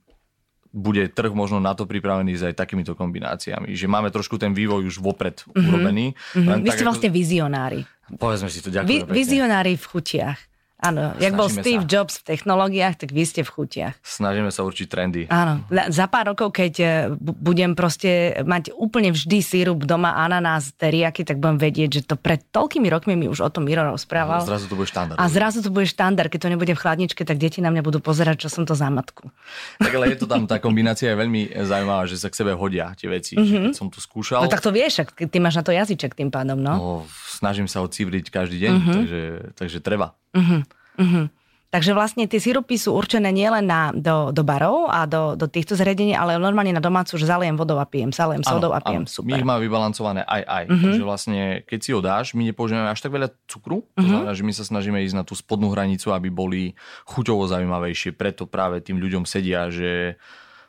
bude 0.72 1.12
trh 1.12 1.32
možno 1.36 1.60
na 1.60 1.76
to 1.76 1.84
pripravený 1.84 2.40
aj 2.40 2.56
takýmito 2.56 2.96
kombináciami. 2.96 3.76
Že 3.76 3.88
máme 3.92 4.10
trošku 4.12 4.40
ten 4.40 4.56
vývoj 4.56 4.88
už 4.88 5.04
vopred 5.04 5.44
mm-hmm. 5.44 5.68
urobený. 5.68 6.06
Mm-hmm. 6.36 6.64
Vy 6.64 6.70
ste 6.72 6.88
vlastne 6.88 7.10
vizionári. 7.12 7.84
Povedzme 8.12 8.52
si 8.52 8.60
to, 8.60 8.72
ďakujem. 8.72 8.88
Vi- 8.88 9.06
vizionári 9.08 9.76
v 9.80 9.86
chutiach. 9.88 10.51
Áno, 10.82 11.14
jak 11.22 11.38
bol 11.38 11.46
Steve 11.46 11.86
sa. 11.86 11.90
Jobs 11.94 12.26
v 12.26 12.34
technológiách, 12.34 13.06
tak 13.06 13.14
vy 13.14 13.22
ste 13.22 13.46
v 13.46 13.54
chutiach. 13.54 14.02
Snažíme 14.02 14.50
sa 14.50 14.66
určiť 14.66 14.88
trendy. 14.90 15.22
Áno, 15.30 15.62
za 15.70 16.10
pár 16.10 16.34
rokov, 16.34 16.58
keď 16.58 16.74
e, 16.82 16.86
budem 17.22 17.78
proste 17.78 18.42
mať 18.42 18.74
úplne 18.74 19.14
vždy 19.14 19.46
sírup 19.46 19.86
doma, 19.86 20.18
ananás, 20.18 20.74
teriaky, 20.74 21.22
tak 21.22 21.38
budem 21.38 21.62
vedieť, 21.62 21.90
že 21.94 22.02
to 22.10 22.16
pred 22.18 22.42
toľkými 22.50 22.90
rokmi 22.90 23.14
mi 23.14 23.30
už 23.30 23.46
o 23.46 23.50
tom 23.54 23.70
Miro 23.70 23.86
rozprával. 23.86 24.42
A 24.42 24.50
zrazu 24.50 24.66
to 24.66 24.74
bude 24.74 24.90
štandard. 24.90 25.22
A 25.22 25.26
zrazu 25.30 25.62
to 25.62 25.70
bude 25.70 25.86
štandard, 25.86 26.34
keď 26.34 26.50
to 26.50 26.50
nebude 26.50 26.74
v 26.74 26.82
chladničke, 26.82 27.22
tak 27.30 27.38
deti 27.38 27.62
na 27.62 27.70
mňa 27.70 27.86
budú 27.86 28.02
pozerať, 28.02 28.50
čo 28.50 28.50
som 28.50 28.66
to 28.66 28.74
za 28.74 28.90
matku. 28.90 29.30
Tak 29.78 29.94
ale 29.94 30.18
je 30.18 30.18
to 30.18 30.26
tam, 30.26 30.50
tá 30.50 30.58
kombinácia 30.58 31.14
je 31.14 31.18
veľmi 31.22 31.62
zaujímavá, 31.62 32.10
že 32.10 32.18
sa 32.18 32.34
k 32.34 32.42
sebe 32.42 32.58
hodia 32.58 32.98
tie 32.98 33.06
veci. 33.06 33.38
Mm-hmm. 33.38 33.70
Keď 33.70 33.78
som 33.78 33.94
to 33.94 34.02
skúšal. 34.02 34.42
No 34.42 34.50
tak 34.50 34.66
to 34.66 34.74
vieš, 34.74 35.06
ty 35.14 35.38
máš 35.38 35.62
na 35.62 35.64
to 35.64 35.70
jazyček 35.70 36.18
tým 36.18 36.34
pádom, 36.34 36.58
no. 36.58 36.74
no 36.74 36.90
snažím 37.30 37.70
sa 37.70 37.86
ho 37.86 37.88
cívriť 37.90 38.34
každý 38.34 38.58
deň, 38.58 38.74
mm-hmm. 38.74 38.96
takže, 38.98 39.22
takže 39.62 39.78
treba. 39.86 40.18
Mm-hmm. 40.36 40.62
Mm-hmm. 41.02 41.26
Takže 41.72 41.96
vlastne 41.96 42.28
tie 42.28 42.36
sirupy 42.36 42.76
sú 42.76 42.92
určené 42.92 43.32
nielen 43.32 43.64
na, 43.64 43.96
do, 43.96 44.36
do 44.36 44.44
barov 44.44 44.92
a 44.92 45.08
do, 45.08 45.40
do 45.40 45.48
týchto 45.48 45.72
zariadení, 45.72 46.12
ale 46.12 46.36
normálne 46.36 46.76
na 46.76 46.84
domácu, 46.84 47.16
že 47.16 47.24
zaliem 47.24 47.56
vodou 47.56 47.80
a 47.80 47.88
pijem, 47.88 48.12
zaliem 48.12 48.44
sodou 48.44 48.76
a 48.76 48.84
pijem. 48.84 49.08
Super. 49.08 49.32
My 49.32 49.40
ich 49.40 49.48
máme 49.48 49.64
vybalancované 49.64 50.28
aj 50.28 50.44
aj. 50.44 50.64
Mm-hmm. 50.68 50.84
Takže 50.84 51.04
vlastne, 51.08 51.40
keď 51.64 51.80
si 51.80 51.90
ho 51.96 52.04
dáš, 52.04 52.36
my 52.36 52.44
nepoužívame 52.44 52.92
až 52.92 53.00
tak 53.00 53.16
veľa 53.16 53.32
cukru. 53.48 53.88
Mm-hmm. 53.88 53.96
To 53.96 54.04
mhm. 54.04 54.12
znamená, 54.12 54.32
že 54.36 54.44
my 54.44 54.52
sa 54.52 54.64
snažíme 54.68 55.00
ísť 55.00 55.16
na 55.16 55.24
tú 55.24 55.32
spodnú 55.32 55.72
hranicu, 55.72 56.12
aby 56.12 56.28
boli 56.28 56.76
chuťovo 57.08 57.48
zaujímavejšie. 57.48 58.20
Preto 58.20 58.52
práve 58.52 58.84
tým 58.84 59.00
ľuďom 59.00 59.24
sedia, 59.24 59.72
že 59.72 60.20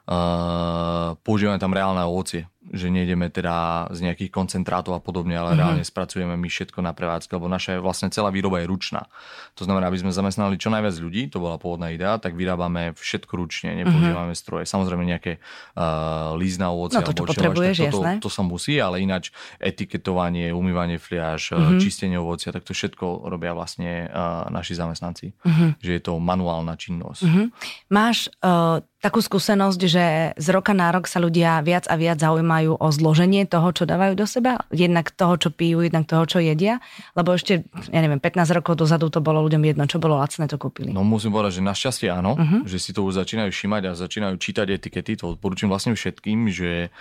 uh, 0.06 1.18
používame 1.26 1.58
tam 1.58 1.74
reálne 1.74 2.06
ovocie 2.06 2.46
že 2.70 2.94
nejdeme 2.94 3.26
teda 3.26 3.88
z 3.90 4.06
nejakých 4.06 4.30
koncentrátov 4.30 4.94
a 4.94 5.02
podobne, 5.02 5.34
ale 5.34 5.52
mm-hmm. 5.52 5.58
reálne 5.58 5.82
spracujeme 5.82 6.38
my 6.38 6.46
všetko 6.46 6.78
na 6.78 6.94
prevádzke, 6.94 7.34
lebo 7.34 7.50
naša 7.50 7.82
vlastne 7.82 8.06
celá 8.14 8.30
výroba 8.30 8.62
je 8.62 8.70
ručná. 8.70 9.10
To 9.58 9.66
znamená, 9.66 9.90
aby 9.90 9.98
sme 9.98 10.14
zamestnali 10.14 10.54
čo 10.62 10.70
najviac 10.70 10.94
ľudí, 11.02 11.26
to 11.26 11.42
bola 11.42 11.58
pôvodná 11.58 11.90
idea, 11.90 12.22
tak 12.22 12.38
vyrábame 12.38 12.94
všetko 12.94 13.32
ručne, 13.34 13.74
nepoužívame 13.82 14.30
mm-hmm. 14.30 14.38
stroje. 14.38 14.64
Samozrejme 14.70 15.02
nejaké 15.02 15.42
uh, 15.74 16.38
lízna 16.38 16.70
ovoce. 16.70 17.02
No 17.02 17.02
to, 17.02 17.18
čo 17.18 17.26
potrebuješ, 17.34 17.90
to, 17.90 17.98
to, 17.98 18.00
to, 18.22 18.30
sa 18.30 18.46
musí, 18.46 18.78
ale 18.78 19.02
ináč 19.02 19.34
etiketovanie, 19.58 20.54
umývanie 20.54 21.02
fliaž, 21.02 21.58
mm-hmm. 21.58 21.82
čistenie 21.82 22.22
ovocia, 22.22 22.54
tak 22.54 22.62
to 22.62 22.78
všetko 22.78 23.26
robia 23.26 23.58
vlastne 23.58 24.06
uh, 24.06 24.46
naši 24.54 24.78
zamestnanci. 24.78 25.34
Mm-hmm. 25.34 25.68
Že 25.82 25.90
je 25.98 26.02
to 26.06 26.14
manuálna 26.22 26.78
činnosť. 26.78 27.26
Mm-hmm. 27.26 27.46
Máš 27.90 28.30
uh, 28.38 28.86
takú 29.02 29.18
skúsenosť, 29.18 29.80
že 29.82 30.04
z 30.38 30.46
roka 30.54 30.70
na 30.70 30.94
rok 30.94 31.10
sa 31.10 31.18
ľudia 31.18 31.58
viac 31.66 31.90
a 31.90 31.98
viac 31.98 32.22
zaujímajú 32.22 32.51
o 32.76 32.88
zloženie 32.92 33.48
toho, 33.48 33.72
čo 33.72 33.84
dávajú 33.88 34.14
do 34.16 34.26
seba, 34.28 34.64
jednak 34.68 35.10
toho, 35.12 35.36
čo 35.40 35.48
pijú, 35.48 35.80
jednak 35.80 36.04
toho, 36.04 36.24
čo 36.28 36.38
jedia, 36.38 36.78
lebo 37.16 37.32
ešte, 37.32 37.64
ja 37.90 38.00
neviem, 38.00 38.20
15 38.20 38.58
rokov 38.58 38.76
dozadu 38.78 39.08
to 39.08 39.24
bolo 39.24 39.40
ľuďom 39.46 39.62
jedno, 39.72 39.84
čo 39.88 39.96
bolo 40.02 40.20
lacné, 40.20 40.46
to 40.46 40.60
kúpili. 40.60 40.92
No 40.92 41.04
musím 41.06 41.32
povedať, 41.32 41.58
že 41.58 41.62
našťastie 41.64 42.08
áno, 42.12 42.36
uh-huh. 42.36 42.68
že 42.68 42.76
si 42.76 42.90
to 42.92 43.02
už 43.02 43.18
začínajú 43.24 43.50
všimať 43.50 43.82
a 43.88 43.98
začínajú 43.98 44.34
čítať 44.36 44.66
etikety, 44.76 45.16
to 45.16 45.36
odporúčam 45.36 45.72
vlastne 45.72 45.96
všetkým, 45.96 46.52
že 46.52 46.92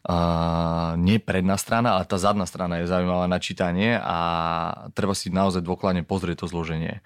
Uh, 0.00 0.96
nie 0.96 1.20
predná 1.20 1.60
strana, 1.60 2.00
ale 2.00 2.08
tá 2.08 2.16
zadná 2.16 2.48
strana 2.48 2.80
je 2.80 2.88
zaujímavá 2.88 3.28
na 3.28 3.36
čítanie 3.36 4.00
a 4.00 4.18
treba 4.96 5.12
si 5.12 5.28
naozaj 5.28 5.60
dôkladne 5.60 6.08
pozrieť 6.08 6.40
to 6.40 6.46
zloženie 6.48 7.04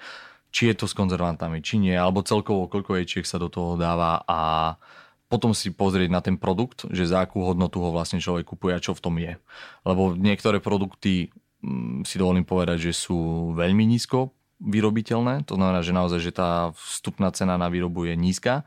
či 0.55 0.71
je 0.71 0.79
to 0.79 0.87
s 0.87 0.95
konzervantami, 0.95 1.59
či 1.59 1.83
nie, 1.83 1.99
alebo 1.99 2.23
celkovo 2.23 2.71
koľko 2.71 3.03
ječiek 3.03 3.27
sa 3.27 3.43
do 3.43 3.51
toho 3.51 3.75
dáva 3.75 4.23
a 4.23 4.39
potom 5.35 5.51
si 5.51 5.75
pozrieť 5.75 6.11
na 6.15 6.23
ten 6.23 6.39
produkt, 6.39 6.87
že 6.95 7.11
za 7.11 7.27
akú 7.27 7.43
hodnotu 7.43 7.83
ho 7.83 7.91
vlastne 7.91 8.23
človek 8.23 8.55
kupuje 8.55 8.79
a 8.79 8.79
čo 8.79 8.95
v 8.95 9.03
tom 9.03 9.19
je. 9.19 9.35
Lebo 9.83 10.15
niektoré 10.15 10.63
produkty 10.63 11.35
mm, 11.59 12.07
si 12.07 12.23
dovolím 12.23 12.47
povedať, 12.47 12.87
že 12.87 12.93
sú 12.95 13.51
veľmi 13.59 13.83
nízko 13.83 14.31
vyrobiteľné, 14.63 15.51
to 15.51 15.59
znamená, 15.59 15.83
že 15.83 15.91
naozaj, 15.91 16.21
že 16.23 16.31
tá 16.31 16.71
vstupná 16.79 17.35
cena 17.35 17.59
na 17.59 17.67
výrobu 17.67 18.07
je 18.07 18.15
nízka 18.15 18.63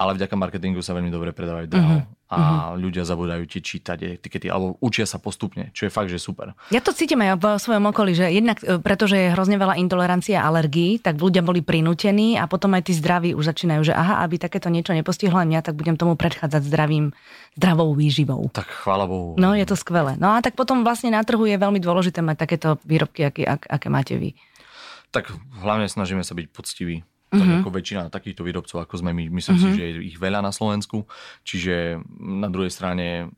ale 0.00 0.16
vďaka 0.16 0.32
marketingu 0.32 0.80
sa 0.80 0.96
veľmi 0.96 1.12
dobre 1.12 1.36
predávajú 1.36 1.68
draho. 1.68 2.00
Uh-huh. 2.00 2.18
A 2.30 2.38
uh-huh. 2.40 2.80
ľudia 2.80 3.04
zabudajú 3.04 3.44
tie 3.44 3.60
čítať 3.60 4.16
etikety, 4.16 4.48
alebo 4.48 4.80
učia 4.80 5.04
sa 5.04 5.20
postupne, 5.20 5.68
čo 5.76 5.84
je 5.84 5.92
fakt, 5.92 6.08
že 6.08 6.16
super. 6.16 6.56
Ja 6.72 6.80
to 6.80 6.96
cítim 6.96 7.20
aj 7.20 7.36
v 7.36 7.46
svojom 7.60 7.90
okolí, 7.90 8.16
že 8.16 8.32
jednak, 8.32 8.64
e, 8.64 8.80
pretože 8.80 9.18
je 9.18 9.34
hrozne 9.34 9.60
veľa 9.60 9.76
intolerancia 9.76 10.40
a 10.40 10.48
alergií, 10.48 11.02
tak 11.02 11.20
ľudia 11.20 11.44
boli 11.44 11.60
prinútení 11.60 12.40
a 12.40 12.48
potom 12.48 12.72
aj 12.78 12.88
tí 12.88 12.96
zdraví 12.96 13.36
už 13.36 13.50
začínajú, 13.52 13.92
že 13.92 13.92
aha, 13.92 14.24
aby 14.24 14.40
takéto 14.40 14.72
niečo 14.72 14.96
nepostihlo 14.96 15.42
mňa, 15.42 15.60
tak 15.60 15.76
budem 15.76 16.00
tomu 16.00 16.16
predchádzať 16.16 16.62
zdravým, 16.64 17.12
zdravou 17.58 17.92
výživou. 17.92 18.48
Tak 18.56 18.86
chvála 18.86 19.04
Bohu. 19.10 19.36
No, 19.36 19.52
je 19.52 19.66
to 19.68 19.76
skvelé. 19.76 20.16
No 20.16 20.32
a 20.32 20.40
tak 20.40 20.56
potom 20.56 20.86
vlastne 20.86 21.12
na 21.12 21.20
trhu 21.26 21.44
je 21.44 21.60
veľmi 21.60 21.82
dôležité 21.82 22.24
mať 22.24 22.46
takéto 22.46 22.78
výrobky, 22.86 23.26
aké, 23.26 23.42
aké 23.44 23.88
máte 23.90 24.16
vy. 24.16 24.38
Tak 25.10 25.34
hlavne 25.60 25.90
snažíme 25.90 26.22
sa 26.22 26.38
byť 26.38 26.46
poctiví 26.54 27.02
tak 27.30 27.46
uh-huh. 27.46 27.62
ako 27.62 27.70
väčšina 27.70 28.02
takýchto 28.10 28.42
výrobcov, 28.42 28.82
ako 28.82 28.94
sme 28.98 29.14
my, 29.14 29.30
myslím 29.30 29.54
uh-huh. 29.54 29.62
si, 29.62 29.68
mhm. 29.70 29.78
že 29.78 29.84
je 29.86 29.92
ich 30.10 30.18
veľa 30.18 30.42
na 30.42 30.50
Slovensku. 30.50 31.06
Čiže 31.46 32.02
na 32.18 32.50
druhej 32.50 32.74
strane, 32.74 33.30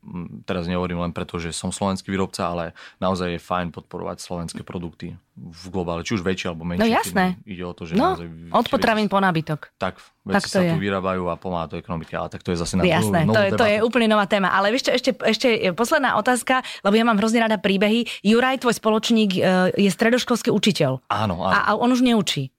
teraz 0.49 0.65
nehovorím 0.65 1.05
len 1.05 1.13
preto, 1.13 1.37
že 1.37 1.53
som 1.53 1.69
slovenský 1.69 2.09
výrobca, 2.09 2.49
ale 2.49 2.73
naozaj 2.97 3.37
je 3.37 3.39
fajn 3.39 3.69
podporovať 3.69 4.17
slovenské 4.17 4.65
produkty 4.65 5.13
v 5.33 5.65
globále, 5.73 6.05
či 6.05 6.13
už 6.13 6.21
väčšie 6.21 6.53
alebo 6.53 6.61
menšie. 6.61 6.85
No 6.85 6.93
jasné. 6.93 7.25
Ide 7.45 7.65
o 7.65 7.73
to, 7.73 7.89
že 7.89 7.97
no, 7.97 8.13
od 8.53 8.65
potravín 8.69 9.09
po 9.09 9.17
nábytok. 9.17 9.73
Tak, 9.81 9.97
veci 10.29 10.35
tak 10.37 10.43
sa 10.45 10.59
je. 10.61 10.73
tu 10.73 10.77
vyrábajú 10.77 11.25
a 11.25 11.37
pomáha 11.41 11.65
to 11.65 11.81
ekonomike, 11.81 12.13
ale 12.13 12.29
tak 12.29 12.45
to 12.45 12.53
je 12.53 12.61
zase 12.61 12.77
na 12.77 12.85
Jasné, 12.85 13.25
novú, 13.25 13.33
to, 13.33 13.41
je, 13.41 13.49
to 13.57 13.65
je 13.65 13.77
úplne 13.81 14.13
nová 14.13 14.29
téma. 14.29 14.53
Ale 14.53 14.69
čo, 14.77 14.93
ešte, 14.93 15.17
ešte 15.17 15.73
posledná 15.73 16.21
otázka, 16.21 16.61
lebo 16.85 16.93
ja 16.93 17.05
mám 17.05 17.17
hrozne 17.17 17.41
rada 17.41 17.57
príbehy. 17.57 18.05
Juraj, 18.21 18.61
tvoj 18.61 18.77
spoločník, 18.77 19.31
e, 19.33 19.73
je 19.73 19.89
stredoškolský 19.89 20.53
učiteľ. 20.53 21.01
Áno, 21.09 21.41
áno. 21.41 21.53
A, 21.53 21.59
a 21.65 21.71
on 21.81 21.89
už 21.89 22.05
neučí. 22.05 22.53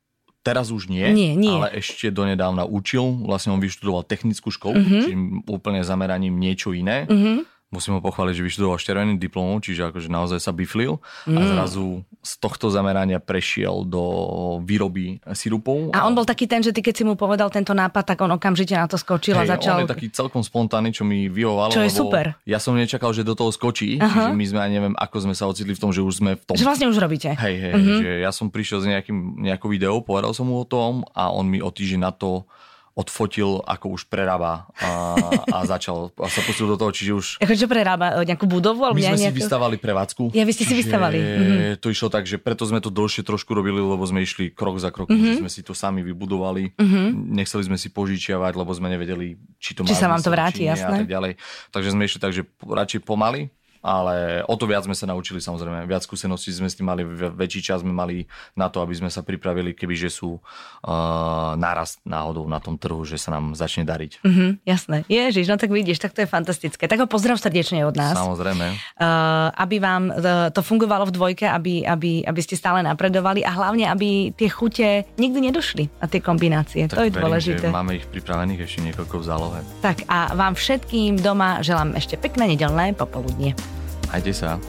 Teraz 0.44 0.68
už 0.68 0.92
nie, 0.92 1.08
nie, 1.16 1.32
nie, 1.32 1.48
ale 1.48 1.80
ešte 1.80 2.12
donedávna 2.12 2.68
učil. 2.68 3.24
Vlastne 3.24 3.56
on 3.56 3.64
vyštudoval 3.64 4.04
technickú 4.04 4.52
školu, 4.52 4.76
uh-huh. 4.76 5.00
čiže 5.08 5.16
úplne 5.48 5.80
zameraním 5.80 6.36
niečo 6.36 6.76
iné. 6.76 7.08
Uh-huh. 7.08 7.48
Musím 7.74 7.98
ho 7.98 8.00
pochváliť, 8.00 8.38
že 8.38 8.46
vyštudoval 8.46 8.78
červený 8.78 9.18
diplom, 9.18 9.58
čiže 9.58 9.90
akože 9.90 10.06
naozaj 10.06 10.38
sa 10.38 10.54
biflil 10.54 11.02
mm. 11.26 11.34
a 11.34 11.40
zrazu 11.42 12.06
z 12.22 12.32
tohto 12.38 12.70
zamerania 12.70 13.18
prešiel 13.18 13.82
do 13.82 14.02
výroby 14.62 15.18
sirupov. 15.34 15.90
A 15.90 16.06
on 16.06 16.14
bol 16.14 16.22
taký 16.22 16.46
ten, 16.46 16.62
že 16.62 16.70
ty 16.70 16.78
keď 16.78 16.94
si 16.94 17.04
mu 17.04 17.18
povedal 17.18 17.50
tento 17.50 17.74
nápad, 17.74 18.14
tak 18.14 18.22
on 18.22 18.30
okamžite 18.38 18.78
na 18.78 18.86
to 18.86 18.94
skočil 18.94 19.34
hey, 19.34 19.50
a 19.50 19.58
začal... 19.58 19.82
On 19.82 19.90
je 19.90 19.92
taký 19.92 20.08
celkom 20.14 20.46
spontánny, 20.46 20.94
čo 20.94 21.02
mi 21.02 21.26
vyhovalo. 21.26 21.74
Čo 21.74 21.82
je 21.82 21.90
super. 21.90 22.38
Ja 22.46 22.62
som 22.62 22.78
nečakal, 22.78 23.10
že 23.10 23.26
do 23.26 23.34
toho 23.34 23.50
skočí, 23.50 23.98
uh-huh. 23.98 24.06
čiže 24.06 24.30
my 24.30 24.44
sme, 24.46 24.58
ja 24.62 24.70
neviem, 24.70 24.94
ako 24.94 25.16
sme 25.26 25.34
sa 25.34 25.50
ocitli 25.50 25.74
v 25.74 25.80
tom, 25.82 25.90
že 25.90 26.00
už 26.00 26.22
sme 26.22 26.38
v 26.38 26.44
tom... 26.46 26.54
Že 26.54 26.68
vlastne 26.70 26.86
už 26.86 27.02
robíte. 27.02 27.34
Hej, 27.34 27.54
hej, 27.58 27.74
uh-huh. 27.74 27.98
že 27.98 28.10
ja 28.22 28.30
som 28.30 28.46
prišiel 28.52 28.78
s 28.80 28.86
nejakým, 28.86 29.42
nejakou 29.42 29.66
videou, 29.66 29.98
povedal 30.04 30.30
som 30.30 30.46
mu 30.46 30.62
o 30.62 30.66
tom 30.68 31.02
a 31.16 31.34
on 31.34 31.50
mi 31.50 31.58
o 31.58 31.72
týždeň 31.72 32.00
na 32.00 32.12
to 32.14 32.46
odfotil, 32.94 33.58
ako 33.66 33.98
už 33.98 34.06
prerába 34.06 34.70
a, 34.78 35.18
a 35.50 35.58
začal 35.66 36.14
a 36.14 36.30
sa 36.30 36.40
pustil 36.46 36.70
do 36.70 36.78
toho, 36.78 36.94
čiže 36.94 37.10
už... 37.10 37.26
Ako 37.42 37.58
čo 37.58 37.66
prerába? 37.66 38.22
Nejakú 38.22 38.46
budovu? 38.46 38.86
Alebo 38.86 39.02
my 39.02 39.10
sme 39.10 39.18
nejakú... 39.18 39.34
si 39.34 39.40
vystavali 39.42 39.76
prevádzku. 39.82 40.30
Ja, 40.30 40.46
vy 40.46 40.54
ste 40.54 40.62
si 40.62 40.78
vystavali. 40.78 41.18
Mm-hmm. 41.18 41.82
To 41.82 41.90
išlo 41.90 42.06
tak, 42.06 42.30
že 42.30 42.38
preto 42.38 42.62
sme 42.62 42.78
to 42.78 42.94
dlhšie 42.94 43.26
trošku 43.26 43.50
robili, 43.50 43.82
lebo 43.82 43.98
sme 44.06 44.22
išli 44.22 44.54
krok 44.54 44.78
za 44.78 44.94
krokom, 44.94 45.10
mm-hmm. 45.18 45.42
sme 45.42 45.50
si 45.50 45.66
to 45.66 45.74
sami 45.74 46.06
vybudovali. 46.06 46.78
Mm-hmm. 46.78 47.34
Nechceli 47.34 47.66
sme 47.66 47.76
si 47.82 47.90
požičiavať, 47.90 48.54
lebo 48.54 48.70
sme 48.70 48.86
nevedeli, 48.86 49.42
či 49.58 49.74
to 49.74 49.82
má 49.82 49.90
či 49.90 49.98
sa 49.98 50.06
vám 50.06 50.22
to 50.22 50.30
vráti, 50.30 50.62
jasné. 50.70 50.86
A 50.86 51.02
tak 51.02 51.10
ďalej. 51.10 51.34
Takže 51.74 51.90
sme 51.90 52.06
išli 52.06 52.22
tak, 52.22 52.30
že 52.30 52.46
radšej 52.62 53.02
pomaly, 53.02 53.50
ale 53.84 54.40
o 54.48 54.56
to 54.56 54.64
viac 54.64 54.88
sme 54.88 54.96
sa 54.96 55.04
naučili 55.04 55.44
samozrejme. 55.44 55.84
Viac 55.84 56.08
skúseností 56.08 56.56
sme 56.56 56.72
s 56.72 56.80
tým 56.80 56.88
mali, 56.88 57.04
väčší 57.04 57.60
čas 57.60 57.84
sme 57.84 57.92
mali 57.92 58.24
na 58.56 58.72
to, 58.72 58.80
aby 58.80 58.96
sme 58.96 59.12
sa 59.12 59.20
pripravili, 59.20 59.76
kebyže 59.76 60.08
sú 60.08 60.40
uh, 60.40 61.52
nárast 61.60 62.00
náhodou 62.08 62.48
na 62.48 62.64
tom 62.64 62.80
trhu, 62.80 63.04
že 63.04 63.20
sa 63.20 63.36
nám 63.36 63.52
začne 63.52 63.84
dariť. 63.84 64.24
Mm-hmm, 64.24 64.50
jasné. 64.64 65.04
Ježiš, 65.04 65.52
no 65.52 65.60
tak 65.60 65.68
vidíš, 65.68 66.00
tak 66.00 66.16
to 66.16 66.24
je 66.24 66.28
fantastické. 66.28 66.88
Tak 66.88 67.04
ho 67.04 67.04
pozdrav 67.04 67.36
srdečne 67.36 67.84
od 67.84 67.92
nás. 67.92 68.16
Samozrejme. 68.16 68.96
Uh, 68.96 69.52
aby 69.52 69.76
vám 69.76 70.08
uh, 70.08 70.48
to 70.48 70.64
fungovalo 70.64 71.04
v 71.04 71.12
dvojke, 71.12 71.44
aby, 71.44 71.84
aby, 71.84 72.24
aby 72.24 72.40
ste 72.40 72.56
stále 72.56 72.80
napredovali 72.80 73.44
a 73.44 73.52
hlavne, 73.52 73.84
aby 73.92 74.32
tie 74.32 74.48
chute 74.48 75.04
nikdy 75.20 75.52
nedošli 75.52 75.92
a 76.00 76.08
tie 76.08 76.24
kombinácie. 76.24 76.88
Tak 76.88 76.96
to 76.96 77.04
je 77.04 77.12
verím, 77.12 77.20
dôležité. 77.20 77.66
máme 77.68 78.00
ich 78.00 78.08
pripravených 78.08 78.64
ešte 78.64 78.80
niekoľko 78.88 79.20
v 79.20 79.24
zálohe. 79.28 79.60
Tak 79.84 80.08
a 80.08 80.32
vám 80.32 80.56
všetkým 80.56 81.20
doma 81.20 81.60
želám 81.60 81.92
ešte 82.00 82.16
pekné 82.16 82.56
nedelné 82.56 82.96
popoludnie. 82.96 83.52
Majte 84.14 84.30
sa. 84.30 84.62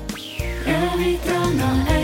Elvita 0.66 1.38
na 1.54 1.95